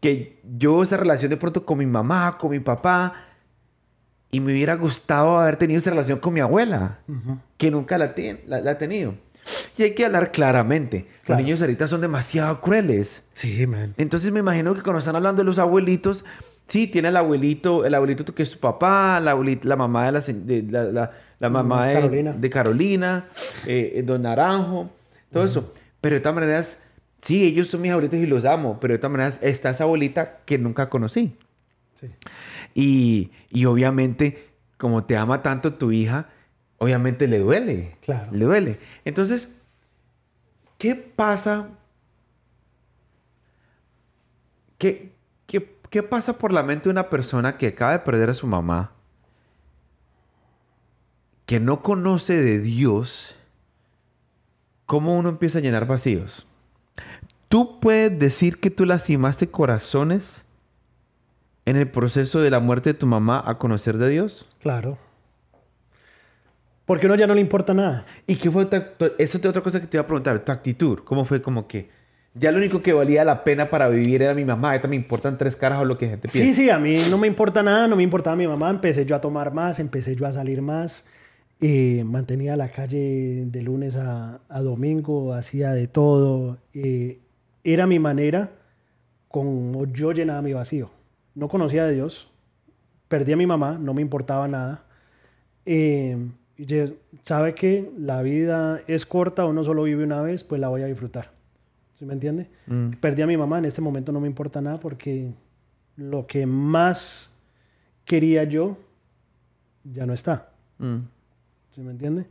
que 0.00 0.38
yo 0.44 0.82
esa 0.82 0.98
relación 0.98 1.30
de 1.30 1.38
pronto 1.38 1.64
con 1.64 1.78
mi 1.78 1.86
mamá, 1.86 2.36
con 2.36 2.50
mi 2.50 2.60
papá, 2.60 3.29
y 4.30 4.40
me 4.40 4.52
hubiera 4.52 4.74
gustado 4.76 5.38
haber 5.38 5.56
tenido 5.56 5.78
esa 5.78 5.90
relación 5.90 6.18
con 6.20 6.32
mi 6.34 6.40
abuela, 6.40 6.98
que 7.56 7.70
nunca 7.70 7.98
la, 7.98 8.14
tien- 8.14 8.40
la, 8.46 8.60
la 8.60 8.72
ha 8.72 8.78
tenido. 8.78 9.14
Y 9.76 9.82
hay 9.82 9.94
que 9.94 10.04
hablar 10.04 10.30
claramente. 10.32 11.06
Claro. 11.24 11.38
Los 11.40 11.44
niños 11.46 11.60
ahorita 11.62 11.88
son 11.88 12.00
demasiado 12.02 12.60
crueles. 12.60 13.24
Sí, 13.32 13.66
man. 13.66 13.94
Entonces 13.96 14.30
me 14.32 14.40
imagino 14.40 14.74
que 14.74 14.82
cuando 14.82 14.98
están 14.98 15.16
hablando 15.16 15.40
de 15.42 15.46
los 15.46 15.58
abuelitos, 15.58 16.24
sí, 16.66 16.86
tiene 16.86 17.08
el 17.08 17.16
abuelito, 17.16 17.84
el 17.86 17.94
abuelito 17.94 18.34
que 18.34 18.42
es 18.44 18.50
su 18.50 18.58
papá, 18.60 19.18
la, 19.20 19.30
abuelita, 19.32 19.66
la 19.66 19.76
mamá 19.76 20.06
de 20.06 20.12
la, 20.12 20.20
de- 20.20 20.62
la, 20.70 20.84
la- 20.84 21.10
la 21.40 21.48
mamá 21.48 21.86
de 21.86 21.94
Carolina. 21.94 22.32
de 22.34 22.50
Carolina, 22.50 23.28
eh, 23.66 23.92
eh, 23.96 24.02
Don 24.02 24.20
Naranjo, 24.22 24.90
todo 25.32 25.42
eso. 25.42 25.72
Pero 26.02 26.16
de 26.16 26.20
todas 26.20 26.34
maneras, 26.34 26.82
sí, 27.22 27.46
ellos 27.46 27.68
son 27.68 27.80
mis 27.80 27.90
abuelitos 27.92 28.18
y 28.18 28.26
los 28.26 28.44
amo, 28.44 28.76
pero 28.78 28.92
de 28.92 28.98
todas 28.98 29.12
maneras 29.12 29.38
está 29.42 29.70
esa 29.70 29.84
abuelita 29.84 30.40
que 30.44 30.58
nunca 30.58 30.90
conocí. 30.90 31.34
Sí. 32.00 32.10
Y, 32.74 33.30
y 33.50 33.66
obviamente, 33.66 34.52
como 34.78 35.04
te 35.04 35.16
ama 35.16 35.42
tanto 35.42 35.74
tu 35.74 35.92
hija, 35.92 36.28
obviamente 36.78 37.28
le 37.28 37.38
duele. 37.38 37.96
Claro. 38.00 38.32
Le 38.32 38.44
duele. 38.44 38.80
Entonces, 39.04 39.56
¿qué 40.78 40.94
pasa? 40.94 41.68
¿Qué, 44.78 45.12
qué, 45.46 45.76
qué 45.90 46.02
pasa 46.02 46.38
por 46.38 46.52
la 46.52 46.62
mente 46.62 46.84
de 46.84 46.90
una 46.90 47.10
persona 47.10 47.58
que 47.58 47.68
acaba 47.68 47.92
de 47.92 47.98
perder 47.98 48.30
a 48.30 48.34
su 48.34 48.46
mamá? 48.46 48.92
Que 51.44 51.60
no 51.60 51.82
conoce 51.82 52.40
de 52.40 52.60
Dios. 52.60 53.36
¿Cómo 54.86 55.16
uno 55.18 55.28
empieza 55.28 55.58
a 55.58 55.62
llenar 55.62 55.86
vacíos? 55.86 56.46
¿Tú 57.48 57.78
puedes 57.78 58.18
decir 58.18 58.58
que 58.58 58.70
tú 58.70 58.86
lastimaste 58.86 59.50
corazones 59.50 60.46
en 61.66 61.76
el 61.76 61.88
proceso 61.88 62.40
de 62.40 62.50
la 62.50 62.60
muerte 62.60 62.90
de 62.90 62.94
tu 62.98 63.06
mamá 63.06 63.42
a 63.44 63.58
conocer 63.58 63.98
de 63.98 64.08
Dios? 64.10 64.46
Claro. 64.60 64.98
Porque 66.86 67.06
uno 67.06 67.14
ya 67.14 67.26
no 67.26 67.34
le 67.34 67.40
importa 67.40 67.72
nada. 67.72 68.04
¿Y 68.26 68.36
qué 68.36 68.50
fue? 68.50 68.68
Esa 69.18 69.38
es 69.38 69.44
otra 69.46 69.62
cosa 69.62 69.80
que 69.80 69.86
te 69.86 69.96
iba 69.96 70.02
a 70.02 70.06
preguntar. 70.06 70.44
Tu 70.44 70.50
actitud. 70.50 70.98
¿Cómo 71.04 71.24
fue? 71.24 71.40
Como 71.40 71.68
que 71.68 71.88
ya 72.34 72.50
lo 72.50 72.58
único 72.58 72.82
que 72.82 72.92
valía 72.92 73.24
la 73.24 73.44
pena 73.44 73.70
para 73.70 73.88
vivir 73.88 74.22
era 74.22 74.34
mi 74.34 74.44
mamá. 74.44 74.70
Ahorita 74.70 74.88
me 74.88 74.96
importan 74.96 75.38
tres 75.38 75.54
caras 75.54 75.80
o 75.80 75.84
lo 75.84 75.96
que 75.96 76.08
gente 76.08 76.26
Sí, 76.28 76.40
piensa. 76.40 76.56
sí, 76.56 76.70
a 76.70 76.78
mí 76.80 76.98
no 77.08 77.16
me 77.18 77.28
importa 77.28 77.62
nada, 77.62 77.86
no 77.86 77.94
me 77.94 78.02
importaba 78.02 78.34
mi 78.34 78.48
mamá. 78.48 78.70
Empecé 78.70 79.06
yo 79.06 79.14
a 79.14 79.20
tomar 79.20 79.52
más, 79.54 79.78
empecé 79.78 80.16
yo 80.16 80.26
a 80.26 80.32
salir 80.32 80.62
más. 80.62 81.06
eh, 81.60 82.02
mantenía 82.04 82.56
la 82.56 82.70
calle 82.70 83.44
de 83.46 83.62
lunes 83.62 83.94
a, 83.96 84.40
a 84.48 84.60
domingo, 84.62 85.34
hacía 85.34 85.70
de 85.72 85.86
todo. 85.86 86.58
eh, 86.74 87.20
era 87.62 87.86
mi 87.86 87.98
manera 87.98 88.50
como 89.28 89.84
yo 89.86 90.10
llenaba 90.12 90.40
mi 90.42 90.54
vacío. 90.54 90.90
No 91.34 91.48
conocía 91.48 91.84
a 91.84 91.88
Dios, 91.88 92.30
perdí 93.08 93.32
a 93.32 93.36
mi 93.36 93.46
mamá, 93.46 93.78
no 93.78 93.94
me 93.94 94.02
importaba 94.02 94.48
nada. 94.48 94.84
Eh, 95.64 96.16
¿Sabe 97.22 97.54
que 97.54 97.90
la 97.98 98.22
vida 98.22 98.82
es 98.86 99.06
corta, 99.06 99.44
uno 99.46 99.64
solo 99.64 99.84
vive 99.84 100.04
una 100.04 100.20
vez? 100.22 100.44
Pues 100.44 100.60
la 100.60 100.68
voy 100.68 100.82
a 100.82 100.86
disfrutar. 100.86 101.30
¿Sí 101.94 102.04
me 102.04 102.14
entiende? 102.14 102.48
Mm. 102.66 102.92
Perdí 103.00 103.22
a 103.22 103.26
mi 103.26 103.36
mamá, 103.36 103.58
en 103.58 103.66
este 103.66 103.80
momento 103.80 104.12
no 104.12 104.20
me 104.20 104.26
importa 104.26 104.60
nada 104.60 104.78
porque 104.78 105.32
lo 105.96 106.26
que 106.26 106.46
más 106.46 107.34
quería 108.04 108.44
yo 108.44 108.76
ya 109.84 110.06
no 110.06 110.12
está. 110.12 110.50
Mm. 110.78 110.98
¿Sí 111.74 111.80
me 111.82 111.90
entiende? 111.92 112.26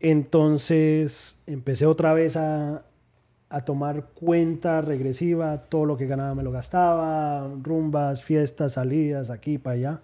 Entonces 0.00 1.38
empecé 1.46 1.86
otra 1.86 2.12
vez 2.12 2.36
a, 2.36 2.84
a 3.50 3.60
tomar 3.62 4.04
cuenta 4.14 4.80
regresiva, 4.82 5.56
todo 5.68 5.84
lo 5.86 5.96
que 5.96 6.06
ganaba 6.06 6.34
me 6.34 6.42
lo 6.42 6.52
gastaba, 6.52 7.48
rumbas, 7.62 8.22
fiestas, 8.22 8.72
salidas, 8.72 9.30
aquí 9.30 9.56
para 9.58 9.74
allá. 9.74 10.00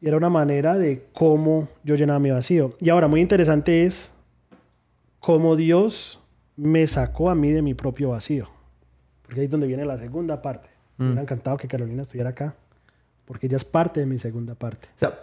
Y 0.00 0.08
era 0.08 0.16
una 0.16 0.28
manera 0.30 0.78
de 0.78 1.06
cómo 1.12 1.68
yo 1.84 1.94
llenaba 1.94 2.18
mi 2.18 2.30
vacío. 2.30 2.72
Y 2.80 2.90
ahora, 2.90 3.06
muy 3.06 3.20
interesante 3.20 3.84
es 3.84 4.12
cómo 5.20 5.54
Dios 5.54 6.18
me 6.56 6.86
sacó 6.88 7.30
a 7.30 7.34
mí 7.36 7.52
de 7.52 7.62
mi 7.62 7.74
propio 7.74 8.10
vacío. 8.10 8.48
Porque 9.22 9.40
ahí 9.40 9.44
es 9.44 9.50
donde 9.50 9.68
viene 9.68 9.84
la 9.84 9.96
segunda 9.96 10.42
parte. 10.42 10.70
Me 10.98 11.06
hubiera 11.06 11.22
encantado 11.22 11.56
que 11.56 11.68
Carolina 11.68 12.02
estuviera 12.02 12.30
acá, 12.30 12.54
porque 13.24 13.46
ella 13.46 13.56
es 13.56 13.64
parte 13.64 14.00
de 14.00 14.06
mi 14.06 14.18
segunda 14.18 14.54
parte. 14.54 14.88
O 14.96 14.98
sea, 14.98 15.18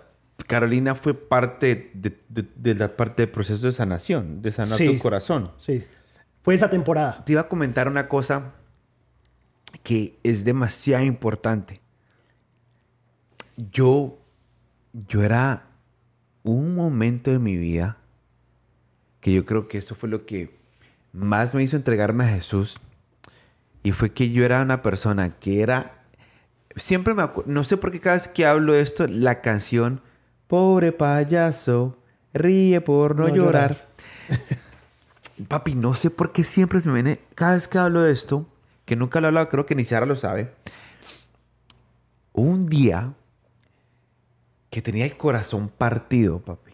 Carolina 0.48 0.96
fue 0.96 1.14
parte 1.14 1.92
de, 1.94 2.18
de- 2.30 2.46
de 2.56 2.76
la 2.76 2.96
parte 2.96 3.22
del 3.24 3.32
proceso 3.32 3.66
de 3.66 3.72
sanación, 3.74 4.42
de 4.42 4.52
sanar 4.52 4.78
Sí. 4.78 4.88
tu 4.94 5.00
corazón. 5.00 5.52
Sí. 5.60 5.84
Fue 6.50 6.56
esa 6.56 6.72
temporada. 6.72 7.24
Te 7.24 7.34
iba 7.34 7.42
a 7.42 7.48
comentar 7.48 7.88
una 7.88 8.08
cosa 8.08 8.54
que 9.84 10.18
es 10.24 10.46
demasiado 10.46 11.04
importante. 11.04 11.80
Yo, 13.56 14.18
yo 15.08 15.24
era 15.24 15.68
un 16.42 16.74
momento 16.74 17.30
de 17.30 17.38
mi 17.38 17.56
vida 17.56 17.98
que 19.22 19.32
yo 19.32 19.46
creo 19.46 19.68
que 19.68 19.78
eso 19.78 19.94
fue 19.94 20.10
lo 20.10 20.26
que 20.26 20.58
más 21.14 21.54
me 21.54 21.62
hizo 21.62 21.76
entregarme 21.76 22.24
a 22.24 22.30
Jesús. 22.30 22.80
Y 23.84 23.92
fue 23.92 24.12
que 24.12 24.32
yo 24.32 24.44
era 24.44 24.64
una 24.64 24.82
persona 24.82 25.30
que 25.30 25.62
era... 25.62 26.02
Siempre 26.76 27.14
me 27.14 27.22
acuerdo, 27.22 27.52
no 27.52 27.64
sé 27.64 27.78
por 27.78 27.92
qué 27.92 28.00
cada 28.00 28.16
vez 28.16 28.28
que 28.28 28.48
hablo 28.48 28.74
de 28.74 28.82
esto, 28.82 29.06
la 29.06 29.42
canción, 29.42 30.02
pobre 30.48 30.94
payaso, 30.94 32.00
ríe 32.34 32.82
por 32.82 33.16
no, 33.16 33.28
No 33.28 33.36
llorar. 33.36 33.88
llorar. 34.28 34.60
Papi, 35.48 35.76
no 35.76 35.94
sé 35.94 36.10
por 36.10 36.32
qué 36.32 36.44
siempre 36.44 36.80
se 36.80 36.88
me 36.90 36.96
viene, 36.96 37.20
cada 37.36 37.54
vez 37.54 37.68
que 37.68 37.78
hablo 37.78 38.02
de 38.02 38.12
esto, 38.12 38.46
que 38.86 38.96
nunca 38.96 39.22
lo 39.22 39.28
he 39.28 39.30
hablado, 39.30 39.50
creo 39.50 39.66
que 39.66 39.76
ni 39.76 39.86
Sara 39.86 40.06
lo 40.06 40.16
sabe. 40.16 40.54
Un 42.34 42.68
día 42.68 43.14
que 44.70 44.82
tenía 44.82 45.06
el 45.06 45.18
corazón 45.18 45.70
partido, 45.70 46.40
papi. 46.40 46.74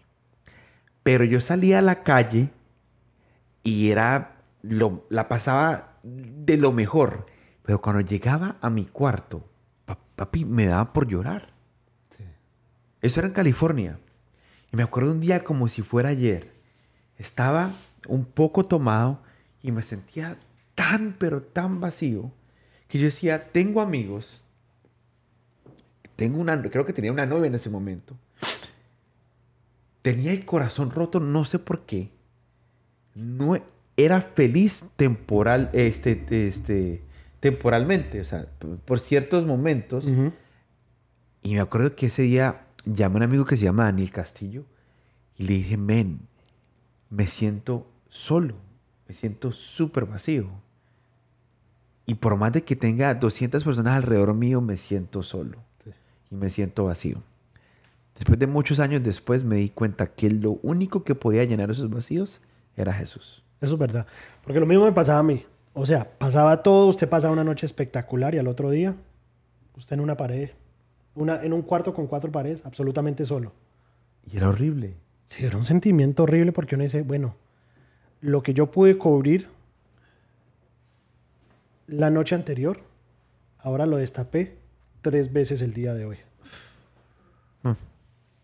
Pero 1.03 1.23
yo 1.23 1.39
salía 1.41 1.79
a 1.79 1.81
la 1.83 2.03
calle 2.03 2.49
y 3.63 3.89
era 3.91 4.37
lo, 4.63 5.05
la 5.09 5.27
pasaba 5.27 5.93
de 6.03 6.57
lo 6.57 6.71
mejor. 6.71 7.27
Pero 7.63 7.81
cuando 7.81 8.01
llegaba 8.01 8.57
a 8.61 8.69
mi 8.69 8.85
cuarto, 8.85 9.47
pa- 9.85 9.99
papi, 10.15 10.45
me 10.45 10.65
daba 10.65 10.91
por 10.93 11.07
llorar. 11.07 11.49
Eso 13.01 13.19
era 13.19 13.27
en 13.27 13.33
California. 13.33 13.99
Y 14.71 14.77
me 14.77 14.83
acuerdo 14.83 15.11
un 15.11 15.19
día 15.21 15.43
como 15.43 15.67
si 15.67 15.81
fuera 15.83 16.09
ayer. 16.09 16.53
Estaba 17.17 17.69
un 18.07 18.25
poco 18.25 18.65
tomado 18.65 19.21
y 19.61 19.71
me 19.71 19.81
sentía 19.81 20.37
tan, 20.75 21.15
pero 21.17 21.41
tan 21.41 21.79
vacío 21.79 22.31
que 22.87 22.99
yo 22.99 23.05
decía, 23.05 23.51
tengo 23.51 23.81
amigos. 23.81 24.41
Tengo 26.15 26.39
una, 26.39 26.61
creo 26.61 26.85
que 26.85 26.93
tenía 26.93 27.11
una 27.11 27.25
novia 27.25 27.47
en 27.47 27.55
ese 27.55 27.69
momento. 27.69 28.15
Tenía 30.01 30.31
el 30.31 30.45
corazón 30.45 30.91
roto, 30.91 31.19
no 31.19 31.45
sé 31.45 31.59
por 31.59 31.85
qué. 31.85 32.11
No 33.15 33.57
era 33.97 34.21
feliz 34.21 34.85
temporal, 34.95 35.69
este, 35.73 36.47
este, 36.47 37.01
temporalmente, 37.39 38.21
o 38.21 38.25
sea, 38.25 38.47
por 38.85 38.99
ciertos 38.99 39.45
momentos. 39.45 40.05
Y 41.41 41.53
me 41.53 41.59
acuerdo 41.59 41.95
que 41.95 42.07
ese 42.07 42.23
día 42.23 42.67
llamé 42.85 43.15
a 43.15 43.17
un 43.17 43.23
amigo 43.23 43.45
que 43.45 43.57
se 43.57 43.65
llama 43.65 43.85
Daniel 43.85 44.11
Castillo 44.11 44.65
y 45.37 45.43
le 45.45 45.53
dije, 45.55 45.77
men, 45.77 46.19
me 47.09 47.27
siento 47.27 47.87
solo, 48.15 48.55
me 49.07 49.13
siento 49.13 49.51
súper 49.51 50.05
vacío. 50.05 50.47
Y 52.05 52.15
por 52.15 52.37
más 52.37 52.53
de 52.53 52.63
que 52.63 52.75
tenga 52.75 53.13
200 53.15 53.63
personas 53.63 53.95
alrededor 53.95 54.33
mío, 54.33 54.61
me 54.61 54.77
siento 54.77 55.23
solo 55.23 55.57
Sí. 55.83 55.91
y 56.31 56.35
me 56.35 56.49
siento 56.49 56.85
vacío. 56.85 57.21
Después 58.15 58.39
de 58.39 58.47
muchos 58.47 58.79
años 58.79 59.03
después 59.03 59.43
me 59.43 59.57
di 59.57 59.69
cuenta 59.69 60.07
que 60.07 60.29
lo 60.29 60.51
único 60.63 61.03
que 61.03 61.15
podía 61.15 61.43
llenar 61.43 61.69
esos 61.71 61.89
vacíos 61.89 62.41
era 62.77 62.93
Jesús. 62.93 63.43
Eso 63.59 63.73
es 63.73 63.79
verdad. 63.79 64.05
Porque 64.43 64.59
lo 64.59 64.65
mismo 64.65 64.85
me 64.85 64.91
pasaba 64.93 65.19
a 65.19 65.23
mí. 65.23 65.45
O 65.73 65.85
sea, 65.85 66.09
pasaba 66.17 66.63
todo, 66.63 66.87
usted 66.87 67.09
pasaba 67.09 67.33
una 67.33 67.43
noche 67.43 67.65
espectacular 67.65 68.33
y 68.33 68.37
al 68.37 68.47
otro 68.47 68.69
día, 68.69 68.95
usted 69.75 69.95
en 69.95 69.99
una 69.99 70.15
pared, 70.15 70.51
una, 71.15 71.43
en 71.43 71.51
un 71.51 71.61
cuarto 71.63 71.93
con 71.93 72.07
cuatro 72.07 72.31
paredes, 72.31 72.65
absolutamente 72.65 73.25
solo. 73.25 73.51
Y 74.31 74.37
era 74.37 74.47
horrible. 74.47 74.95
Sí, 75.27 75.45
era 75.45 75.57
un 75.57 75.65
sentimiento 75.65 76.23
horrible 76.23 76.53
porque 76.53 76.75
uno 76.75 76.83
dice, 76.85 77.01
bueno, 77.01 77.35
lo 78.21 78.43
que 78.43 78.53
yo 78.53 78.71
pude 78.71 78.97
cubrir 78.97 79.47
la 81.87 82.09
noche 82.09 82.35
anterior, 82.35 82.79
ahora 83.59 83.85
lo 83.85 83.97
destapé 83.97 84.57
tres 85.01 85.31
veces 85.31 85.61
el 85.61 85.73
día 85.73 85.93
de 85.93 86.05
hoy. 86.05 86.17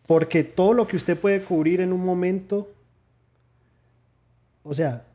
Porque 0.07 0.43
todo 0.43 0.73
lo 0.73 0.87
que 0.87 0.95
usted 0.95 1.17
puede 1.17 1.43
cubrir 1.43 1.81
en 1.81 1.93
un 1.93 2.03
momento, 2.03 2.69
o 4.63 4.73
sea, 4.73 5.05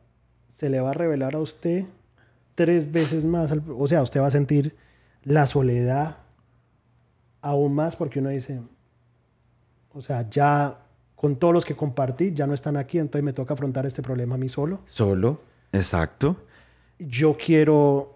se 0.49 0.69
le 0.69 0.79
va 0.79 0.91
a 0.91 0.93
revelar 0.93 1.35
a 1.35 1.39
usted 1.39 1.85
tres 2.55 2.91
veces 2.91 3.25
más. 3.25 3.51
o 3.51 3.87
sea, 3.87 4.01
usted 4.01 4.21
va 4.21 4.27
a 4.27 4.31
sentir 4.31 4.75
la 5.23 5.45
soledad 5.45 6.17
aún 7.41 7.75
más 7.75 7.95
porque 7.95 8.19
uno 8.19 8.29
dice, 8.29 8.59
o 9.93 10.01
sea, 10.01 10.27
ya 10.29 10.86
con 11.17 11.35
todos 11.35 11.53
los 11.53 11.65
que 11.65 11.75
compartí, 11.75 12.31
ya 12.33 12.47
no 12.47 12.53
están 12.53 12.77
aquí, 12.77 12.97
entonces 12.99 13.23
me 13.25 13.33
toca 13.33 13.53
afrontar 13.55 13.85
este 13.85 14.01
problema 14.01 14.35
a 14.35 14.37
mí 14.37 14.47
solo. 14.47 14.79
Solo, 14.85 15.41
exacto. 15.73 16.37
Yo 16.99 17.35
quiero 17.43 18.13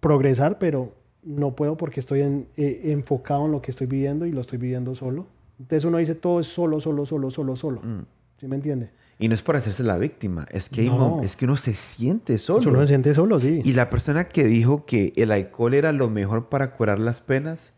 progresar, 0.00 0.58
pero 0.58 0.94
no 1.22 1.54
puedo 1.56 1.76
porque 1.76 2.00
estoy 2.00 2.20
en- 2.22 2.46
eh, 2.56 2.82
enfocado 2.92 3.46
en 3.46 3.52
lo 3.52 3.62
que 3.62 3.70
estoy 3.70 3.86
viviendo 3.86 4.26
y 4.26 4.32
lo 4.32 4.40
estoy 4.42 4.58
viviendo 4.58 4.94
solo. 4.94 5.26
Entonces 5.58 5.84
uno 5.84 5.98
dice 5.98 6.14
todo 6.14 6.40
es 6.40 6.46
solo, 6.46 6.80
solo, 6.80 7.06
solo, 7.06 7.30
solo, 7.30 7.56
solo. 7.56 7.80
Mm. 7.82 8.04
¿Sí 8.38 8.48
me 8.48 8.56
entiende? 8.56 8.90
Y 9.18 9.28
no 9.28 9.34
es 9.34 9.42
por 9.42 9.54
hacerse 9.56 9.84
la 9.84 9.98
víctima, 9.98 10.46
es 10.50 10.68
que, 10.68 10.82
No. 10.82 11.22
es 11.22 11.36
que 11.36 11.44
uno 11.44 11.56
se 11.56 11.74
siente 11.74 12.38
solo. 12.38 12.68
Uno 12.70 12.80
se 12.80 12.86
siente 12.88 13.14
solo, 13.14 13.38
sí. 13.38 13.62
Y 13.64 13.74
la 13.74 13.88
persona 13.88 14.24
que 14.28 14.44
dijo 14.44 14.84
que 14.84 15.12
el 15.16 15.30
alcohol 15.30 15.74
era 15.74 15.92
lo 15.92 16.10
mejor 16.10 16.48
para 16.48 16.72
curar 16.76 16.98
las 16.98 17.20
penas 17.20 17.72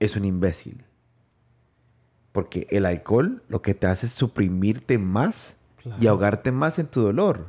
es 0.00 0.16
un 0.16 0.24
imbécil. 0.24 0.82
Porque 2.34 2.66
el 2.70 2.84
alcohol 2.84 3.42
lo 3.48 3.62
que 3.62 3.74
te 3.74 3.86
hace 3.86 4.06
es 4.06 4.12
suprimirte 4.12 4.98
más 4.98 5.56
y 6.00 6.08
ahogarte 6.08 6.50
más 6.50 6.78
en 6.80 6.88
tu 6.88 7.00
dolor. 7.00 7.46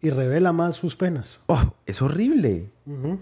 Y 0.00 0.08
revela 0.10 0.52
más 0.52 0.76
sus 0.76 0.96
penas. 0.96 1.38
Oh, 1.46 1.74
es 1.86 2.00
horrible. 2.00 2.70
Ujú. 2.86 3.18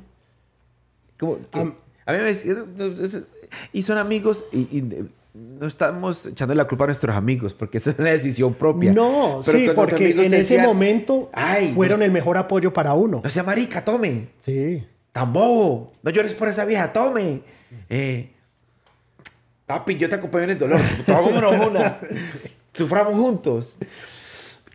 Como 1.18 1.38
que- 1.50 1.58
Am- 1.58 1.74
a 2.06 2.12
mí 2.12 2.18
me 2.18 2.24
decía- 2.24 2.54
y 3.72 3.82
son 3.82 3.98
amigos 3.98 4.44
y, 4.52 4.60
y, 4.70 4.78
eh, 4.94 5.04
no 5.34 5.66
estamos 5.66 6.26
echando 6.26 6.54
la 6.54 6.66
culpa 6.66 6.84
a 6.84 6.86
nuestros 6.86 7.14
amigos 7.16 7.52
porque 7.54 7.78
esa 7.78 7.90
es 7.90 7.98
una 7.98 8.10
decisión 8.10 8.54
propia. 8.54 8.92
No, 8.92 9.40
Pero 9.44 9.58
sí, 9.58 9.68
porque 9.74 10.10
en 10.12 10.20
ese 10.20 10.36
decían, 10.36 10.64
momento 10.66 11.28
"Ay, 11.32 11.72
fueron 11.74 11.98
no- 11.98 12.04
el 12.04 12.12
mejor 12.12 12.36
apoyo 12.38 12.72
para 12.72 12.94
uno. 12.94 13.20
No 13.22 13.30
sea 13.30 13.42
marica, 13.42 13.84
tome. 13.84 14.28
Sí. 14.38 14.86
Tan 15.12 15.32
bobo. 15.32 15.92
No 16.04 16.10
llores 16.10 16.34
por 16.34 16.46
esa 16.48 16.64
vieja, 16.64 16.92
tome. 16.92 17.42
Eh, 17.88 18.30
papi, 19.70 19.96
yo 19.96 20.08
te 20.08 20.16
acompaño 20.16 20.44
en 20.44 20.50
el 20.50 20.58
dolor. 20.58 20.80
Tomémonos 21.06 21.66
una. 21.68 21.98
Suframos 22.72 23.14
juntos. 23.14 23.78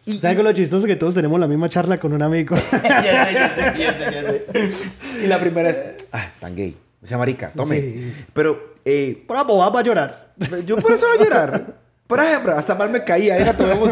Y, 0.06 0.20
¿Sabes 0.20 0.38
lo 0.38 0.54
chistoso? 0.54 0.88
Que 0.88 0.96
todos 0.96 1.16
tenemos 1.16 1.38
la 1.40 1.48
misma 1.48 1.68
charla 1.68 2.00
con 2.00 2.14
un 2.14 2.22
amigo. 2.22 2.56
y 5.24 5.28
la 5.28 5.40
primera 5.40 5.70
es, 5.70 6.08
ah, 6.14 6.32
tan 6.40 6.56
gay. 6.56 6.78
O 7.04 7.08
sea, 7.08 7.18
marica, 7.18 7.50
tome. 7.50 7.82
Sí. 7.82 8.14
Pero 8.32 8.76
eh, 8.86 9.22
Por 9.28 9.38
abogado 9.38 9.74
va 9.74 9.80
a 9.80 9.84
llorar. 9.84 10.34
yo 10.66 10.78
por 10.78 10.94
eso 10.94 11.08
voy 11.08 11.18
a 11.18 11.24
llorar. 11.24 11.76
Por 12.08 12.20
ejemplo, 12.20 12.54
hasta 12.54 12.76
mal 12.76 12.92
me 12.92 13.04
caía. 13.04 13.36
Venga, 13.36 13.58
tomemos, 13.58 13.90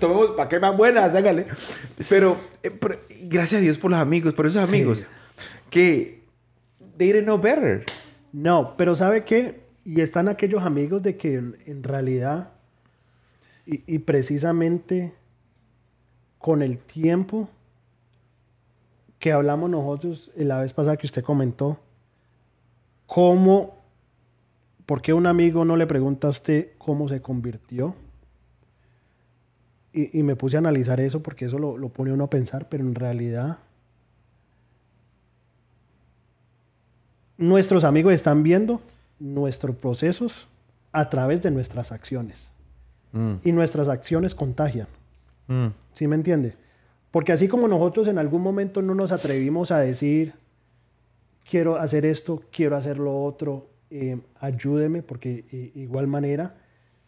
tomemos 0.00 0.30
para 0.30 0.48
que 0.48 0.60
más 0.60 0.76
buenas, 0.76 1.14
hágale. 1.14 1.46
Pero, 2.08 2.36
eh, 2.62 2.70
pero, 2.70 3.00
gracias 3.22 3.58
a 3.58 3.62
Dios 3.62 3.76
por 3.76 3.90
los 3.90 4.00
amigos, 4.00 4.32
por 4.34 4.46
esos 4.46 4.66
amigos. 4.66 5.04
Que 5.68 6.22
they 6.96 7.08
didn't 7.08 7.24
know 7.24 7.38
better. 7.38 7.84
No, 8.32 8.74
pero 8.76 8.94
¿sabe 8.94 9.24
qué? 9.24 9.65
Y 9.86 10.00
están 10.00 10.26
aquellos 10.26 10.64
amigos 10.64 11.00
de 11.00 11.16
que 11.16 11.36
en, 11.36 11.84
realidad, 11.84 12.50
y, 13.64 13.84
y 13.86 14.00
precisamente 14.00 15.14
con 16.38 16.60
el 16.60 16.78
tiempo 16.78 17.48
que 19.20 19.30
hablamos 19.30 19.70
nosotros 19.70 20.32
eh, 20.34 20.44
la 20.44 20.60
vez 20.60 20.72
pasada 20.72 20.96
que 20.96 21.06
usted 21.06 21.22
comentó, 21.22 21.78
cómo, 23.06 23.76
¿por 24.86 25.00
qué 25.00 25.12
un 25.12 25.28
amigo 25.28 25.64
no 25.64 25.76
le 25.76 25.86
pregunta 25.86 26.26
a 26.26 26.30
usted 26.30 26.70
cómo 26.78 27.08
se 27.08 27.22
convirtió? 27.22 27.94
Y, 29.92 30.18
y 30.18 30.24
me 30.24 30.34
puse 30.34 30.56
a 30.56 30.58
analizar 30.58 30.98
eso 30.98 31.22
porque 31.22 31.44
eso 31.44 31.60
lo, 31.60 31.78
lo 31.78 31.90
pone 31.90 32.12
uno 32.12 32.24
a 32.24 32.30
pensar, 32.30 32.68
pero 32.68 32.82
en 32.82 32.96
realidad 32.96 33.58
nuestros 37.38 37.84
amigos 37.84 38.12
están 38.14 38.42
viendo 38.42 38.82
nuestros 39.18 39.76
procesos 39.76 40.48
a 40.92 41.08
través 41.08 41.42
de 41.42 41.50
nuestras 41.50 41.92
acciones. 41.92 42.52
Mm, 43.12 43.34
Y 43.44 43.52
nuestras 43.52 43.88
acciones 43.88 44.34
contagian. 44.34 44.88
mm. 45.48 45.66
¿Sí 45.92 46.06
me 46.06 46.16
entiende? 46.16 46.54
Porque 47.10 47.32
así 47.32 47.48
como 47.48 47.68
nosotros 47.68 48.08
en 48.08 48.18
algún 48.18 48.42
momento 48.42 48.82
no 48.82 48.94
nos 48.94 49.12
atrevimos 49.12 49.70
a 49.70 49.78
decir, 49.78 50.34
quiero 51.48 51.76
hacer 51.76 52.04
esto, 52.04 52.42
quiero 52.50 52.76
hacer 52.76 52.98
lo 52.98 53.24
otro, 53.24 53.68
eh, 53.90 54.18
ayúdeme, 54.40 55.02
porque 55.02 55.44
eh, 55.50 55.72
igual 55.76 56.06
manera 56.08 56.56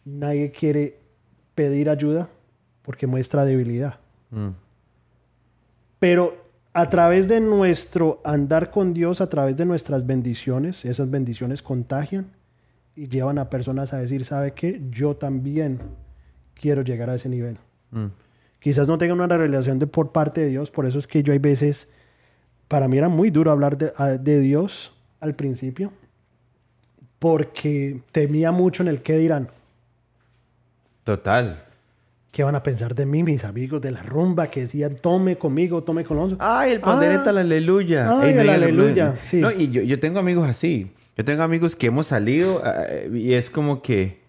nadie 0.05 0.51
quiere 0.51 0.97
pedir 1.53 1.89
ayuda 1.89 2.29
porque 2.81 3.05
muestra 3.05 3.45
debilidad. 3.45 3.99
Mm. 4.31 4.49
Pero 5.99 6.48
a 6.79 6.89
través 6.89 7.27
de 7.27 7.41
nuestro 7.41 8.21
andar 8.23 8.71
con 8.71 8.93
Dios, 8.93 9.19
a 9.19 9.27
través 9.27 9.57
de 9.57 9.65
nuestras 9.65 10.05
bendiciones, 10.05 10.85
esas 10.85 11.11
bendiciones 11.11 11.61
contagian 11.61 12.27
y 12.95 13.09
llevan 13.09 13.37
a 13.37 13.49
personas 13.49 13.93
a 13.93 13.97
decir, 13.97 14.23
¿sabe 14.23 14.53
qué? 14.53 14.81
Yo 14.89 15.15
también 15.17 15.79
quiero 16.53 16.81
llegar 16.81 17.09
a 17.09 17.15
ese 17.15 17.27
nivel. 17.27 17.57
Mm. 17.91 18.05
Quizás 18.59 18.87
no 18.87 18.97
tenga 18.97 19.13
una 19.13 19.27
revelación 19.27 19.77
de 19.77 19.87
por 19.87 20.13
parte 20.13 20.39
de 20.41 20.47
Dios, 20.47 20.71
por 20.71 20.85
eso 20.85 20.99
es 20.99 21.07
que 21.07 21.21
yo 21.21 21.33
hay 21.33 21.39
veces, 21.39 21.89
para 22.69 22.87
mí 22.87 22.97
era 22.97 23.09
muy 23.09 23.29
duro 23.29 23.51
hablar 23.51 23.77
de, 23.77 23.91
de 24.21 24.39
Dios 24.39 24.93
al 25.19 25.33
principio, 25.33 25.91
porque 27.19 28.01
temía 28.13 28.53
mucho 28.53 28.83
en 28.83 28.89
el 28.89 29.01
qué 29.01 29.17
dirán. 29.17 29.49
Total. 31.03 31.65
¿Qué 32.31 32.43
van 32.43 32.53
a 32.55 32.61
pensar 32.61 32.93
de 32.93 33.05
mí, 33.07 33.23
mis 33.23 33.43
amigos 33.43 33.81
de 33.81 33.89
la 33.91 34.03
rumba 34.03 34.47
que 34.47 34.61
decían, 34.61 34.95
tome 35.01 35.35
conmigo, 35.37 35.83
tome 35.83 36.03
con 36.03 36.17
Alonso? 36.17 36.37
Ay, 36.39 36.71
el 36.73 36.79
pandereta, 36.79 37.31
Ah. 37.31 37.33
la 37.33 37.41
aleluya. 37.41 38.19
Ay, 38.21 38.31
el 38.33 38.37
digan- 38.41 38.53
aleluya, 38.53 39.15
sí. 39.21 39.37
No, 39.37 39.49
y 39.51 39.69
yo, 39.71 39.81
yo 39.81 39.99
tengo 39.99 40.19
amigos 40.19 40.47
así. 40.47 40.91
Yo 41.17 41.25
tengo 41.25 41.41
amigos 41.41 41.75
que 41.75 41.87
hemos 41.87 42.05
salido 42.07 42.61
eh, 42.65 43.09
y 43.13 43.33
es 43.33 43.49
como 43.49 43.81
que, 43.81 44.19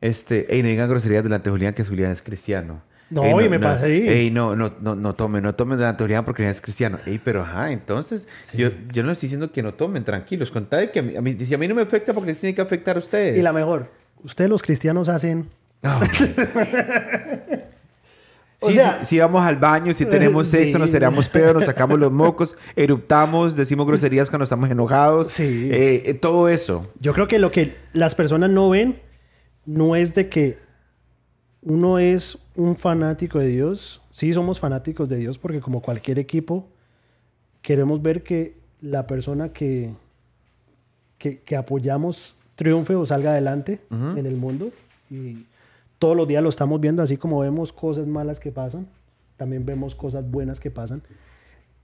este, 0.00 0.52
ey, 0.54 0.62
no 0.62 0.68
digan 0.68 0.88
groserías 0.88 1.24
delante 1.24 1.50
de 1.50 1.52
Julián, 1.56 1.74
que 1.74 1.84
Julián 1.84 2.12
es 2.12 2.22
cristiano. 2.22 2.82
No, 3.10 3.24
Ey, 3.24 3.46
y 3.46 3.48
me 3.48 3.58
pasé 3.58 3.86
ahí. 3.86 4.08
Ey, 4.08 4.30
no, 4.30 4.54
no, 4.54 4.70
no, 4.80 4.94
no 4.94 5.14
tomen, 5.14 5.42
no 5.42 5.54
tomen 5.54 5.78
delante 5.78 6.04
de 6.04 6.08
Julián 6.08 6.24
porque 6.24 6.42
Julián 6.42 6.50
es 6.52 6.60
cristiano. 6.60 6.98
Ey, 7.06 7.18
pero 7.18 7.40
ajá, 7.42 7.72
entonces, 7.72 8.28
yo, 8.54 8.68
yo 8.92 9.02
no 9.02 9.10
estoy 9.12 9.26
diciendo 9.28 9.50
que 9.50 9.62
no 9.62 9.72
tomen, 9.74 10.04
tranquilos. 10.04 10.50
Con 10.50 10.66
tal 10.66 10.80
de 10.80 10.90
que 10.92 10.98
a 10.98 11.02
mí, 11.02 11.16
a 11.16 11.20
mí- 11.22 11.32
si 11.38 11.52
a 11.54 11.58
mí 11.58 11.66
no 11.66 11.74
me 11.74 11.82
afecta, 11.82 12.12
porque 12.12 12.28
les 12.30 12.38
tiene 12.40 12.54
que 12.54 12.60
afectar 12.60 12.96
a 12.96 12.98
ustedes. 13.00 13.36
Y 13.38 13.42
la 13.42 13.52
mejor, 13.54 13.90
ustedes 14.22 14.48
los 14.50 14.62
cristianos 14.62 15.08
hacen... 15.08 15.48
Ah, 15.82 16.00
O 18.60 18.66
Sí, 18.70 18.74
sea- 18.74 18.98
sí, 19.04 19.10
sí 19.10 19.18
vamos 19.20 19.40
al 19.44 19.54
baño, 19.54 19.94
si 19.94 20.04
tenemos 20.04 20.48
sexo, 20.50 20.72
Sí. 20.74 20.78
nos 20.80 20.90
tiramos 20.90 21.28
pedo, 21.28 21.54
nos 21.54 21.66
sacamos 21.66 21.96
los 21.98 22.10
mocos, 22.10 22.56
eruptamos, 22.74 23.54
decimos 23.54 23.86
groserías 23.86 24.28
cuando 24.30 24.42
estamos 24.44 24.68
enojados. 24.68 25.28
Sí. 25.28 25.68
Eh, 25.70 26.02
eh, 26.06 26.14
todo 26.14 26.48
eso. 26.48 26.84
Yo 26.98 27.14
creo 27.14 27.28
que 27.28 27.38
lo 27.38 27.52
que 27.52 27.76
las 27.92 28.16
personas 28.16 28.50
no 28.50 28.68
ven 28.68 29.00
no 29.64 29.94
es 29.94 30.14
de 30.16 30.28
que 30.28 30.58
uno 31.62 32.00
es 32.00 32.38
un 32.56 32.74
fanático 32.74 33.38
de 33.38 33.46
Dios. 33.46 34.02
Sí, 34.10 34.32
somos 34.32 34.58
fanáticos 34.58 35.08
de 35.08 35.18
Dios 35.18 35.38
porque 35.38 35.60
como 35.60 35.80
cualquier 35.80 36.18
equipo 36.18 36.66
queremos 37.62 38.02
ver 38.02 38.24
que 38.24 38.56
la 38.80 39.06
persona 39.06 39.52
que, 39.52 39.90
que, 41.18 41.38
que 41.42 41.54
apoyamos 41.56 42.34
triunfe 42.56 42.96
o 42.96 43.06
salga 43.06 43.30
adelante 43.30 43.78
en 43.92 44.26
el 44.26 44.34
mundo. 44.34 44.70
Y 45.10 45.44
todos 45.98 46.16
los 46.16 46.28
días 46.28 46.42
lo 46.42 46.48
estamos 46.48 46.80
viendo, 46.80 47.02
así 47.02 47.16
como 47.16 47.40
vemos 47.40 47.72
cosas 47.72 48.06
malas 48.06 48.40
que 48.40 48.52
pasan, 48.52 48.86
también 49.36 49.64
vemos 49.64 49.94
cosas 49.94 50.28
buenas 50.30 50.60
que 50.60 50.70
pasan. 50.70 51.02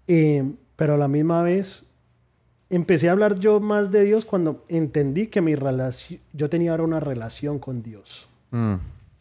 Eh, 0.07 0.53
pero 0.77 0.95
a 0.95 0.99
la 0.99 1.09
misma 1.09 1.43
vez 1.43 1.87
empecé 2.71 3.09
a 3.09 3.13
hablar 3.13 3.39
yo 3.39 3.61
más 3.61 3.91
de 3.91 4.05
Dios 4.05 4.25
cuando 4.25 4.65
entendí 4.69 5.29
que 5.29 5.41
mi 5.41 5.55
relación, 5.55 6.21
yo 6.33 6.49
tenía 6.51 6.73
ahora 6.73 6.83
una 6.83 7.01
relación 7.01 7.59
con 7.59 7.83
Dios. 7.83 8.29
Mm. 8.51 8.75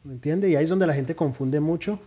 ¿Me 0.04 0.14
entiende? 0.14 0.50
Y 0.50 0.56
ahí 0.56 0.64
es 0.64 0.70
donde 0.70 0.88
la 0.88 0.94
gente 0.94 1.16
confunde 1.16 1.60
mucho 1.60 2.00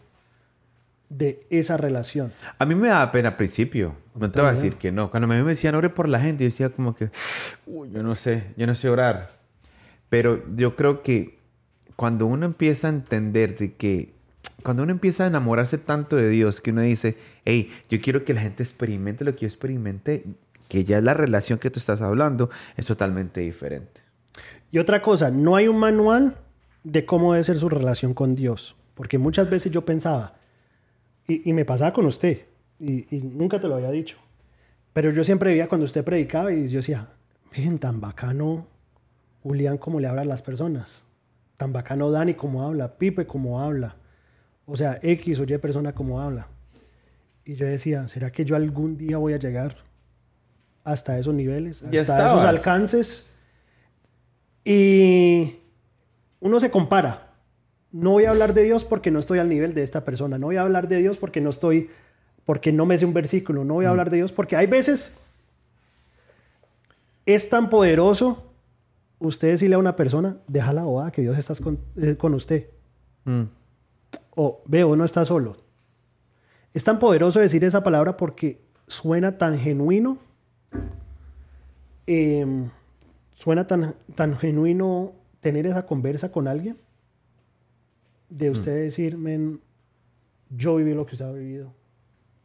de 1.08 1.46
esa 1.50 1.76
relación. 1.76 2.32
A 2.58 2.66
mí 2.66 2.74
me 2.74 2.88
daba 2.88 3.10
pena 3.12 3.30
al 3.30 3.36
principio. 3.36 3.94
No 4.14 4.30
te 4.30 4.40
voy 4.40 4.50
a 4.50 4.52
decir 4.52 4.76
que 4.76 4.92
no. 4.92 5.10
Cuando 5.10 5.26
me 5.26 5.42
decían 5.42 5.74
ore 5.74 5.88
por 5.88 6.08
la 6.08 6.20
gente, 6.20 6.44
yo 6.44 6.48
decía 6.48 6.70
como 6.70 6.94
que, 6.94 7.10
uy, 7.66 7.90
yo 7.92 8.02
no 8.02 8.14
sé, 8.14 8.54
yo 8.56 8.66
no 8.66 8.74
sé 8.74 8.88
orar. 8.88 9.36
Pero 10.08 10.42
yo 10.54 10.76
creo 10.76 11.02
que 11.02 11.35
cuando 11.96 12.26
uno 12.26 12.46
empieza 12.46 12.88
a 12.88 12.90
entender 12.90 13.56
de 13.56 13.74
que, 13.74 14.14
cuando 14.62 14.82
uno 14.82 14.92
empieza 14.92 15.24
a 15.24 15.26
enamorarse 15.26 15.78
tanto 15.78 16.16
de 16.16 16.28
Dios, 16.28 16.60
que 16.60 16.70
uno 16.70 16.82
dice, 16.82 17.16
hey, 17.44 17.70
yo 17.88 18.00
quiero 18.00 18.24
que 18.24 18.34
la 18.34 18.42
gente 18.42 18.62
experimente 18.62 19.24
lo 19.24 19.34
que 19.34 19.40
yo 19.40 19.46
experimenté, 19.46 20.24
que 20.68 20.84
ya 20.84 21.00
la 21.00 21.14
relación 21.14 21.58
que 21.58 21.70
tú 21.70 21.78
estás 21.78 22.02
hablando, 22.02 22.50
es 22.76 22.86
totalmente 22.86 23.40
diferente. 23.40 24.02
Y 24.70 24.78
otra 24.78 25.00
cosa, 25.00 25.30
no 25.30 25.56
hay 25.56 25.68
un 25.68 25.78
manual 25.78 26.36
de 26.84 27.06
cómo 27.06 27.32
debe 27.32 27.44
ser 27.44 27.58
su 27.58 27.68
relación 27.68 28.14
con 28.14 28.34
Dios. 28.34 28.76
Porque 28.94 29.18
muchas 29.18 29.48
veces 29.48 29.72
yo 29.72 29.84
pensaba, 29.84 30.34
y, 31.28 31.52
me 31.52 31.64
pasaba 31.64 31.92
con 31.92 32.06
usted, 32.06 32.46
y, 32.78 33.14
y 33.14 33.20
nunca 33.20 33.60
te 33.60 33.68
lo 33.68 33.74
había 33.74 33.90
dicho, 33.90 34.16
pero 34.92 35.10
yo 35.10 35.24
siempre 35.24 35.50
veía 35.50 35.68
cuando 35.68 35.84
usted 35.84 36.04
predicaba 36.04 36.52
y 36.52 36.68
yo 36.68 36.78
decía, 36.78 37.08
ven, 37.54 37.78
tan 37.78 38.00
bacano 38.00 38.66
Julián 39.42 39.78
cómo 39.78 40.00
le 40.00 40.08
habla 40.08 40.22
a 40.22 40.24
las 40.24 40.42
personas, 40.42 41.05
tan 41.56 41.72
bacano 41.72 42.10
Dani 42.10 42.34
cómo 42.34 42.62
habla, 42.62 42.96
Pipe 42.96 43.26
cómo 43.26 43.60
habla, 43.60 43.96
o 44.66 44.76
sea, 44.76 44.98
X 45.02 45.40
o 45.40 45.44
Y 45.44 45.58
persona 45.58 45.94
cómo 45.94 46.20
habla. 46.20 46.48
Y 47.44 47.54
yo 47.54 47.66
decía, 47.66 48.08
¿será 48.08 48.32
que 48.32 48.44
yo 48.44 48.56
algún 48.56 48.96
día 48.96 49.18
voy 49.18 49.32
a 49.32 49.38
llegar 49.38 49.76
hasta 50.84 51.18
esos 51.18 51.34
niveles, 51.34 51.82
hasta 51.82 52.26
esos 52.26 52.42
alcances? 52.42 53.32
Y 54.64 55.56
uno 56.40 56.58
se 56.58 56.70
compara. 56.70 57.34
No 57.92 58.10
voy 58.12 58.24
a 58.24 58.30
hablar 58.30 58.52
de 58.52 58.64
Dios 58.64 58.84
porque 58.84 59.12
no 59.12 59.20
estoy 59.20 59.38
al 59.38 59.48
nivel 59.48 59.74
de 59.74 59.84
esta 59.84 60.04
persona. 60.04 60.38
No 60.38 60.46
voy 60.46 60.56
a 60.56 60.62
hablar 60.62 60.88
de 60.88 60.98
Dios 60.98 61.18
porque 61.18 61.40
no 61.40 61.50
estoy, 61.50 61.88
porque 62.44 62.72
no 62.72 62.84
me 62.84 62.98
sé 62.98 63.06
un 63.06 63.14
versículo. 63.14 63.64
No 63.64 63.74
voy 63.74 63.86
a 63.86 63.90
hablar 63.90 64.10
de 64.10 64.16
Dios 64.16 64.32
porque 64.32 64.56
hay 64.56 64.66
veces 64.66 65.18
es 67.26 67.48
tan 67.50 67.68
poderoso. 67.68 68.45
Usted 69.18 69.48
decirle 69.48 69.76
a 69.76 69.78
una 69.78 69.96
persona, 69.96 70.38
déjala 70.46 70.82
boda 70.84 71.10
que 71.10 71.22
Dios 71.22 71.38
está 71.38 71.54
con, 71.62 71.78
eh, 71.96 72.16
con 72.16 72.34
usted. 72.34 72.68
Mm. 73.24 73.44
O 74.34 74.62
veo, 74.66 74.94
no 74.96 75.04
está 75.04 75.24
solo. 75.24 75.56
Es 76.74 76.84
tan 76.84 76.98
poderoso 76.98 77.40
decir 77.40 77.64
esa 77.64 77.82
palabra 77.82 78.16
porque 78.16 78.60
suena 78.86 79.38
tan 79.38 79.58
genuino. 79.58 80.18
em, 82.06 82.70
suena 83.34 83.66
tan, 83.66 83.94
tan 84.14 84.36
genuino 84.36 85.12
tener 85.40 85.66
esa 85.66 85.86
conversa 85.86 86.30
con 86.30 86.48
alguien. 86.48 86.76
De 88.28 88.50
usted 88.50 88.74
decir, 88.74 89.16
men, 89.16 89.60
yo 90.50 90.76
viví 90.76 90.94
lo 90.94 91.06
que 91.06 91.14
usted 91.14 91.24
ha 91.24 91.32
vivido. 91.32 91.72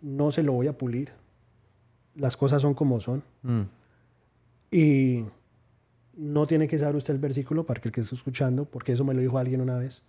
No 0.02 0.32
se 0.32 0.44
lo 0.44 0.54
voy 0.54 0.68
a 0.68 0.78
pulir. 0.78 1.12
Las 2.16 2.38
cosas 2.38 2.62
son 2.62 2.74
como 2.74 3.00
son. 3.00 3.24
Mm. 3.44 3.62
Y 4.72 5.26
no 6.22 6.46
tiene 6.46 6.68
que 6.68 6.78
saber 6.78 6.96
usted 6.96 7.16
el 7.16 7.20
versículo 7.20 7.66
para 7.66 7.82
que 7.82 7.88
el 7.88 7.92
que 7.92 8.02
está 8.02 8.14
escuchando, 8.14 8.66
porque 8.66 8.92
eso 8.92 9.04
me 9.04 9.16
lo 9.16 9.22
dijo 9.22 9.40
alguien 9.40 9.60
una 9.60 9.78
vez. 9.78 10.04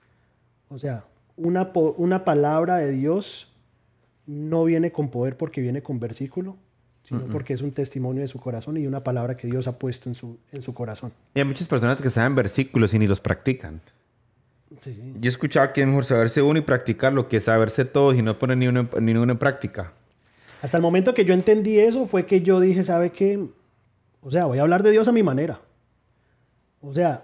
O 0.69 0.79
sea, 0.79 1.07
una, 1.37 1.73
una 1.97 2.25
palabra 2.27 2.77
de 2.77 2.93
Dios 2.93 3.51
no 4.27 4.65
viene 4.65 4.93
con 4.93 5.09
poder 5.09 5.39
porque 5.39 5.63
viene 5.63 5.83
con 5.83 5.99
versículo, 5.99 6.57
sino 7.03 7.23
porque 7.29 7.55
es 7.55 7.63
un 7.63 7.73
testimonio 7.73 8.21
de 8.21 8.29
su 8.29 8.39
corazón 8.39 8.77
y 8.77 8.87
una 8.87 9.03
palabra 9.03 9.37
que 9.37 9.47
Dios 9.47 9.67
ha 9.67 9.79
puesto 9.79 10.11
en 10.11 10.15
su, 10.15 10.37
en 10.53 10.61
su 10.61 10.75
corazón. 10.75 11.13
Y 11.35 11.39
hay 11.39 11.47
muchas 11.47 11.67
personas 11.67 12.03
que 12.03 12.11
saben 12.11 12.35
versículos 12.35 12.93
y 12.93 12.99
ni 12.99 13.07
los 13.07 13.19
practican. 13.19 13.81
Sí. 14.77 15.15
Yo 15.19 15.25
he 15.25 15.29
escuchado 15.29 15.73
que 15.73 15.81
es 15.81 15.87
mejor 15.87 16.05
saberse 16.05 16.43
uno 16.43 16.59
y 16.59 16.63
practicarlo 16.63 17.27
que 17.27 17.41
saberse 17.41 17.87
todos 17.87 18.17
y 18.17 18.23
no 18.23 18.39
poner 18.39 18.59
ni 18.59 18.69
uno, 18.69 18.87
ni 19.01 19.13
uno 19.13 19.33
en 19.33 19.39
práctica. 19.39 19.93
Hasta 20.61 20.77
el 20.77 20.83
momento 20.83 21.15
que 21.15 21.25
yo 21.25 21.33
entendí 21.33 21.81
eso 21.81 22.05
fue 22.05 22.27
que 22.27 22.43
yo 22.43 22.61
dije, 22.61 22.83
¿sabe 22.83 23.11
qué? 23.11 23.43
O 24.21 24.31
sea, 24.31 24.45
voy 24.45 24.59
a 24.59 24.63
hablar 24.63 24.83
de 24.83 24.91
Dios 24.91 25.09
a 25.09 25.13
mi 25.13 25.23
manera. 25.23 25.61
O 26.83 26.93
sea, 26.93 27.23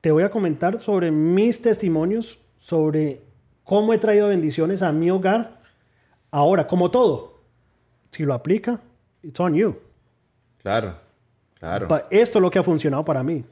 te 0.00 0.10
voy 0.10 0.22
a 0.22 0.30
comentar 0.30 0.80
sobre 0.80 1.10
mis 1.10 1.60
testimonios, 1.60 2.38
sobre 2.58 3.20
cómo 3.64 3.92
he 3.92 3.98
traído 3.98 4.28
bendiciones 4.28 4.82
a 4.82 4.92
mi 4.92 5.10
hogar. 5.10 5.54
Ahora, 6.30 6.66
como 6.66 6.90
todo, 6.90 7.40
si 8.10 8.24
lo 8.24 8.34
aplica, 8.34 8.80
it's 9.22 9.38
on 9.40 9.54
you. 9.54 9.76
Claro, 10.62 10.94
claro. 11.58 11.88
Pa- 11.88 12.06
Esto 12.10 12.38
es 12.38 12.42
lo 12.42 12.50
que 12.50 12.58
ha 12.58 12.62
funcionado 12.62 13.04
para 13.04 13.22
mí. 13.22 13.44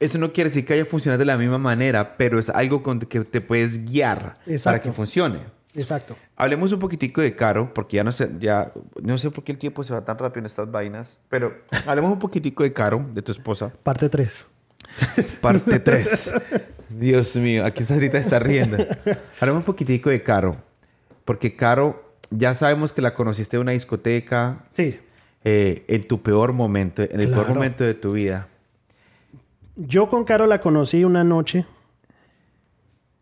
Eso 0.00 0.18
no 0.18 0.32
quiere 0.32 0.50
decir 0.50 0.66
que 0.66 0.72
haya 0.74 0.84
funcionado 0.84 1.20
de 1.20 1.24
la 1.24 1.38
misma 1.38 1.58
manera, 1.58 2.16
pero 2.16 2.38
es 2.38 2.50
algo 2.50 2.82
con 2.82 2.98
que 2.98 3.20
te 3.20 3.40
puedes 3.40 3.84
guiar 3.84 4.34
para 4.34 4.52
Exacto. 4.52 4.82
que 4.82 4.92
funcione. 4.92 5.38
Exacto. 5.76 6.16
Hablemos 6.36 6.72
un 6.72 6.78
poquitico 6.80 7.20
de 7.20 7.34
Caro, 7.34 7.72
porque 7.72 7.96
ya 7.96 8.04
no 8.04 8.12
sé, 8.12 8.30
ya 8.38 8.72
no 9.02 9.16
sé 9.18 9.30
por 9.30 9.42
qué 9.44 9.52
el 9.52 9.58
tiempo 9.58 9.82
se 9.84 9.92
va 9.92 10.04
tan 10.04 10.18
rápido 10.18 10.40
en 10.40 10.46
estas 10.46 10.70
vainas, 10.70 11.18
pero 11.28 11.52
hablemos 11.86 12.12
un 12.12 12.18
poquitico 12.18 12.62
de 12.64 12.72
Caro, 12.72 13.04
de 13.12 13.22
tu 13.22 13.32
esposa. 13.32 13.72
Parte 13.82 14.08
3. 14.08 14.46
Parte 15.40 15.78
3. 15.80 16.34
Dios 16.90 17.36
mío, 17.36 17.64
aquí 17.64 17.82
ahorita 17.88 18.18
está 18.18 18.38
riendo. 18.38 18.76
Hablemos 19.40 19.60
un 19.60 19.64
poquitico 19.64 20.10
de 20.10 20.22
Caro, 20.22 20.56
porque 21.24 21.52
Caro, 21.52 22.14
ya 22.30 22.54
sabemos 22.54 22.92
que 22.92 23.02
la 23.02 23.14
conociste 23.14 23.56
en 23.56 23.62
una 23.62 23.72
discoteca, 23.72 24.64
Sí. 24.70 24.98
eh, 25.44 25.84
en 25.88 26.06
tu 26.06 26.22
peor 26.22 26.52
momento, 26.52 27.02
en 27.02 27.20
el 27.20 27.30
peor 27.30 27.48
momento 27.48 27.84
de 27.84 27.94
tu 27.94 28.12
vida. 28.12 28.46
Yo 29.76 30.08
con 30.08 30.24
Caro 30.24 30.46
la 30.46 30.60
conocí 30.60 31.04
una 31.04 31.24
noche 31.24 31.66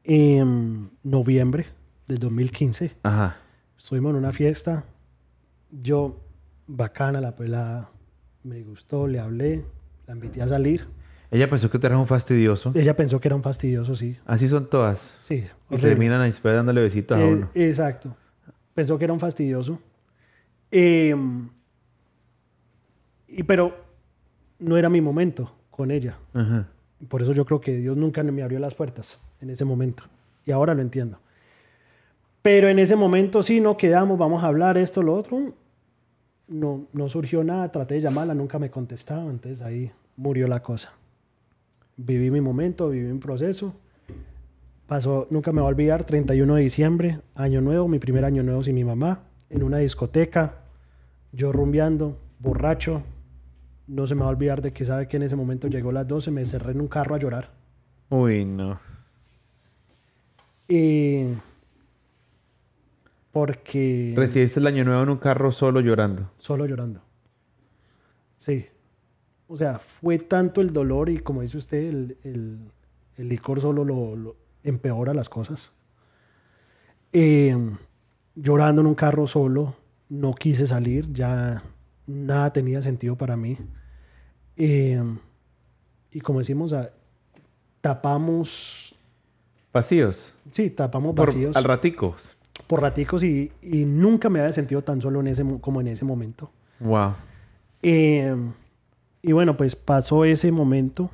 en 0.04 0.90
noviembre 1.02 1.66
del 2.08 2.18
2015. 2.18 2.92
Ajá. 3.02 3.36
Estuvimos 3.76 4.10
en 4.10 4.16
una 4.16 4.32
fiesta. 4.32 4.84
Yo, 5.70 6.20
bacana 6.66 7.20
la 7.20 7.34
pelada. 7.36 7.90
Me 8.42 8.62
gustó, 8.62 9.06
le 9.06 9.18
hablé, 9.20 9.64
la 10.06 10.14
invité 10.14 10.42
a 10.42 10.48
salir. 10.48 10.86
Ella 11.32 11.48
pensó 11.48 11.68
que 11.70 11.78
tú 11.78 11.86
eras 11.86 11.98
un 11.98 12.06
fastidioso. 12.06 12.70
Ella 12.74 12.94
pensó 12.94 13.18
que 13.18 13.26
era 13.28 13.34
un 13.34 13.42
fastidioso, 13.42 13.96
sí. 13.96 14.16
Así 14.26 14.46
son 14.46 14.68
todas. 14.68 15.18
Sí, 15.22 15.36
Y 15.36 15.74
horrible. 15.74 15.88
terminan 15.88 16.20
ahí 16.20 16.30
después 16.30 16.54
dándole 16.54 16.80
besitos 16.82 17.18
a 17.18 17.22
Eh, 17.22 17.32
uno. 17.32 17.48
exacto. 17.54 18.14
Pensó 18.74 18.98
que 18.98 19.04
era 19.04 19.12
un 19.14 19.18
fastidioso. 19.20 19.78
Eh, 20.70 21.16
y 23.28 23.42
pero 23.44 23.74
no 24.58 24.76
era 24.76 24.88
mi 24.90 25.00
momento 25.00 25.54
con 25.70 25.90
ella. 25.90 26.18
Ajá. 26.34 26.68
Por 27.08 27.22
eso 27.22 27.32
yo 27.32 27.44
creo 27.44 27.60
que 27.60 27.76
Dios 27.78 27.96
nunca 27.96 28.22
me 28.22 28.42
abrió 28.42 28.58
las 28.58 28.74
puertas 28.74 29.18
en 29.40 29.50
ese 29.50 29.64
momento. 29.64 30.04
Y 30.44 30.52
ahora 30.52 30.74
lo 30.74 30.82
entiendo. 30.82 31.18
Pero 32.42 32.68
en 32.68 32.78
ese 32.78 32.94
momento 32.96 33.42
sí, 33.42 33.60
no 33.60 33.76
quedamos, 33.76 34.18
vamos 34.18 34.44
a 34.44 34.48
hablar 34.48 34.76
esto, 34.76 35.02
lo 35.02 35.14
otro. 35.14 35.54
No, 36.48 36.86
no 36.92 37.08
surgió 37.08 37.42
nada, 37.42 37.70
traté 37.72 37.94
de 37.94 38.00
llamarla, 38.02 38.34
nunca 38.34 38.58
me 38.58 38.70
contestaba, 38.70 39.22
entonces 39.30 39.62
ahí 39.62 39.90
murió 40.16 40.46
la 40.46 40.62
cosa. 40.62 40.92
Viví 41.97 42.30
mi 42.30 42.40
momento, 42.40 42.88
viví 42.90 43.12
mi 43.12 43.18
proceso. 43.18 43.74
Pasó, 44.86 45.26
nunca 45.30 45.53
me 45.53 45.61
va 45.61 45.66
a 45.68 45.70
olvidar, 45.70 46.05
31 46.05 46.55
de 46.57 46.62
diciembre, 46.62 47.20
año 47.34 47.61
nuevo, 47.61 47.88
mi 47.88 47.99
primer 47.99 48.24
año 48.24 48.43
nuevo 48.43 48.62
sin 48.62 48.74
mi 48.74 48.84
mamá, 48.84 49.22
en 49.49 49.62
una 49.62 49.78
discoteca, 49.78 50.57
yo 51.32 51.53
rumbeando, 51.53 52.18
borracho. 52.38 53.03
No 53.86 54.07
se 54.07 54.14
me 54.14 54.20
va 54.20 54.26
a 54.26 54.30
olvidar 54.30 54.61
de 54.62 54.72
que 54.72 54.84
sabe 54.84 55.09
que 55.09 55.16
en 55.16 55.22
ese 55.24 55.36
momento 55.36 55.68
llegó 55.68 55.93
las 55.93 56.07
12, 56.07 56.30
me 56.30 56.45
cerré 56.45 56.72
en 56.72 56.80
un 56.80 56.88
carro 56.88 57.14
a 57.14 57.18
llorar. 57.18 57.51
Uy, 58.11 58.45
no. 58.45 58.80
Y 60.68 61.26
porque 63.32 64.12
Recibiste 64.16 64.61
el 64.61 64.66
año 64.66 64.84
nuevo 64.84 65.03
en 65.03 65.09
un 65.09 65.16
carro 65.18 65.51
solo 65.53 65.80
llorando. 65.80 66.30
solo 66.38 66.66
llorando. 66.66 67.01
Sí. 68.40 68.66
O 69.53 69.57
sea, 69.59 69.78
fue 69.78 70.16
tanto 70.18 70.62
el 70.62 70.72
dolor 70.72 71.11
y 71.11 71.18
como 71.18 71.42
dice 71.42 71.59
usted, 71.59 71.76
el, 71.88 72.16
el- 72.24 72.59
el 73.18 73.28
licor 73.28 73.61
solo 73.61 73.84
lo, 73.84 74.16
lo 74.16 74.36
empeora 74.64 75.12
las 75.12 75.28
cosas. 75.28 75.70
Eh, 77.12 77.55
llorando 78.34 78.80
en 78.80 78.86
un 78.86 78.94
carro 78.94 79.26
solo, 79.26 79.74
no 80.09 80.34
quise 80.34 80.66
salir, 80.66 81.12
ya 81.12 81.62
nada 82.07 82.50
tenía 82.55 82.80
sentido 82.80 83.14
para 83.16 83.36
mí. 83.36 83.59
Eh, 84.57 85.03
y 86.12 86.20
como 86.20 86.38
decimos, 86.38 86.74
tapamos, 87.82 88.94
Vacíos. 89.72 90.34
sí, 90.50 90.70
tapamos 90.70 91.14
Por- 91.14 91.26
vacíos 91.26 91.57
al 91.57 91.64
ratico. 91.64 92.16
por 92.66 92.80
raticos 92.80 93.22
y, 93.24 93.53
y 93.61 93.84
nunca 93.84 94.30
me 94.30 94.40
había 94.40 94.53
sentido 94.55 94.82
tan 94.82 95.00
solo 95.03 95.20
en 95.20 95.26
ese, 95.28 95.44
mo- 95.44 95.61
como 95.61 95.80
en 95.82 95.88
ese 95.88 96.05
momento. 96.07 96.50
Wow. 96.80 97.12
Eh, 97.82 98.34
y 99.22 99.32
bueno, 99.32 99.56
pues 99.56 99.76
pasó 99.76 100.24
ese 100.24 100.50
momento. 100.50 101.10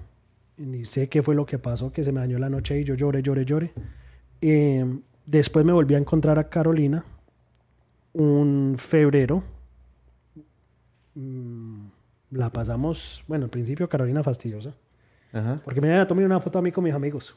Ni 0.56 0.84
sé 0.84 1.08
qué 1.08 1.22
fue 1.22 1.34
lo 1.34 1.46
que 1.46 1.58
pasó, 1.58 1.92
que 1.92 2.02
se 2.02 2.10
me 2.10 2.20
dañó 2.20 2.38
la 2.38 2.48
noche 2.48 2.80
y 2.80 2.84
yo 2.84 2.94
lloré, 2.94 3.22
lloré, 3.22 3.44
lloré. 3.44 3.72
Eh, 4.40 4.84
después 5.24 5.64
me 5.64 5.72
volví 5.72 5.94
a 5.94 5.98
encontrar 5.98 6.38
a 6.38 6.48
Carolina 6.48 7.04
un 8.14 8.76
febrero. 8.78 9.44
Mm, 11.14 11.86
la 12.32 12.50
pasamos, 12.50 13.22
bueno, 13.28 13.44
al 13.44 13.50
principio 13.50 13.88
Carolina 13.88 14.22
fastidiosa. 14.24 14.74
Ajá. 15.32 15.60
Porque 15.64 15.80
me 15.80 15.90
había 15.90 16.06
tomado 16.06 16.26
una 16.26 16.40
foto 16.40 16.58
a 16.58 16.62
mí 16.62 16.72
con 16.72 16.82
mis 16.82 16.94
amigos. 16.94 17.36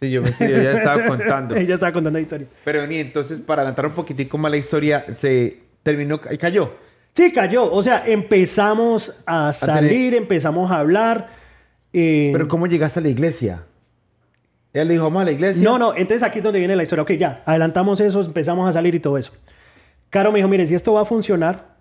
Sí, 0.00 0.10
yo, 0.10 0.22
me, 0.22 0.32
sí, 0.32 0.48
yo 0.48 0.62
ya 0.62 0.72
estaba 0.72 1.06
contando. 1.06 1.54
Ella 1.56 1.74
estaba 1.74 1.92
contando 1.92 2.18
la 2.18 2.22
historia. 2.22 2.46
Pero 2.64 2.86
ni 2.86 2.96
entonces, 2.96 3.40
para 3.40 3.62
adelantar 3.62 3.86
un 3.86 3.92
poquitico 3.92 4.38
más 4.38 4.50
la 4.50 4.56
historia, 4.56 5.04
se 5.14 5.60
terminó 5.82 6.18
y 6.30 6.38
cayó. 6.38 6.72
Sí, 7.20 7.32
cayó. 7.32 7.70
O 7.70 7.82
sea, 7.82 8.02
empezamos 8.06 9.22
a 9.26 9.52
salir, 9.52 10.14
empezamos 10.14 10.70
a 10.70 10.78
hablar. 10.78 11.28
eh, 11.92 12.30
Pero 12.32 12.48
¿cómo 12.48 12.66
llegaste 12.66 12.98
a 13.00 13.02
la 13.02 13.10
iglesia? 13.10 13.64
Ella 14.72 14.84
le 14.84 14.92
dijo, 14.94 15.04
vamos 15.04 15.20
a 15.22 15.24
la 15.26 15.32
iglesia. 15.32 15.62
No, 15.62 15.78
no, 15.78 15.92
entonces 15.94 16.22
aquí 16.22 16.38
es 16.38 16.44
donde 16.44 16.60
viene 16.60 16.74
la 16.76 16.82
historia. 16.82 17.02
Ok, 17.02 17.10
ya, 17.12 17.42
adelantamos 17.44 18.00
eso, 18.00 18.22
empezamos 18.22 18.66
a 18.66 18.72
salir 18.72 18.94
y 18.94 19.00
todo 19.00 19.18
eso. 19.18 19.32
Caro 20.08 20.32
me 20.32 20.38
dijo, 20.38 20.48
mire, 20.48 20.66
si 20.66 20.74
esto 20.74 20.94
va 20.94 21.02
a 21.02 21.04
funcionar, 21.04 21.76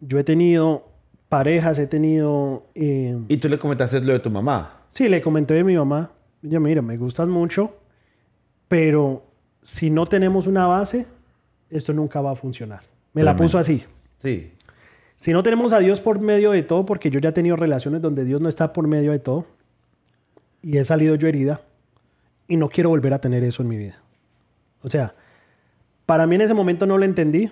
yo 0.00 0.18
he 0.18 0.24
tenido 0.24 0.88
parejas, 1.28 1.78
he 1.78 1.86
tenido... 1.86 2.66
eh, 2.74 3.16
Y 3.28 3.36
tú 3.36 3.48
le 3.48 3.56
comentaste 3.58 4.00
lo 4.00 4.14
de 4.14 4.18
tu 4.18 4.30
mamá. 4.30 4.80
sí, 4.90 5.08
le 5.08 5.20
comenté 5.20 5.60
a 5.60 5.62
mi 5.62 5.76
mamá, 5.76 6.10
ella, 6.42 6.58
mira, 6.58 6.82
me 6.82 6.96
gustas 6.96 7.28
mucho, 7.28 7.76
pero 8.66 9.22
si 9.62 9.90
no 9.90 10.06
tenemos 10.06 10.48
una 10.48 10.66
base, 10.66 11.06
esto 11.70 11.92
nunca 11.92 12.20
va 12.20 12.32
a 12.32 12.36
funcionar. 12.36 12.80
Me 13.12 13.22
la 13.22 13.30
Tremendo. 13.30 13.42
puso 13.44 13.58
así. 13.58 13.84
Sí. 14.24 14.50
Si 15.16 15.32
no 15.32 15.42
tenemos 15.42 15.72
a 15.72 15.78
Dios 15.78 16.00
por 16.00 16.18
medio 16.18 16.50
de 16.50 16.62
todo, 16.62 16.84
porque 16.86 17.10
yo 17.10 17.20
ya 17.20 17.28
he 17.28 17.32
tenido 17.32 17.54
relaciones 17.56 18.02
donde 18.02 18.24
Dios 18.24 18.40
no 18.40 18.48
está 18.48 18.72
por 18.72 18.88
medio 18.88 19.12
de 19.12 19.18
todo, 19.20 19.46
y 20.62 20.78
he 20.78 20.84
salido 20.84 21.14
yo 21.14 21.28
herida, 21.28 21.60
y 22.48 22.56
no 22.56 22.68
quiero 22.68 22.88
volver 22.90 23.12
a 23.14 23.20
tener 23.20 23.44
eso 23.44 23.62
en 23.62 23.68
mi 23.68 23.76
vida. 23.76 23.98
O 24.82 24.90
sea, 24.90 25.14
para 26.06 26.26
mí 26.26 26.34
en 26.34 26.40
ese 26.42 26.54
momento 26.54 26.84
no 26.86 26.98
lo 26.98 27.04
entendí. 27.04 27.50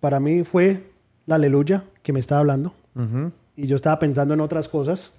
Para 0.00 0.20
mí 0.20 0.44
fue 0.44 0.84
la 1.26 1.34
aleluya 1.34 1.84
que 2.02 2.12
me 2.12 2.20
estaba 2.20 2.40
hablando, 2.40 2.72
y 3.56 3.66
yo 3.66 3.74
estaba 3.76 3.98
pensando 3.98 4.34
en 4.34 4.40
otras 4.40 4.68
cosas. 4.68 5.14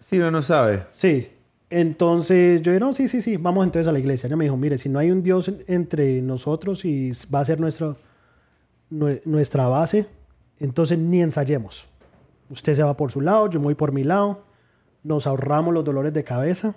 Sí, 0.00 0.16
uno 0.18 0.30
no 0.30 0.42
sabe. 0.42 0.84
Sí. 0.92 1.28
Entonces 1.70 2.60
yo 2.62 2.72
dije, 2.72 2.80
no, 2.80 2.92
sí, 2.92 3.06
sí, 3.08 3.22
sí, 3.22 3.36
vamos 3.36 3.64
entonces 3.64 3.86
a 3.88 3.92
la 3.92 3.98
iglesia. 3.98 4.26
Ella 4.26 4.36
me 4.36 4.44
dijo, 4.44 4.56
mire, 4.56 4.76
si 4.76 4.88
no 4.88 4.98
hay 4.98 5.10
un 5.10 5.22
Dios 5.22 5.48
en- 5.48 5.62
entre 5.68 6.20
nosotros 6.20 6.84
y 6.84 7.12
va 7.34 7.40
a 7.40 7.44
ser 7.44 7.60
nuestro, 7.60 7.96
nuestra 8.90 9.68
base, 9.68 10.06
entonces 10.64 10.98
ni 10.98 11.20
ensayemos. 11.22 11.86
Usted 12.48 12.74
se 12.74 12.82
va 12.82 12.96
por 12.96 13.10
su 13.10 13.20
lado, 13.20 13.48
yo 13.48 13.58
me 13.58 13.64
voy 13.64 13.74
por 13.74 13.92
mi 13.92 14.04
lado, 14.04 14.44
nos 15.02 15.26
ahorramos 15.26 15.74
los 15.74 15.84
dolores 15.84 16.12
de 16.12 16.22
cabeza 16.22 16.74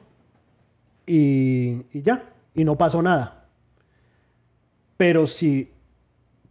y, 1.06 1.84
y 1.92 2.02
ya, 2.02 2.30
y 2.54 2.64
no 2.64 2.78
pasó 2.78 3.02
nada. 3.02 3.46
Pero 4.98 5.28
si, 5.28 5.72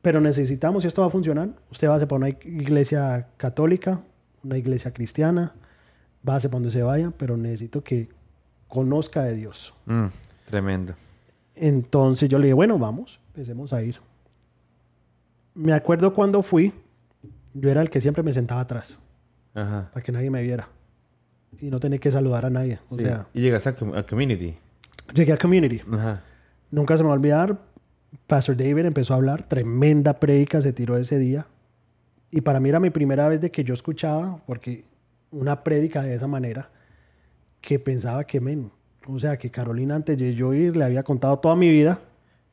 pero 0.03 0.21
necesitamos, 0.21 0.83
si 0.83 0.89
esto 0.89 1.01
va 1.01 1.09
a 1.09 1.11
funcionar, 1.11 1.49
usted 1.71 1.89
va 1.89 1.97
a 1.97 2.01
para 2.07 2.17
una 2.17 2.29
iglesia 2.29 3.29
católica, 3.37 4.01
una 4.43 4.59
iglesia 4.59 4.93
cristiana, 4.93 5.55
va 6.29 6.37
a 6.37 6.39
para 6.39 6.51
donde 6.51 6.71
se 6.71 6.83
vaya, 6.83 7.13
pero 7.17 7.37
necesito 7.37 7.83
que 7.83 8.09
conozca 8.69 9.23
de 9.25 9.35
Dios. 9.35 9.75
Mm, 9.87 10.07
tremendo. 10.45 10.95
Entonces 11.55 12.29
yo 12.29 12.39
le 12.39 12.47
dije, 12.47 12.55
bueno, 12.55 12.79
vamos, 12.79 13.19
empecemos 13.29 13.73
a 13.73 13.83
ir. 13.83 13.99
Me 15.55 15.73
acuerdo 15.73 16.13
cuando 16.13 16.43
fui, 16.43 16.73
yo 17.55 17.71
era 17.71 17.81
el 17.81 17.89
que 17.91 18.01
siempre 18.01 18.23
me 18.23 18.33
sentaba 18.33 18.61
atrás, 18.61 18.99
Ajá. 19.55 19.91
para 19.93 20.05
que 20.05 20.13
nadie 20.13 20.31
me 20.31 20.43
viera. 20.43 20.69
Y 21.61 21.71
no 21.71 21.81
tenía 21.81 21.99
que 21.99 22.11
saludar 22.11 22.45
a 22.47 22.51
nadie. 22.51 22.79
O 22.91 22.97
Sí. 22.97 23.05
sea, 23.05 23.27
y 23.33 23.41
llegaste 23.41 23.71
a, 23.71 23.99
a 23.99 24.03
community. 24.07 24.55
llegué 25.15 25.33
a 25.33 25.37
Community. 25.39 25.81
Ajá. 25.93 26.23
Nunca 26.71 26.97
se 26.97 27.03
me 27.05 27.09
va 27.09 27.15
a 27.15 27.19
olvidar, 27.19 27.59
Pastor 28.27 28.57
David 28.57 28.85
empezó 28.87 29.15
a 29.15 29.17
hablar, 29.17 29.45
tremenda 29.49 30.19
prédica 30.21 30.61
se 30.61 30.73
tiró 30.73 30.97
ese 30.97 31.19
día. 31.19 31.47
Y 32.31 32.41
para 32.41 32.59
mí 32.59 32.69
era 32.69 32.81
mi 32.81 32.91
primera 32.91 33.29
vez 33.29 33.41
de 33.41 33.51
que 33.51 33.63
yo 33.63 33.75
escuchaba, 33.75 34.39
porque 34.47 34.85
una 35.31 35.63
prédica 35.63 36.03
de 36.03 36.15
esa 36.15 36.27
manera, 36.27 36.69
que 37.61 37.79
pensaba 37.79 38.25
que, 38.25 38.41
men, 38.41 38.71
o 39.07 39.19
sea, 39.19 39.37
que 39.39 39.51
Carolina 39.51 39.95
antes 39.95 40.19
de 40.19 40.35
yo 40.35 40.53
ir 40.53 40.77
le 40.77 40.85
había 40.85 41.03
contado 41.05 41.39
toda 41.39 41.55
mi 41.55 41.71
vida. 41.71 42.01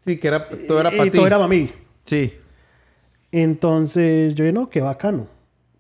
Sí, 0.02 0.18
que 0.18 0.28
era, 0.28 0.48
todo 0.68 0.80
era 0.80 0.94
y 0.94 0.98
para 0.98 1.10
ti. 1.12 1.18
todo 1.18 1.28
era 1.28 1.38
para 1.38 1.48
mí. 1.48 1.70
Sí. 2.04 2.34
Entonces 3.32 4.36
yo 4.36 4.44
dije, 4.44 4.54
no, 4.54 4.70
qué 4.70 4.82
bacano. 4.82 5.28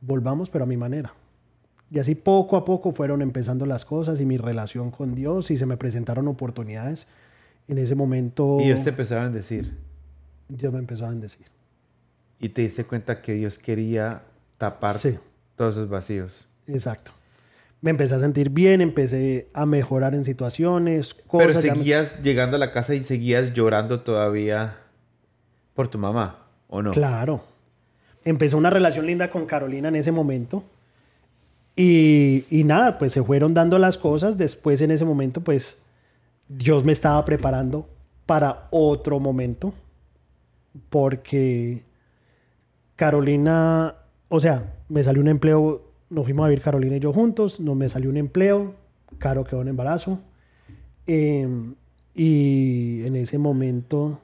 Volvamos, 0.02 0.50
pero 0.50 0.64
a 0.64 0.68
mi 0.68 0.78
manera. 0.78 1.14
Y 1.92 2.00
así 2.00 2.16
poco 2.16 2.56
a 2.56 2.64
poco 2.64 2.92
fueron 2.94 3.22
empezando 3.22 3.66
las 3.66 3.84
cosas 3.84 4.22
y 4.22 4.26
mi 4.26 4.38
relación 4.38 4.92
con 4.92 5.14
Dios 5.14 5.52
y 5.52 5.58
se 5.58 5.66
me 5.66 5.76
presentaron 5.78 6.28
oportunidades. 6.28 7.08
En 7.68 7.78
ese 7.78 7.96
momento 7.96 8.58
Y 8.62 8.66
ellos 8.66 8.84
te 8.84 8.90
empezaron 8.90 9.26
a 9.26 9.30
decir. 9.30 9.76
Dios 10.48 10.72
me 10.74 10.80
empezó 10.80 11.06
a 11.06 11.10
bendecir. 11.10 11.46
Y 12.40 12.50
te 12.50 12.62
diste 12.64 12.86
cuenta 12.86 13.22
que 13.22 13.34
Dios 13.34 13.58
quería 13.60 14.24
tapar 14.58 14.94
Sí. 14.94 15.18
todos 15.56 15.76
esos 15.76 15.90
vacíos. 15.90 16.48
Exacto. 16.68 17.12
Me 17.82 17.92
empecé 17.92 18.16
a 18.16 18.20
sentir 18.20 18.50
bien, 18.50 18.80
empecé 18.82 19.50
a 19.54 19.66
mejorar 19.66 20.14
en 20.16 20.24
situaciones, 20.24 21.14
Pero 21.14 21.28
cosas. 21.48 21.64
me- 21.66 21.72
seguías 21.76 22.22
llegando 22.22 22.56
a 22.56 22.60
la 22.60 22.72
casa 22.72 22.94
y 22.96 23.04
seguías 23.04 23.54
llorando 23.54 24.02
todavía 24.02 24.78
por 25.74 25.88
tu 25.88 25.98
mamá, 25.98 26.41
¿o 26.72 26.82
no? 26.82 26.90
Claro. 26.90 27.44
Empezó 28.26 28.58
una 28.58 28.72
relación 28.72 29.06
linda 29.06 29.30
con 29.30 29.46
Carolina 29.46 29.90
en 29.90 29.96
ese 29.96 30.12
momento. 30.12 30.64
Y, 31.76 32.46
y 32.50 32.64
nada, 32.64 32.98
pues 32.98 33.12
se 33.12 33.24
fueron 33.24 33.54
dando 33.54 33.78
las 33.78 34.00
cosas. 34.00 34.38
Después 34.38 34.82
en 34.82 34.90
ese 34.90 35.06
momento, 35.06 35.42
pues 35.42 35.78
Dios 36.48 36.84
me 36.84 36.92
estaba 36.92 37.24
preparando 37.24 37.88
para 38.26 38.68
otro 38.72 39.20
momento. 39.20 39.74
Porque 40.90 41.84
Carolina, 42.96 43.96
o 44.30 44.40
sea, 44.40 44.74
me 44.90 45.04
salió 45.04 45.22
un 45.22 45.28
empleo, 45.28 45.84
nos 46.10 46.26
fuimos 46.26 46.46
a 46.46 46.50
vivir 46.50 46.64
Carolina 46.64 46.98
y 46.98 47.00
yo 47.00 47.12
juntos, 47.12 47.60
no 47.60 47.76
me 47.76 47.90
salió 47.90 48.10
un 48.10 48.18
empleo, 48.18 48.76
Caro 49.18 49.44
quedó 49.44 49.62
en 49.62 49.70
embarazo. 49.70 50.20
Eh, 51.08 51.48
y 52.14 53.04
en 53.06 53.16
ese 53.16 53.38
momento 53.38 54.20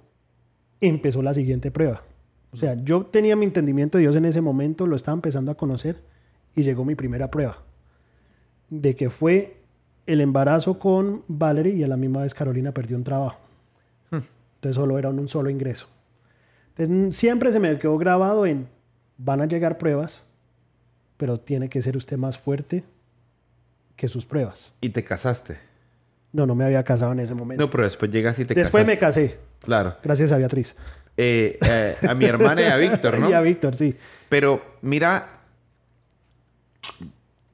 empezó 0.79 1.21
la 1.21 1.33
siguiente 1.33 1.71
prueba. 1.71 2.03
O 2.51 2.57
sea, 2.57 2.75
yo 2.83 3.05
tenía 3.05 3.35
mi 3.35 3.45
entendimiento 3.45 3.97
de 3.97 4.03
Dios 4.03 4.15
en 4.15 4.25
ese 4.25 4.41
momento, 4.41 4.87
lo 4.87 4.95
estaba 4.95 5.15
empezando 5.15 5.51
a 5.51 5.55
conocer 5.55 6.01
y 6.55 6.63
llegó 6.63 6.85
mi 6.85 6.95
primera 6.95 7.29
prueba. 7.29 7.59
De 8.69 8.95
que 8.95 9.09
fue 9.09 9.57
el 10.05 10.21
embarazo 10.21 10.79
con 10.79 11.23
Valerie 11.27 11.73
y 11.73 11.83
a 11.83 11.87
la 11.87 11.97
misma 11.97 12.21
vez 12.21 12.33
Carolina 12.33 12.71
perdió 12.71 12.97
un 12.97 13.03
trabajo. 13.03 13.39
Entonces 14.11 14.75
solo 14.75 14.97
era 14.97 15.09
un 15.09 15.27
solo 15.27 15.49
ingreso. 15.49 15.87
Entonces 16.75 17.15
siempre 17.15 17.51
se 17.51 17.59
me 17.59 17.77
quedó 17.77 17.97
grabado 17.97 18.45
en, 18.45 18.67
van 19.17 19.41
a 19.41 19.45
llegar 19.45 19.77
pruebas, 19.77 20.25
pero 21.17 21.39
tiene 21.39 21.69
que 21.69 21.81
ser 21.81 21.97
usted 21.97 22.17
más 22.17 22.37
fuerte 22.39 22.83
que 23.95 24.07
sus 24.07 24.25
pruebas. 24.25 24.73
¿Y 24.81 24.89
te 24.89 25.03
casaste? 25.03 25.57
No, 26.31 26.45
no 26.45 26.55
me 26.55 26.65
había 26.65 26.83
casado 26.83 27.11
en 27.11 27.19
ese 27.19 27.33
momento. 27.33 27.63
No, 27.63 27.69
pero 27.69 27.83
después 27.83 28.11
llegas 28.11 28.39
y 28.39 28.45
te 28.45 28.53
Después 28.53 28.85
me 28.85 28.97
casé, 28.97 29.37
Claro. 29.59 29.95
gracias 30.03 30.31
a 30.31 30.37
Beatriz. 30.37 30.75
Eh, 31.17 31.57
eh, 31.67 31.95
a 32.07 32.13
mi 32.13 32.25
hermana 32.25 32.61
y 32.61 32.65
a 32.65 32.77
Víctor, 32.77 33.17
¿no? 33.19 33.29
Y 33.29 33.33
a 33.33 33.41
Víctor, 33.41 33.75
sí. 33.75 33.95
Pero 34.29 34.61
mira, 34.81 35.39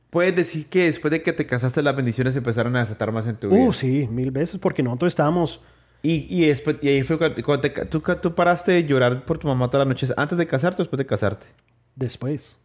puedes 0.10 0.36
decir 0.36 0.68
que 0.68 0.86
después 0.86 1.12
de 1.12 1.22
que 1.22 1.34
te 1.34 1.46
casaste 1.46 1.82
las 1.82 1.96
bendiciones 1.96 2.36
empezaron 2.36 2.76
a 2.76 2.82
desatar 2.82 3.12
más 3.12 3.26
en 3.28 3.36
tu 3.38 3.50
vida. 3.50 3.60
Uh, 3.62 3.74
sí, 3.74 4.08
mil 4.12 4.32
veces, 4.32 4.60
porque 4.60 4.84
nosotros 4.84 5.12
estábamos... 5.14 5.62
Y, 6.06 6.28
y, 6.30 6.48
después, 6.48 6.76
y 6.82 6.90
ahí 6.90 7.02
fue 7.04 7.18
cuando, 7.18 7.42
cuando 7.42 7.62
te 7.62 7.70
tú, 7.86 8.02
tú 8.02 8.36
paraste 8.36 8.74
de 8.74 8.84
llorar 8.84 9.24
por 9.24 9.38
tu 9.38 9.48
mamá 9.48 9.70
todas 9.70 9.88
las 9.88 9.96
noches 9.96 10.14
antes 10.18 10.38
de 10.38 10.46
casarte 10.46 10.82
o 10.82 10.84
después 10.84 10.98
de 10.98 11.06
casarte. 11.06 11.48
Después. 11.96 12.58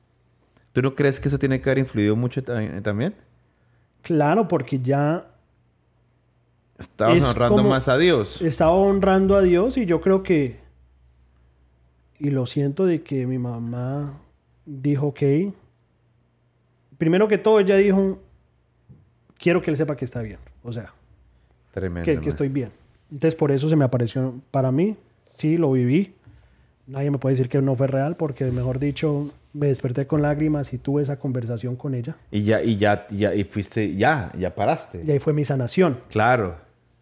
¿Tú 0.72 0.82
no 0.82 0.94
crees 0.96 1.20
que 1.20 1.28
eso 1.28 1.38
tiene 1.38 1.60
que 1.60 1.70
haber 1.70 1.78
influido 1.78 2.16
mucho 2.16 2.42
ta- 2.42 2.60
también? 2.82 3.14
Claro, 4.02 4.48
porque 4.48 4.80
ya 4.80 5.26
Estabas 6.78 7.16
Es 7.18 7.24
honrando 7.30 7.62
más 7.64 7.88
a 7.88 7.96
Dios. 7.98 8.40
estaba 8.42 8.72
honrando 8.72 9.36
a 9.36 9.42
Dios 9.42 9.76
y 9.76 9.86
yo 9.86 10.00
creo 10.00 10.22
que... 10.22 10.60
Y 12.18 12.30
lo 12.30 12.46
siento 12.46 12.84
de 12.86 13.02
que 13.02 13.26
mi 13.26 13.38
mamá 13.38 14.18
dijo, 14.66 15.08
ok. 15.08 15.22
Primero 16.98 17.28
que 17.28 17.38
todo, 17.38 17.60
ella 17.60 17.76
dijo, 17.76 18.18
quiero 19.38 19.62
que 19.62 19.70
él 19.70 19.76
sepa 19.76 19.96
que 19.96 20.04
está 20.04 20.20
bien. 20.22 20.38
O 20.62 20.72
sea, 20.72 20.92
Tremendo. 21.72 22.04
que, 22.04 22.20
que 22.20 22.28
estoy 22.28 22.48
bien. 22.48 22.70
Entonces 23.10 23.34
por 23.34 23.52
eso 23.52 23.68
se 23.68 23.76
me 23.76 23.84
apareció 23.84 24.34
para 24.50 24.72
mí. 24.72 24.96
Sí, 25.26 25.56
lo 25.56 25.72
viví. 25.72 26.14
Nadie 26.86 27.10
me 27.10 27.18
puede 27.18 27.34
decir 27.34 27.48
que 27.48 27.60
no 27.60 27.74
fue 27.74 27.86
real 27.86 28.16
porque, 28.16 28.46
mejor 28.46 28.78
dicho, 28.78 29.30
me 29.52 29.66
desperté 29.68 30.06
con 30.06 30.22
lágrimas 30.22 30.72
y 30.72 30.78
tuve 30.78 31.02
esa 31.02 31.18
conversación 31.18 31.76
con 31.76 31.94
ella. 31.94 32.16
Y 32.30 32.42
ya, 32.42 32.62
y 32.62 32.76
ya, 32.76 33.06
ya, 33.10 33.34
y 33.34 33.44
fuiste, 33.44 33.94
ya, 33.94 34.32
ya 34.38 34.54
paraste. 34.54 35.02
Y 35.06 35.10
ahí 35.10 35.18
fue 35.18 35.32
mi 35.34 35.44
sanación. 35.44 36.00
Claro, 36.08 36.56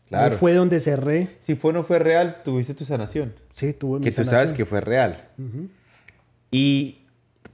claro. 0.08 0.32
Ahí 0.32 0.38
fue 0.38 0.54
donde 0.54 0.80
cerré. 0.80 1.28
Si 1.40 1.54
fue 1.54 1.72
no 1.72 1.84
fue 1.84 2.00
real, 2.00 2.42
tuviste 2.44 2.74
tu 2.74 2.84
sanación. 2.84 3.32
Sí, 3.56 3.74
Que 4.02 4.12
tú 4.12 4.24
sabes 4.24 4.52
que 4.52 4.66
fue 4.66 4.82
real. 4.82 5.16
Y 6.50 6.98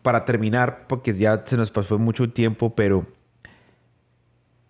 para 0.03 0.25
terminar, 0.25 0.87
porque 0.89 1.13
ya 1.13 1.43
se 1.47 1.57
nos 1.57 1.71
pasó 1.71 1.97
mucho 1.97 2.29
tiempo, 2.29 2.75
pero 2.75 3.07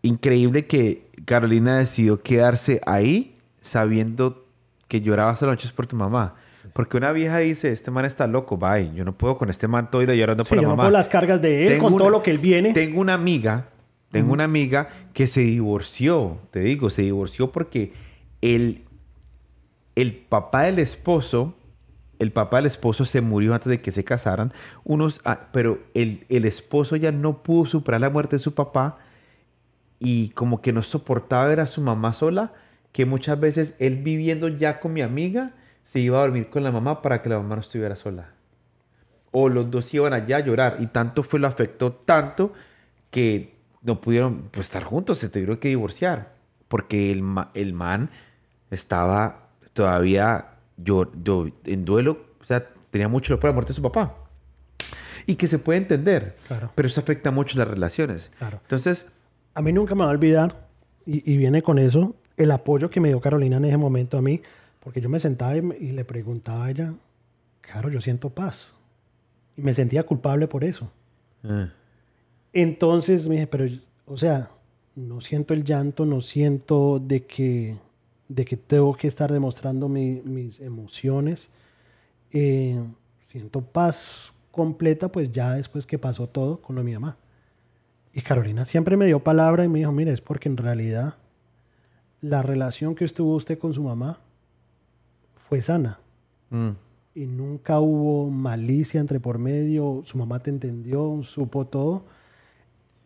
increíble 0.02 0.66
que 0.66 1.06
Carolina 1.24 1.78
decidió 1.78 2.18
quedarse 2.18 2.82
ahí 2.84 3.32
sabiendo 3.62 4.46
que 4.88 5.00
llorabas 5.00 5.42
a 5.42 5.46
las 5.46 5.54
noches 5.54 5.72
por 5.72 5.86
tu 5.86 5.96
mamá. 5.96 6.34
Porque 6.74 6.98
una 6.98 7.12
vieja 7.12 7.38
dice, 7.38 7.72
este 7.72 7.90
man 7.90 8.04
está 8.04 8.26
loco, 8.26 8.58
bye, 8.58 8.92
yo 8.94 9.02
no 9.06 9.16
puedo 9.16 9.38
con 9.38 9.48
este 9.48 9.66
man 9.68 9.90
todo 9.90 10.02
día 10.04 10.14
llorando 10.14 10.44
Sí, 10.44 10.50
por 10.50 10.56
la 10.58 10.62
yo 10.62 10.68
no 10.68 10.72
mamá. 10.76 10.82
puedo 10.84 10.92
las 10.92 11.08
cargas 11.08 11.40
de 11.40 11.62
él 11.62 11.68
Tengo 11.72 11.88
con 11.88 11.96
todo 11.98 12.10
lo 12.10 12.22
que 12.22 12.30
él 12.30 12.38
viene. 12.38 12.74
Tengo 12.74 13.00
una 13.00 13.14
amiga, 13.14 13.68
tengo 14.10 14.34
una 14.34 14.44
amiga 14.44 14.90
que 15.14 15.26
se 15.28 15.40
divorció, 15.40 16.36
te 16.50 16.60
digo, 16.60 16.90
se 16.90 17.02
divorció 17.02 17.50
porque 17.50 17.94
el, 18.42 18.82
el 19.96 20.14
papá 20.14 20.62
del 20.62 20.78
esposo, 20.78 21.54
el 22.18 22.32
papá 22.32 22.58
del 22.58 22.66
esposo 22.66 23.04
se 23.04 23.20
murió 23.20 23.54
antes 23.54 23.68
de 23.68 23.80
que 23.80 23.92
se 23.92 24.04
casaran, 24.04 24.52
unos, 24.84 25.20
ah, 25.24 25.48
pero 25.52 25.80
el, 25.94 26.24
el 26.28 26.44
esposo 26.44 26.96
ya 26.96 27.12
no 27.12 27.42
pudo 27.42 27.66
superar 27.66 28.00
la 28.00 28.10
muerte 28.10 28.36
de 28.36 28.40
su 28.40 28.54
papá 28.54 28.98
y 29.98 30.30
como 30.30 30.60
que 30.62 30.72
no 30.72 30.82
soportaba 30.82 31.46
ver 31.46 31.60
a 31.60 31.66
su 31.66 31.80
mamá 31.80 32.12
sola, 32.14 32.52
que 32.92 33.06
muchas 33.06 33.38
veces 33.38 33.76
él 33.78 33.98
viviendo 33.98 34.48
ya 34.48 34.80
con 34.80 34.92
mi 34.92 35.00
amiga, 35.00 35.52
se 35.84 36.00
iba 36.00 36.18
a 36.18 36.22
dormir 36.22 36.48
con 36.48 36.62
la 36.62 36.72
mamá 36.72 37.02
para 37.02 37.22
que 37.22 37.28
la 37.28 37.38
mamá 37.38 37.56
no 37.56 37.60
estuviera 37.60 37.96
sola. 37.96 38.30
O 39.30 39.48
los 39.48 39.70
dos 39.70 39.92
iban 39.94 40.12
allá 40.12 40.38
a 40.38 40.40
llorar 40.40 40.76
y 40.78 40.86
tanto 40.86 41.22
fue 41.22 41.40
lo 41.40 41.48
afectó 41.48 41.92
tanto 41.92 42.52
que 43.10 43.56
no 43.82 44.00
pudieron 44.00 44.48
pues, 44.50 44.66
estar 44.66 44.84
juntos, 44.84 45.18
se 45.18 45.28
tuvieron 45.28 45.56
que 45.56 45.68
divorciar 45.68 46.32
porque 46.68 47.10
el, 47.10 47.22
el 47.54 47.72
man 47.74 48.10
estaba 48.70 49.41
todavía 49.72 50.48
yo, 50.76 51.10
yo- 51.22 51.46
en 51.64 51.84
duelo, 51.84 52.18
o 52.40 52.44
sea, 52.44 52.66
tenía 52.90 53.08
mucho 53.08 53.32
dolor 53.32 53.40
por 53.40 53.50
la 53.50 53.54
muerte 53.54 53.70
de 53.70 53.76
su 53.76 53.82
papá. 53.82 54.16
Y 55.26 55.36
que 55.36 55.46
se 55.48 55.58
puede 55.58 55.78
entender, 55.78 56.34
Claro. 56.48 56.70
pero 56.74 56.88
eso 56.88 57.00
afecta 57.00 57.30
mucho 57.30 57.56
las 57.58 57.68
relaciones. 57.68 58.30
Claro. 58.38 58.58
Entonces, 58.62 59.08
A 59.54 59.60
mí 59.60 59.70
nunca 59.72 59.94
me 59.94 60.00
va 60.02 60.06
a 60.10 60.12
olvidar, 60.14 60.66
y, 61.04 61.30
y 61.30 61.36
viene 61.36 61.60
con 61.62 61.78
eso, 61.78 62.14
el 62.38 62.50
apoyo 62.50 62.88
que 62.88 63.00
me 63.00 63.08
dio 63.08 63.20
Carolina 63.20 63.58
en 63.58 63.66
ese 63.66 63.76
momento 63.76 64.16
a 64.16 64.22
mí, 64.22 64.40
porque 64.80 65.00
yo 65.02 65.08
me 65.10 65.20
sentaba 65.20 65.54
y, 65.56 65.92
le 65.92 66.04
preguntaba 66.06 66.64
a 66.64 66.70
ella, 66.70 66.94
claro, 67.60 67.90
yo 67.90 68.00
siento 68.00 68.30
paz. 68.30 68.72
Y 69.56 69.60
me 69.62 69.74
sentía 69.74 70.04
culpable 70.04 70.48
por 70.48 70.64
eso. 70.64 70.90
eh, 71.44 71.68
Entonces 72.52 73.28
me 73.28 73.34
dije, 73.36 73.46
pero, 73.46 73.66
o 74.06 74.16
sea, 74.16 74.48
no 74.96 75.20
siento 75.20 75.54
el 75.54 75.64
llanto, 75.64 76.04
no 76.06 76.20
siento 76.20 76.98
de 76.98 77.24
que, 77.26 77.76
de 78.34 78.44
que 78.44 78.56
tengo 78.56 78.94
que 78.96 79.06
estar 79.08 79.30
demostrando 79.32 79.88
mi- 79.88 80.22
mis 80.24 80.60
emociones. 80.60 81.50
Eh, 82.32 82.82
siento 83.20 83.60
paz 83.60 84.32
completa, 84.50 85.08
pues 85.08 85.30
ya 85.32 85.54
después 85.54 85.86
que 85.86 85.98
pasó 85.98 86.26
todo 86.28 86.60
con 86.60 86.76
lo 86.76 86.82
de 86.82 86.86
mi 86.86 86.94
mamá. 86.94 87.16
Y 88.14 88.20
Carolina 88.20 88.64
siempre 88.64 88.96
me 88.96 89.06
dio 89.06 89.20
palabra 89.20 89.64
y 89.64 89.68
me 89.68 89.78
dijo, 89.80 89.92
mire, 89.92 90.12
es 90.12 90.20
porque 90.20 90.48
en 90.48 90.56
realidad 90.56 91.14
la 92.20 92.42
relación 92.42 92.94
que 92.94 93.04
estuvo 93.04 93.34
usted 93.34 93.58
con 93.58 93.72
su 93.72 93.82
mamá 93.82 94.18
fue 95.48 95.60
sana 95.60 95.98
mm, 96.50 96.70
y 97.14 97.26
nunca 97.26 97.80
hubo 97.80 98.30
malicia 98.30 99.00
entre 99.00 99.18
por 99.20 99.38
medio, 99.38 100.02
su 100.04 100.18
mamá 100.18 100.38
te 100.40 100.50
entendió, 100.50 101.20
supo 101.24 101.66
todo 101.66 102.04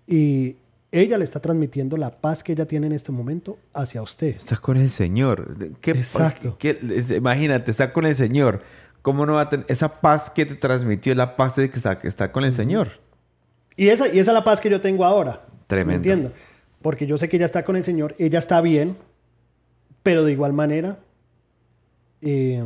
y 0.07 0.57
ella 1.03 1.19
le 1.19 1.25
está 1.25 1.41
transmitiendo 1.41 1.97
la 1.97 2.11
paz 2.21 2.43
que 2.43 2.53
ella 2.53 2.67
tiene 2.67 2.87
en 2.87 2.93
este 2.93 3.13
momento 3.13 3.59
hacia 3.75 4.03
usted. 4.03 4.37
está 4.37 4.57
con 4.57 4.77
el 4.77 4.91
Señor. 4.91 5.57
¿Qué, 5.81 5.93
Exacto. 5.93 6.57
qué- 6.59 6.79
imagínate, 7.17 7.71
está 7.71 7.93
con 7.93 8.07
el 8.07 8.15
Señor. 8.15 8.63
¿Cómo 9.03 9.25
no 9.27 9.35
va 9.35 9.43
a 9.43 9.49
tener 9.49 9.67
esa 9.69 10.01
paz 10.01 10.31
que 10.31 10.45
te 10.47 10.55
transmitió, 10.57 11.15
la 11.15 11.37
paz 11.37 11.57
de 11.57 11.71
que 11.71 11.77
está, 11.77 11.99
que 11.99 12.09
está 12.09 12.33
con 12.33 12.45
el 12.45 12.53
Señor? 12.53 12.89
Y 13.77 13.89
esa, 13.89 14.09
y 14.09 14.19
esa 14.19 14.31
es 14.33 14.35
la 14.35 14.43
paz 14.45 14.61
que 14.61 14.69
yo 14.71 14.81
tengo 14.81 15.05
ahora. 15.05 15.47
Tremendo. 15.67 15.91
¿Me 15.91 15.97
entiendo? 15.97 16.33
Porque 16.83 17.07
yo 17.07 17.17
sé 17.19 17.29
que 17.29 17.37
ella 17.37 17.47
está 17.47 17.65
con 17.65 17.77
el 17.77 17.85
Señor, 17.85 18.15
ella 18.19 18.39
está 18.39 18.61
bien, 18.61 18.97
pero 20.03 20.25
de 20.25 20.33
igual 20.33 20.53
manera 20.53 20.99
eh, 22.23 22.65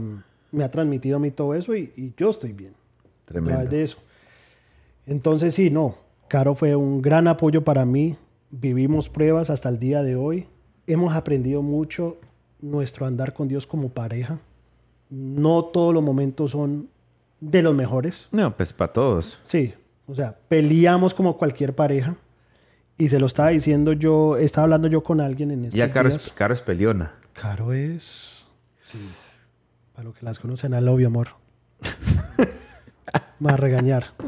me 0.52 0.64
ha 0.64 0.70
transmitido 0.70 1.16
a 1.16 1.20
mí 1.20 1.30
todo 1.30 1.54
eso 1.54 1.74
y, 1.74 1.92
y 1.96 2.12
yo 2.16 2.30
estoy 2.30 2.52
bien. 2.52 2.72
a 2.72 3.26
Tremendo. 3.26 3.50
través 3.50 3.70
de 3.70 3.82
eso. 3.82 3.98
Entonces 5.06 5.54
sí, 5.54 5.70
no, 5.70 5.96
Caro 6.30 6.54
fue 6.54 6.76
un 6.76 7.02
gran 7.02 7.26
apoyo 7.26 7.64
para 7.64 7.84
mí. 7.84 8.16
Vivimos 8.52 9.08
pruebas 9.08 9.50
hasta 9.50 9.68
el 9.68 9.80
día 9.80 10.04
de 10.04 10.14
hoy. 10.14 10.46
Hemos 10.86 11.12
aprendido 11.12 11.60
mucho 11.60 12.18
nuestro 12.60 13.04
andar 13.04 13.34
con 13.34 13.48
Dios 13.48 13.66
como 13.66 13.88
pareja. 13.88 14.38
No 15.08 15.64
todos 15.64 15.92
los 15.92 16.04
momentos 16.04 16.52
son 16.52 16.88
de 17.40 17.62
los 17.62 17.74
mejores. 17.74 18.28
No, 18.30 18.56
pues 18.56 18.72
para 18.72 18.92
todos. 18.92 19.40
Sí, 19.42 19.74
o 20.06 20.14
sea, 20.14 20.38
peleamos 20.46 21.14
como 21.14 21.36
cualquier 21.36 21.74
pareja. 21.74 22.14
Y 22.96 23.08
se 23.08 23.18
lo 23.18 23.26
estaba 23.26 23.48
diciendo 23.48 23.92
yo, 23.92 24.36
estaba 24.36 24.66
hablando 24.66 24.86
yo 24.86 25.02
con 25.02 25.20
alguien 25.20 25.50
en 25.50 25.64
estos 25.64 25.76
Ya 25.76 25.90
Caro 25.90 26.08
es. 26.08 26.30
Caro 26.30 26.54
es 26.54 26.62
peleona. 26.62 27.12
Caro 27.32 27.72
es... 27.72 28.46
sí, 28.76 28.98
para 29.94 30.04
los 30.04 30.16
que 30.16 30.24
las 30.24 30.38
conocen, 30.38 30.74
al 30.74 30.86
obvio, 30.86 31.08
amor. 31.08 31.30
Me 33.38 33.48
va 33.48 33.54
a 33.54 33.56
regañar. 33.56 34.06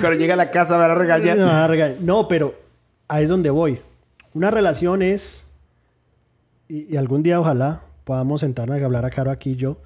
Cuando 0.00 0.12
llega 0.18 0.34
a 0.34 0.36
la 0.36 0.50
casa 0.50 0.74
me 0.74 0.80
va 0.80 0.92
a 0.92 0.94
regañar. 0.94 1.36
Me 1.36 1.44
va 1.44 1.64
a 1.64 1.68
regañar. 1.68 2.00
No, 2.00 2.28
pero 2.28 2.54
ahí 3.08 3.24
es 3.24 3.28
donde 3.28 3.50
voy. 3.50 3.80
Una 4.32 4.50
relación 4.50 5.02
es... 5.02 5.50
Y, 6.68 6.94
y 6.94 6.96
algún 6.96 7.22
día 7.22 7.40
ojalá 7.40 7.82
podamos 8.04 8.40
sentarnos 8.40 8.80
a 8.80 8.84
hablar 8.84 9.04
a 9.04 9.10
Caro 9.10 9.30
aquí 9.30 9.50
y 9.50 9.56
yo. 9.56 9.78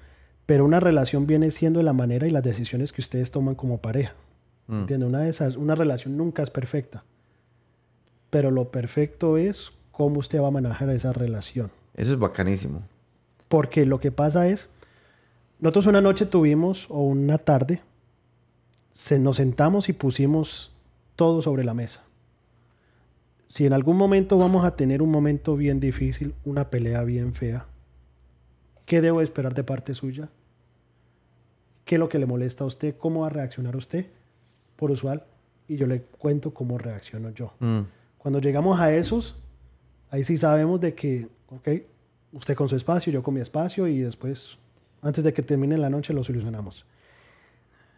Pero 0.47 0.64
una 0.64 0.81
relación 0.81 1.26
viene 1.26 1.51
siendo 1.51 1.83
la 1.83 1.93
manera 1.93 2.26
y 2.26 2.31
las 2.31 2.43
decisiones 2.43 2.93
que 2.93 3.01
ustedes 3.01 3.31
toman 3.31 3.55
como 3.55 3.79
pareja. 3.79 4.14
Mm. 4.68 4.81
¿Entiendes? 4.81 5.09
Una, 5.09 5.20
de 5.20 5.29
esas, 5.29 5.57
una 5.57 5.74
relación 5.74 6.16
nunca 6.16 6.43
es 6.43 6.51
perfecta. 6.51 7.05
Pero 8.31 8.51
lo 8.51 8.70
perfecto 8.70 9.37
es 9.37 9.72
cómo 9.91 10.20
usted 10.20 10.41
va 10.41 10.49
a 10.49 10.53
manejar 10.53 10.91
esa 10.91 11.12
relación. 11.12 11.70
Eso 11.95 12.12
es 12.12 12.18
bacanísimo. 12.18 12.83
Porque 13.49 13.85
lo 13.85 13.99
que 14.01 14.12
pasa 14.12 14.47
es, 14.49 14.68
nosotros 15.61 15.86
una 15.86 16.00
noche 16.00 16.26
tuvimos, 16.26 16.86
o 16.90 17.02
una 17.02 17.38
tarde, 17.38 17.82
se, 18.92 19.18
nos 19.18 19.36
sentamos 19.36 19.88
y 19.88 19.92
pusimos 19.92 20.72
todo 21.16 21.42
sobre 21.42 21.64
la 21.64 21.74
mesa. 21.74 22.04
Si 23.48 23.66
en 23.66 23.72
algún 23.72 23.96
momento 23.96 24.38
vamos 24.38 24.64
a 24.64 24.76
tener 24.76 25.02
un 25.02 25.11
momento 25.11 25.56
bien 25.56 25.80
difícil, 25.80 26.34
una 26.44 26.70
pelea 26.70 27.02
bien 27.02 27.32
fea, 27.34 27.66
¿Qué 28.88 29.02
debo 29.02 29.20
esperar 29.20 29.54
de 29.54 29.64
parte 29.64 29.94
suya? 29.94 30.30
¿Qué 31.84 31.96
es 31.96 31.98
lo 31.98 32.09
que 32.09 32.18
le 32.18 32.24
molesta 32.24 32.64
a 32.64 32.66
usted? 32.66 32.96
¿Cómo 32.96 33.20
va 33.20 33.26
a 33.26 33.30
reaccionar 33.30 33.76
usted? 33.76 34.06
Por 34.76 34.90
usual. 34.90 35.24
Y 35.68 35.76
yo 35.76 35.86
le 35.86 36.00
cuento 36.00 36.54
cómo 36.54 36.78
reacciono 36.78 37.28
yo. 37.30 37.52
Mm. 37.61 37.80
Cuando 38.16 38.40
llegamos 38.40 38.80
a 38.80 38.94
esos, 38.94 39.36
ahí 40.11 40.24
sí 40.24 40.38
sabemos 40.38 40.80
de 40.80 40.94
que, 40.94 41.28
ok, 41.50 41.68
usted 42.32 42.54
con 42.54 42.70
su 42.70 42.76
espacio, 42.76 43.12
yo 43.12 43.22
con 43.22 43.34
mi 43.34 43.40
espacio 43.40 43.86
y 43.86 43.98
después, 43.98 44.59
antes 45.03 45.22
de 45.24 45.32
que 45.32 45.42
termine 45.42 45.76
la 45.78 45.90
noche, 45.90 46.12
lo 46.12 46.22
solucionamos. 46.24 46.84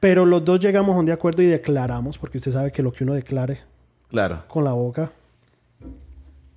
Pero 0.00 0.24
los 0.24 0.44
dos 0.44 0.60
llegamos 0.60 0.96
a 0.96 0.98
un 0.98 1.06
de 1.06 1.12
acuerdo 1.12 1.42
y 1.42 1.46
declaramos, 1.46 2.16
porque 2.18 2.38
usted 2.38 2.52
sabe 2.52 2.72
que 2.72 2.82
lo 2.82 2.92
que 2.92 3.04
uno 3.04 3.14
declare 3.14 3.60
Claro. 4.08 4.44
con 4.48 4.64
la 4.64 4.72
boca 4.72 5.12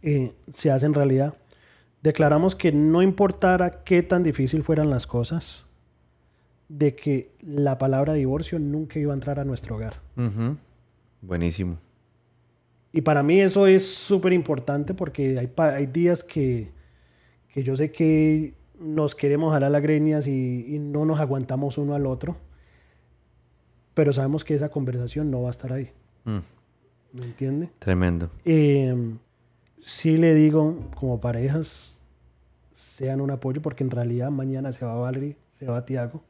eh, 0.02 0.34
se 0.52 0.72
hace 0.72 0.86
en 0.86 0.94
realidad. 0.94 1.34
Declaramos 2.02 2.56
que 2.56 2.72
no 2.72 3.02
importara 3.02 3.84
qué 3.84 4.04
tan 4.04 4.24
difícil 4.24 4.64
fueran 4.64 4.90
las 4.90 5.08
cosas, 5.08 5.66
de 6.70 6.96
que 6.96 7.32
la 7.42 7.78
palabra 7.78 8.14
divorcio 8.14 8.60
nunca 8.60 8.98
iba 9.00 9.14
a 9.14 9.16
entrar 9.16 9.40
a 9.40 9.44
nuestro 9.46 9.76
hogar. 9.76 9.96
Ujú. 10.18 10.58
Buenísimo. 11.22 11.78
Y 12.92 13.02
para 13.02 13.24
mí 13.24 13.40
eso 13.40 13.68
es 13.68 13.86
súper 13.94 14.34
importante 14.34 14.94
porque 14.94 15.38
hay, 15.40 15.52
hay 15.58 15.86
días 15.88 16.24
que, 16.24 16.70
que 17.54 17.64
yo 17.64 17.76
sé 17.76 17.92
que 17.92 18.54
nos 18.84 19.16
queremos 19.16 19.54
jalar 19.54 19.72
las 19.72 19.82
greñas 19.82 20.28
y, 20.28 20.76
y 20.76 20.80
no 20.80 21.06
nos 21.06 21.20
aguantamos 21.20 21.78
uno 21.78 21.96
al 21.96 22.06
otro, 22.06 22.36
pero 23.94 24.14
sabemos 24.14 24.44
que 24.44 24.56
esa 24.56 24.70
conversación 24.70 25.32
no 25.32 25.42
va 25.42 25.48
a 25.50 25.52
estar 25.52 25.72
ahí. 25.74 25.92
Mm. 26.26 26.40
¿Me 27.14 27.26
entiende? 27.26 27.70
Tremendo. 27.80 28.30
Eh, 28.44 29.16
sí 29.80 30.18
le 30.18 30.34
digo, 30.34 30.80
como 30.96 31.22
parejas, 31.22 32.00
sean 32.74 33.22
un 33.22 33.32
apoyo 33.32 33.62
porque 33.62 33.84
en 33.84 33.92
realidad 33.92 34.32
mañana 34.32 34.74
se 34.74 34.84
va 34.86 34.96
Valerie, 34.96 35.38
se 35.52 35.68
va 35.68 35.86
Tiago 35.86 36.24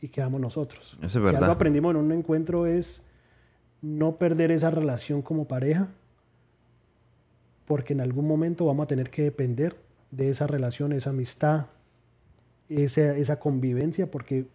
y 0.00 0.08
quedamos 0.08 0.40
nosotros. 0.40 0.96
Eso 0.98 1.06
es 1.06 1.12
Si 1.12 1.18
algo 1.18 1.30
verdad. 1.32 1.50
aprendimos 1.50 1.92
en 1.92 1.96
un 1.98 2.12
encuentro 2.12 2.66
es 2.66 3.02
no 3.82 4.16
perder 4.16 4.50
esa 4.50 4.70
relación 4.70 5.22
como 5.22 5.46
pareja 5.46 5.88
porque 7.66 7.92
en 7.92 8.00
algún 8.00 8.26
momento 8.26 8.66
vamos 8.66 8.84
a 8.84 8.86
tener 8.88 9.10
que 9.10 9.22
depender 9.22 9.76
de 10.10 10.28
esa 10.30 10.46
relación, 10.46 10.92
esa 10.92 11.10
amistad, 11.10 11.66
esa, 12.68 13.16
esa 13.16 13.38
convivencia 13.38 14.10
porque 14.10 14.46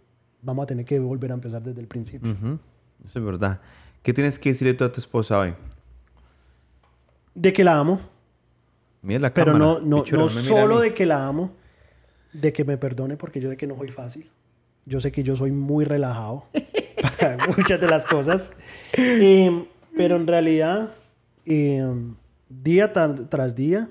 vamos 0.41 0.63
a 0.63 0.67
tener 0.67 0.85
que 0.85 0.99
volver 0.99 1.31
a 1.31 1.35
empezar 1.35 1.61
desde 1.61 1.81
el 1.81 1.87
principio. 1.87 2.31
Ujú. 2.31 2.59
Eso 3.05 3.19
es 3.19 3.25
verdad. 3.25 3.59
¿Qué 4.03 4.13
tienes 4.13 4.39
que 4.39 4.49
decirle 4.49 4.73
tú 4.73 4.83
a 4.83 4.91
tu 4.91 4.99
esposa 4.99 5.39
hoy? 5.39 5.53
De 7.35 7.53
que 7.53 7.63
la 7.63 7.77
amo, 7.77 8.01
Mira 9.03 9.19
la 9.19 9.33
Pero 9.33 9.53
cámara. 9.53 9.65
no, 9.65 9.79
no, 9.79 10.03
Pichura, 10.03 10.21
no 10.23 10.29
solo 10.29 10.79
de 10.79 10.93
que 10.93 11.05
la 11.07 11.25
amo, 11.27 11.53
de 12.33 12.53
que 12.53 12.63
me 12.63 12.77
perdone, 12.77 13.17
porque 13.17 13.39
yo 13.39 13.49
sé 13.49 13.57
que 13.57 13.65
no 13.65 13.75
soy 13.77 13.89
fácil. 13.89 14.29
Yo 14.85 14.99
sé 14.99 15.11
que 15.11 15.23
yo 15.23 15.35
soy 15.35 15.51
muy 15.51 15.85
relajado 15.85 16.45
para 17.19 17.37
muchas 17.47 17.79
de 17.81 17.87
las 17.87 18.05
cosas. 18.05 18.53
Eh, 18.93 19.65
pero 19.97 20.17
en 20.17 20.27
realidad, 20.27 20.91
eh, 21.45 21.83
día 22.49 22.93
tar- 22.93 23.27
tras 23.29 23.55
día, 23.55 23.89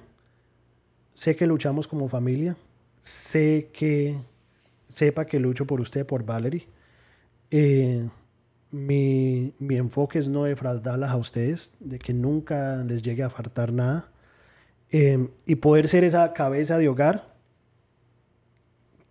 sé 1.15 1.35
que 1.35 1.47
luchamos 1.47 1.89
como 1.89 2.09
familia. 2.09 2.57
Sé 3.01 3.71
que 3.73 4.17
sepa 4.89 5.27
que 5.27 5.41
lucho 5.41 5.67
por 5.67 5.81
usted, 5.81 6.07
por 6.07 6.25
Valerie. 6.25 6.69
Eh, 7.51 8.09
mi, 8.71 9.53
mi 9.59 9.77
enfoque 9.77 10.19
es 10.19 10.29
no 10.29 10.45
defraudarlas 10.45 11.11
a 11.11 11.17
ustedes, 11.17 11.75
de 11.81 11.99
que 11.99 12.13
nunca 12.13 12.77
les 12.85 13.03
llegue 13.03 13.23
a 13.23 13.31
faltar 13.31 13.73
nada. 13.73 14.11
Eh, 14.91 15.29
y 15.47 15.55
poder 15.57 15.89
ser 15.89 16.05
esa 16.05 16.33
cabeza 16.33 16.79
de 16.79 16.89
hogar 16.89 17.35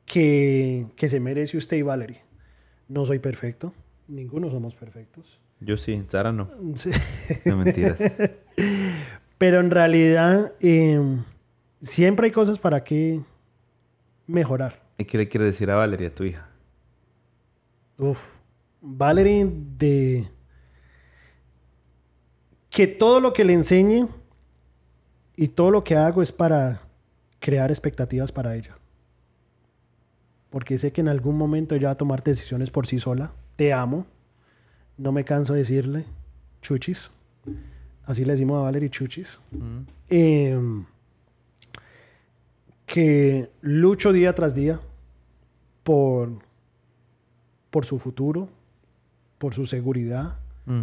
que, 0.06 0.88
que 0.96 1.08
se 1.08 1.20
merece 1.20 1.58
usted 1.58 1.78
y 1.78 1.82
Valerie. 1.82 2.22
No 2.88 3.06
soy 3.06 3.20
perfecto, 3.20 3.74
ninguno 4.08 4.50
somos 4.50 4.76
perfectos. 4.76 5.40
Yo 5.62 5.78
sí, 5.78 6.04
Sara 6.08 6.32
no. 6.32 6.50
Sí. 6.76 6.90
No 7.46 7.58
mentiras. 7.58 8.00
Pero 9.38 9.60
en 9.60 9.72
realidad 9.72 10.54
eh, 10.60 11.00
siempre 11.82 12.26
hay 12.28 12.32
cosas 12.32 12.60
para 12.60 12.84
que 12.84 13.22
mejorar. 14.30 14.82
¿Y 14.98 15.06
qué 15.06 15.18
le 15.18 15.28
quieres 15.28 15.50
decir 15.52 15.70
a 15.72 15.76
Valeria, 15.76 16.10
tu 16.10 16.24
hija? 16.24 16.48
Uf. 17.98 18.22
Valerie, 18.82 19.50
de 19.78 20.28
que 22.70 22.88
todo 22.88 23.20
lo 23.20 23.34
que 23.34 23.44
le 23.44 23.54
enseñe 23.54 24.08
y 25.36 25.48
todo 25.50 25.72
lo 25.72 25.84
que 25.84 25.96
hago 25.96 26.22
es 26.22 26.32
para 26.32 26.82
crear 27.40 27.72
expectativas 27.72 28.32
para 28.32 28.56
ella. 28.56 28.78
Porque 30.50 30.78
sé 30.78 30.92
que 30.92 31.02
en 31.02 31.10
algún 31.10 31.38
momento 31.38 31.76
ella 31.76 31.90
va 31.90 31.94
a 31.94 31.98
tomar 31.98 32.24
decisiones 32.24 32.72
por 32.72 32.88
sí 32.88 33.00
sola. 33.00 33.32
Te 33.56 33.74
amo. 33.74 34.06
No 34.98 35.12
me 35.12 35.24
canso 35.24 35.54
de 35.54 35.60
decirle 35.60 36.06
chuchis. 36.62 37.12
Así 38.06 38.26
le 38.26 38.34
decimos 38.34 38.60
a 38.60 38.64
Valerie 38.64 38.90
chuchis. 38.90 39.40
Mm. 39.52 39.80
Em, 40.10 40.86
que 42.90 43.52
lucho 43.62 44.12
día 44.12 44.34
tras 44.34 44.56
día 44.56 44.80
por, 45.84 46.32
por 47.70 47.86
su 47.86 48.00
futuro, 48.00 48.50
por 49.38 49.54
su 49.54 49.66
seguridad 49.66 50.38
Mm. 50.66 50.82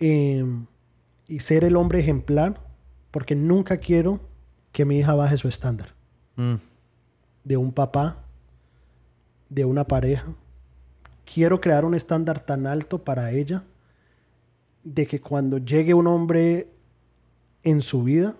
em, 0.00 0.66
y 1.28 1.38
ser 1.40 1.62
el 1.64 1.76
hombre 1.76 2.00
ejemplar, 2.00 2.60
porque 3.10 3.34
nunca 3.36 3.76
quiero 3.78 4.20
que 4.72 4.84
mi 4.84 4.98
hija 4.98 5.14
baje 5.14 5.36
su 5.36 5.48
estándar 5.48 5.94
Mm. 6.36 6.54
de 7.44 7.56
un 7.56 7.72
papá, 7.72 8.16
de 9.48 9.64
una 9.64 9.84
pareja. 9.84 10.26
Quiero 11.32 11.60
crear 11.60 11.84
un 11.84 11.94
estándar 11.94 12.40
tan 12.40 12.66
alto 12.66 12.98
para 13.04 13.30
ella 13.32 13.62
de 14.84 15.06
que 15.06 15.20
cuando 15.20 15.58
llegue 15.58 15.92
un 15.94 16.06
hombre 16.06 16.68
en 17.64 17.80
su 17.82 18.02
vida 18.04 18.34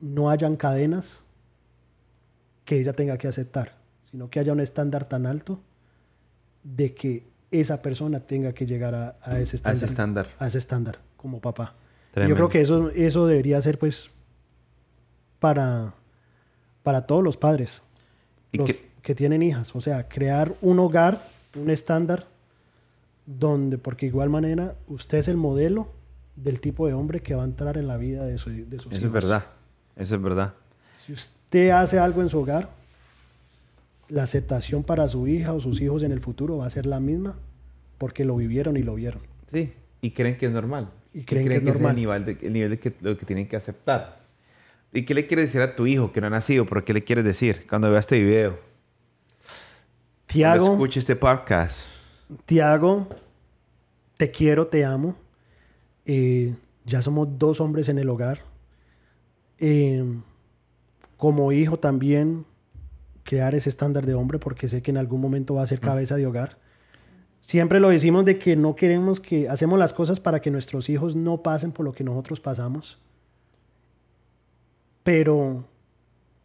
no 0.00 0.28
hayan 0.30 0.56
cadenas 0.56 1.22
que 2.64 2.80
ella 2.80 2.92
tenga 2.92 3.18
que 3.18 3.28
aceptar, 3.28 3.74
sino 4.10 4.30
que 4.30 4.40
haya 4.40 4.52
un 4.52 4.60
estándar 4.60 5.08
tan 5.08 5.26
alto 5.26 5.60
de 6.62 6.94
que 6.94 7.26
esa 7.50 7.82
persona 7.82 8.20
tenga 8.20 8.52
que 8.52 8.66
llegar 8.66 8.94
a, 8.94 9.16
a 9.22 9.38
ese 9.38 9.56
A 9.56 9.56
estándar. 9.56 9.74
ese 9.76 9.84
estándar. 9.86 10.26
a 10.38 10.46
ese 10.46 10.58
estándar 10.58 10.98
como 11.16 11.40
papá. 11.40 11.74
Yo 12.16 12.34
creo 12.36 12.48
que 12.48 12.60
eso, 12.60 12.90
eso 12.90 13.26
debería 13.26 13.60
ser 13.60 13.78
pues 13.78 14.10
para, 15.38 15.94
para 16.82 17.06
todos 17.06 17.22
los 17.24 17.36
padres 17.36 17.82
¿Y 18.52 18.58
los 18.58 18.70
qué- 18.70 18.88
que 19.02 19.14
tienen 19.14 19.42
hijas. 19.42 19.74
O 19.74 19.80
sea, 19.80 20.08
crear 20.08 20.54
un 20.62 20.78
hogar, 20.78 21.20
un 21.56 21.70
estándar, 21.70 22.26
donde, 23.26 23.78
porque 23.78 24.06
de 24.06 24.10
igual 24.10 24.30
manera, 24.30 24.76
usted 24.88 25.18
es 25.18 25.28
el 25.28 25.36
modelo 25.36 25.88
del 26.36 26.60
tipo 26.60 26.86
de 26.86 26.94
hombre 26.94 27.20
que 27.20 27.34
va 27.34 27.42
a 27.42 27.46
entrar 27.46 27.76
en 27.78 27.86
la 27.88 27.96
vida 27.96 28.24
de, 28.24 28.38
su, 28.38 28.50
de 28.50 28.78
sus 28.78 28.92
Eso 28.92 29.00
hijos. 29.00 29.04
es 29.06 29.12
verdad. 29.12 29.44
Eso 29.96 30.14
es 30.16 30.22
verdad. 30.22 30.54
Si 31.04 31.12
usted 31.12 31.70
hace 31.70 31.98
algo 31.98 32.22
en 32.22 32.28
su 32.28 32.38
hogar, 32.38 32.70
la 34.08 34.22
aceptación 34.22 34.82
para 34.82 35.08
su 35.08 35.26
hija 35.26 35.52
o 35.52 35.60
sus 35.60 35.80
hijos 35.80 36.02
en 36.02 36.12
el 36.12 36.20
futuro 36.20 36.58
va 36.58 36.66
a 36.66 36.70
ser 36.70 36.86
la 36.86 37.00
misma 37.00 37.36
porque 37.98 38.24
lo 38.24 38.36
vivieron 38.36 38.76
y 38.76 38.82
lo 38.82 38.94
vieron. 38.94 39.22
Sí. 39.50 39.72
Y 40.00 40.10
creen 40.10 40.36
que 40.36 40.46
es 40.46 40.52
normal. 40.52 40.90
Y 41.12 41.22
creen 41.22 41.48
que 41.48 41.56
es 41.56 41.62
normal. 41.62 41.90
el 41.90 41.96
nivel, 41.96 42.24
de, 42.24 42.38
el 42.42 42.52
nivel 42.52 42.70
de 42.70 42.78
que, 42.78 42.92
lo 43.00 43.16
que 43.16 43.24
tienen 43.24 43.48
que 43.48 43.56
aceptar. 43.56 44.20
¿Y 44.92 45.04
qué 45.04 45.14
le 45.14 45.26
quieres 45.26 45.46
decir 45.46 45.60
a 45.60 45.74
tu 45.74 45.86
hijo 45.86 46.12
que 46.12 46.20
no 46.20 46.26
ha 46.28 46.30
nacido? 46.30 46.66
¿Pero 46.66 46.84
qué 46.84 46.92
le 46.92 47.02
quieres 47.02 47.24
decir 47.24 47.66
cuando 47.68 47.90
vea 47.90 48.00
este 48.00 48.20
video? 48.20 48.58
Tiago, 50.26 50.72
escuche 50.72 51.00
este 51.00 51.16
podcast. 51.16 51.88
Tiago, 52.46 53.08
te 54.16 54.30
quiero, 54.30 54.66
te 54.66 54.84
amo. 54.84 55.16
Eh, 56.06 56.54
ya 56.84 57.02
somos 57.02 57.38
dos 57.38 57.60
hombres 57.60 57.88
en 57.88 57.98
el 57.98 58.08
hogar. 58.08 58.42
Eh, 59.58 60.04
como 61.24 61.52
hijo 61.52 61.78
también, 61.78 62.44
crear 63.22 63.54
ese 63.54 63.70
estándar 63.70 64.04
de 64.04 64.12
hombre 64.12 64.38
porque 64.38 64.68
sé 64.68 64.82
que 64.82 64.90
en 64.90 64.98
algún 64.98 65.22
momento 65.22 65.54
va 65.54 65.62
a 65.62 65.66
ser 65.66 65.80
cabeza 65.80 66.16
de 66.16 66.26
hogar. 66.26 66.58
Siempre 67.40 67.80
lo 67.80 67.88
decimos 67.88 68.26
de 68.26 68.38
que 68.38 68.56
no 68.56 68.76
queremos 68.76 69.20
que 69.20 69.48
hacemos 69.48 69.78
las 69.78 69.94
cosas 69.94 70.20
para 70.20 70.42
que 70.42 70.50
nuestros 70.50 70.90
hijos 70.90 71.16
no 71.16 71.42
pasen 71.42 71.72
por 71.72 71.86
lo 71.86 71.92
que 71.94 72.04
nosotros 72.04 72.40
pasamos. 72.40 72.98
Pero 75.02 75.64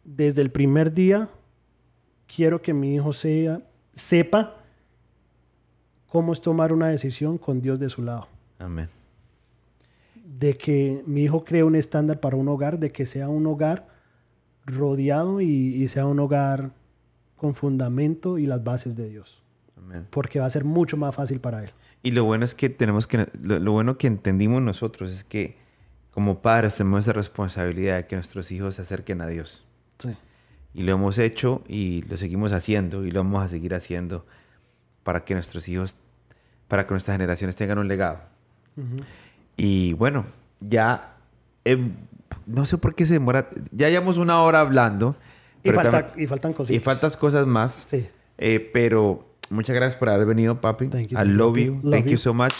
desde 0.02 0.40
el 0.40 0.50
primer 0.50 0.94
día 0.94 1.28
quiero 2.34 2.62
que 2.62 2.72
mi 2.72 2.94
hijo 2.94 3.12
sea, 3.12 3.60
sepa 3.92 4.56
cómo 6.06 6.32
es 6.32 6.40
tomar 6.40 6.72
una 6.72 6.88
decisión 6.88 7.36
con 7.36 7.60
Dios 7.60 7.78
de 7.78 7.90
su 7.90 8.00
lado. 8.00 8.28
Amén. 8.58 8.88
De 10.24 10.56
que 10.56 11.02
mi 11.04 11.24
hijo 11.24 11.44
cree 11.44 11.64
un 11.64 11.76
estándar 11.76 12.18
para 12.18 12.38
un 12.38 12.48
hogar, 12.48 12.78
de 12.78 12.90
que 12.90 13.04
sea 13.04 13.28
un 13.28 13.46
hogar 13.46 13.89
rodeado 14.66 15.40
y, 15.40 15.46
y 15.46 15.88
sea 15.88 16.06
un 16.06 16.18
hogar 16.20 16.72
con 17.36 17.54
fundamento 17.54 18.38
y 18.38 18.46
las 18.46 18.62
bases 18.62 18.96
de 18.96 19.08
Dios. 19.08 19.42
Amén. 19.76 20.06
Porque 20.10 20.40
va 20.40 20.46
a 20.46 20.50
ser 20.50 20.64
mucho 20.64 20.96
más 20.96 21.14
fácil 21.14 21.40
para 21.40 21.64
él. 21.64 21.70
Y 22.02 22.12
lo 22.12 22.24
bueno 22.24 22.44
es 22.44 22.54
que 22.54 22.70
tenemos 22.70 23.06
que, 23.06 23.26
lo, 23.42 23.58
lo 23.58 23.72
bueno 23.72 23.98
que 23.98 24.06
entendimos 24.06 24.62
nosotros 24.62 25.10
es 25.12 25.24
que 25.24 25.56
como 26.10 26.42
padres 26.42 26.76
tenemos 26.76 27.00
esa 27.00 27.12
responsabilidad 27.12 27.96
de 27.96 28.06
que 28.06 28.16
nuestros 28.16 28.50
hijos 28.50 28.74
se 28.76 28.82
acerquen 28.82 29.20
a 29.20 29.26
Dios. 29.26 29.64
y 30.72 30.82
lo 30.82 30.92
hemos 30.92 31.18
hecho 31.18 31.62
y 31.66 32.02
lo 32.02 32.16
seguimos 32.16 32.52
haciendo 32.52 33.04
y 33.04 33.10
lo 33.10 33.22
vamos 33.24 33.44
a 33.44 33.48
seguir 33.48 33.74
haciendo 33.74 34.24
para 35.02 35.24
que 35.24 35.34
nuestros 35.34 35.68
hijos, 35.68 35.96
para 36.68 36.86
que 36.86 36.94
nuestras 36.94 37.16
generaciones 37.16 37.56
tengan 37.56 37.78
un 37.78 37.88
legado. 37.88 38.20
Y 39.56 39.92
bueno, 39.94 40.24
ya, 40.60 41.16
em, 41.64 41.92
no 42.46 42.66
sé 42.66 42.78
por 42.78 42.94
qué 42.94 43.06
se 43.06 43.14
demora, 43.14 43.48
ya 43.72 43.88
llevamos 43.88 44.18
una 44.18 44.42
hora 44.42 44.60
hablando. 44.60 45.16
Y, 45.62 45.70
falta- 45.70 46.06
y 46.16 46.26
faltan 46.26 46.52
y 46.52 46.54
cositas. 46.54 46.82
faltas 46.82 47.16
cosas 47.16 47.46
más. 47.46 47.86
Sí. 47.88 48.06
Eh, 48.38 48.70
pero 48.72 49.28
muchas 49.50 49.76
gracias 49.76 49.98
por 49.98 50.08
haber 50.08 50.26
venido, 50.26 50.60
papi. 50.60 50.88
Thank 50.88 51.08
you, 51.08 51.18
I 51.20 51.24
love 51.26 51.56
you. 51.58 51.80
Love 51.82 51.90
Thank 51.92 52.04
you 52.06 52.12
you. 52.12 52.18
so 52.18 52.32
much. 52.32 52.54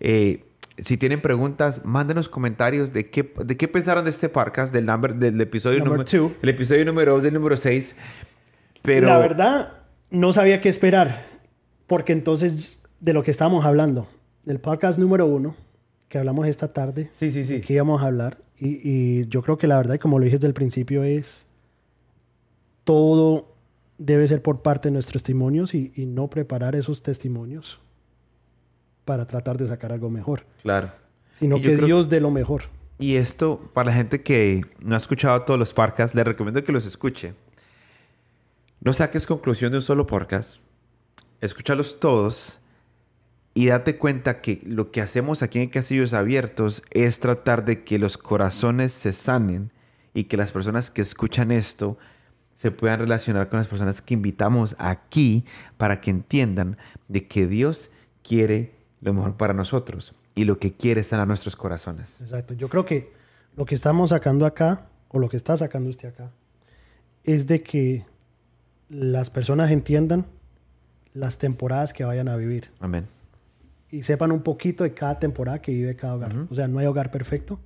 Eh, 0.00 0.44
si 0.78 0.96
tienen 0.96 1.20
preguntas, 1.20 1.84
mándenos 1.84 2.28
comentarios 2.28 2.92
de 2.92 3.10
qué, 3.10 3.32
de 3.44 3.56
qué 3.56 3.68
pensaron 3.68 4.04
de 4.04 4.10
este 4.10 4.28
podcast, 4.28 4.72
del, 4.74 4.86
number, 4.86 5.14
del 5.14 5.40
episodio 5.40 5.78
Number 5.80 6.04
número. 6.04 6.34
El 6.42 6.48
episodio 6.48 6.84
número 6.84 7.12
2 7.12 7.22
del 7.24 7.34
número 7.34 7.56
6. 7.56 7.96
Pero 8.82 9.06
La 9.08 9.18
verdad, 9.18 9.72
no 10.10 10.32
sabía 10.32 10.60
qué 10.60 10.68
esperar. 10.68 11.26
Porque 11.86 12.12
entonces, 12.12 12.82
de 13.00 13.12
lo 13.12 13.22
que 13.22 13.30
estábamos 13.30 13.64
hablando, 13.64 14.08
del 14.44 14.58
podcast 14.60 14.98
número 14.98 15.26
uno, 15.26 15.54
que 16.14 16.18
hablamos 16.20 16.46
esta 16.46 16.68
tarde, 16.68 17.10
Sí, 17.12 17.28
sí, 17.32 17.42
sí. 17.42 17.60
que 17.60 17.72
íbamos 17.72 18.00
a 18.00 18.06
hablar. 18.06 18.38
Y, 18.56 18.78
y 18.88 19.26
yo 19.26 19.42
creo 19.42 19.58
que 19.58 19.66
la 19.66 19.76
verdad, 19.76 19.94
y 19.96 19.98
como 19.98 20.20
lo 20.20 20.24
dije 20.24 20.36
desde 20.36 20.46
el 20.46 20.54
principio, 20.54 21.02
es 21.02 21.44
todo 22.84 23.48
debe 23.98 24.28
ser 24.28 24.40
por 24.40 24.62
parte 24.62 24.88
de 24.88 24.92
nuestros 24.92 25.24
testimonios 25.24 25.74
y, 25.74 25.92
y 25.96 26.06
no 26.06 26.28
preparar 26.30 26.76
esos 26.76 27.02
testimonios 27.02 27.80
para 29.04 29.26
tratar 29.26 29.58
de 29.58 29.66
sacar 29.66 29.90
algo 29.90 30.08
mejor, 30.08 30.44
Claro. 30.62 30.92
sino 31.36 31.60
que 31.60 31.76
Dios 31.78 32.08
dé 32.08 32.20
lo 32.20 32.30
mejor. 32.30 32.62
Y 33.00 33.16
esto, 33.16 33.70
para 33.74 33.90
la 33.90 33.96
gente 33.96 34.22
que 34.22 34.62
no 34.78 34.94
ha 34.94 34.98
escuchado 34.98 35.42
todos 35.42 35.58
los 35.58 35.72
podcasts, 35.72 36.14
les 36.14 36.24
recomiendo 36.24 36.62
que 36.62 36.70
los 36.70 36.86
escuche. 36.86 37.34
No 38.80 38.92
saques 38.92 39.26
conclusión 39.26 39.72
de 39.72 39.78
un 39.78 39.82
solo 39.82 40.06
podcast. 40.06 40.60
Escúchalos 41.40 41.98
todos 41.98 42.58
y 43.54 43.66
date 43.66 43.96
cuenta 43.96 44.40
que 44.40 44.60
lo 44.66 44.90
que 44.90 45.00
hacemos 45.00 45.42
aquí 45.42 45.60
en 45.60 45.70
Casillos 45.70 46.12
Abiertos 46.12 46.82
es 46.90 47.20
tratar 47.20 47.64
de 47.64 47.84
que 47.84 47.98
los 47.98 48.18
corazones 48.18 48.92
se 48.92 49.12
sanen 49.12 49.72
y 50.12 50.24
que 50.24 50.36
las 50.36 50.50
personas 50.52 50.90
que 50.90 51.02
escuchan 51.02 51.52
esto 51.52 51.96
se 52.56 52.70
puedan 52.70 53.00
relacionar 53.00 53.48
con 53.48 53.58
las 53.58 53.68
personas 53.68 54.02
que 54.02 54.14
invitamos 54.14 54.74
aquí 54.78 55.44
para 55.76 56.00
que 56.00 56.10
entiendan 56.10 56.76
de 57.08 57.26
que 57.26 57.46
Dios 57.46 57.90
quiere 58.22 58.74
lo 59.00 59.12
mejor 59.14 59.36
para 59.36 59.54
nosotros 59.54 60.14
y 60.34 60.44
lo 60.44 60.58
que 60.58 60.72
quiere 60.72 61.00
está 61.00 61.20
en 61.20 61.28
nuestros 61.28 61.56
corazones. 61.56 62.20
Exacto. 62.20 62.54
Yo 62.54 62.68
creo 62.68 62.84
que 62.84 63.12
lo 63.56 63.64
que 63.64 63.74
estamos 63.74 64.10
sacando 64.10 64.46
acá, 64.46 64.86
o 65.08 65.18
lo 65.18 65.28
que 65.28 65.36
está 65.36 65.56
sacando 65.56 65.90
usted 65.90 66.08
acá, 66.08 66.30
es 67.22 67.46
de 67.46 67.62
que 67.62 68.04
las 68.88 69.30
personas 69.30 69.70
entiendan 69.70 70.26
las 71.12 71.38
temporadas 71.38 71.92
que 71.92 72.04
vayan 72.04 72.28
a 72.28 72.36
vivir 72.36 72.70
Amén. 72.80 73.06
Y 73.94 74.02
sepan 74.02 74.32
un 74.32 74.42
poquito 74.42 74.82
de 74.82 74.92
cada 74.92 75.20
temporada 75.20 75.60
que 75.60 75.70
vive 75.70 75.94
cada 75.94 76.14
hogar. 76.14 76.32
O 76.50 76.54
sea, 76.54 76.66
no 76.66 76.80
hay 76.80 76.86
hogar 76.86 77.12
perfecto, 77.12 77.60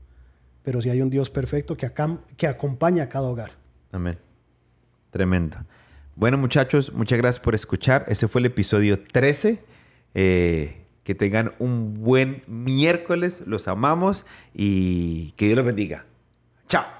pero 0.63 0.83
sí 0.83 0.91
hay 0.91 1.01
un 1.01 1.09
Dios 1.09 1.31
perfecto 1.31 1.75
que, 1.75 1.87
acá, 1.87 2.19
que 2.37 2.47
acompaña 2.47 3.05
a 3.05 3.09
cada 3.09 3.29
hogar. 3.29 3.53
Amén. 3.93 4.19
Tremendo. 5.11 5.57
Bueno, 6.17 6.37
muchachos, 6.37 6.93
muchas 6.93 7.17
gracias 7.19 7.41
por 7.43 7.55
escuchar. 7.55 8.05
Ese 8.09 8.29
fue 8.29 8.41
el 8.41 8.47
episodio 8.47 9.03
13. 9.03 9.63
Eh, 10.15 10.85
que 11.03 11.15
tengan 11.15 11.53
un 11.59 11.95
buen 11.95 12.43
miércoles. 12.47 13.45
Los 13.47 13.67
amamos 13.67 14.27
y 14.53 15.33
que 15.33 15.47
Dios 15.47 15.57
los 15.57 15.65
bendiga. 15.65 16.05
Chao. 16.69 16.98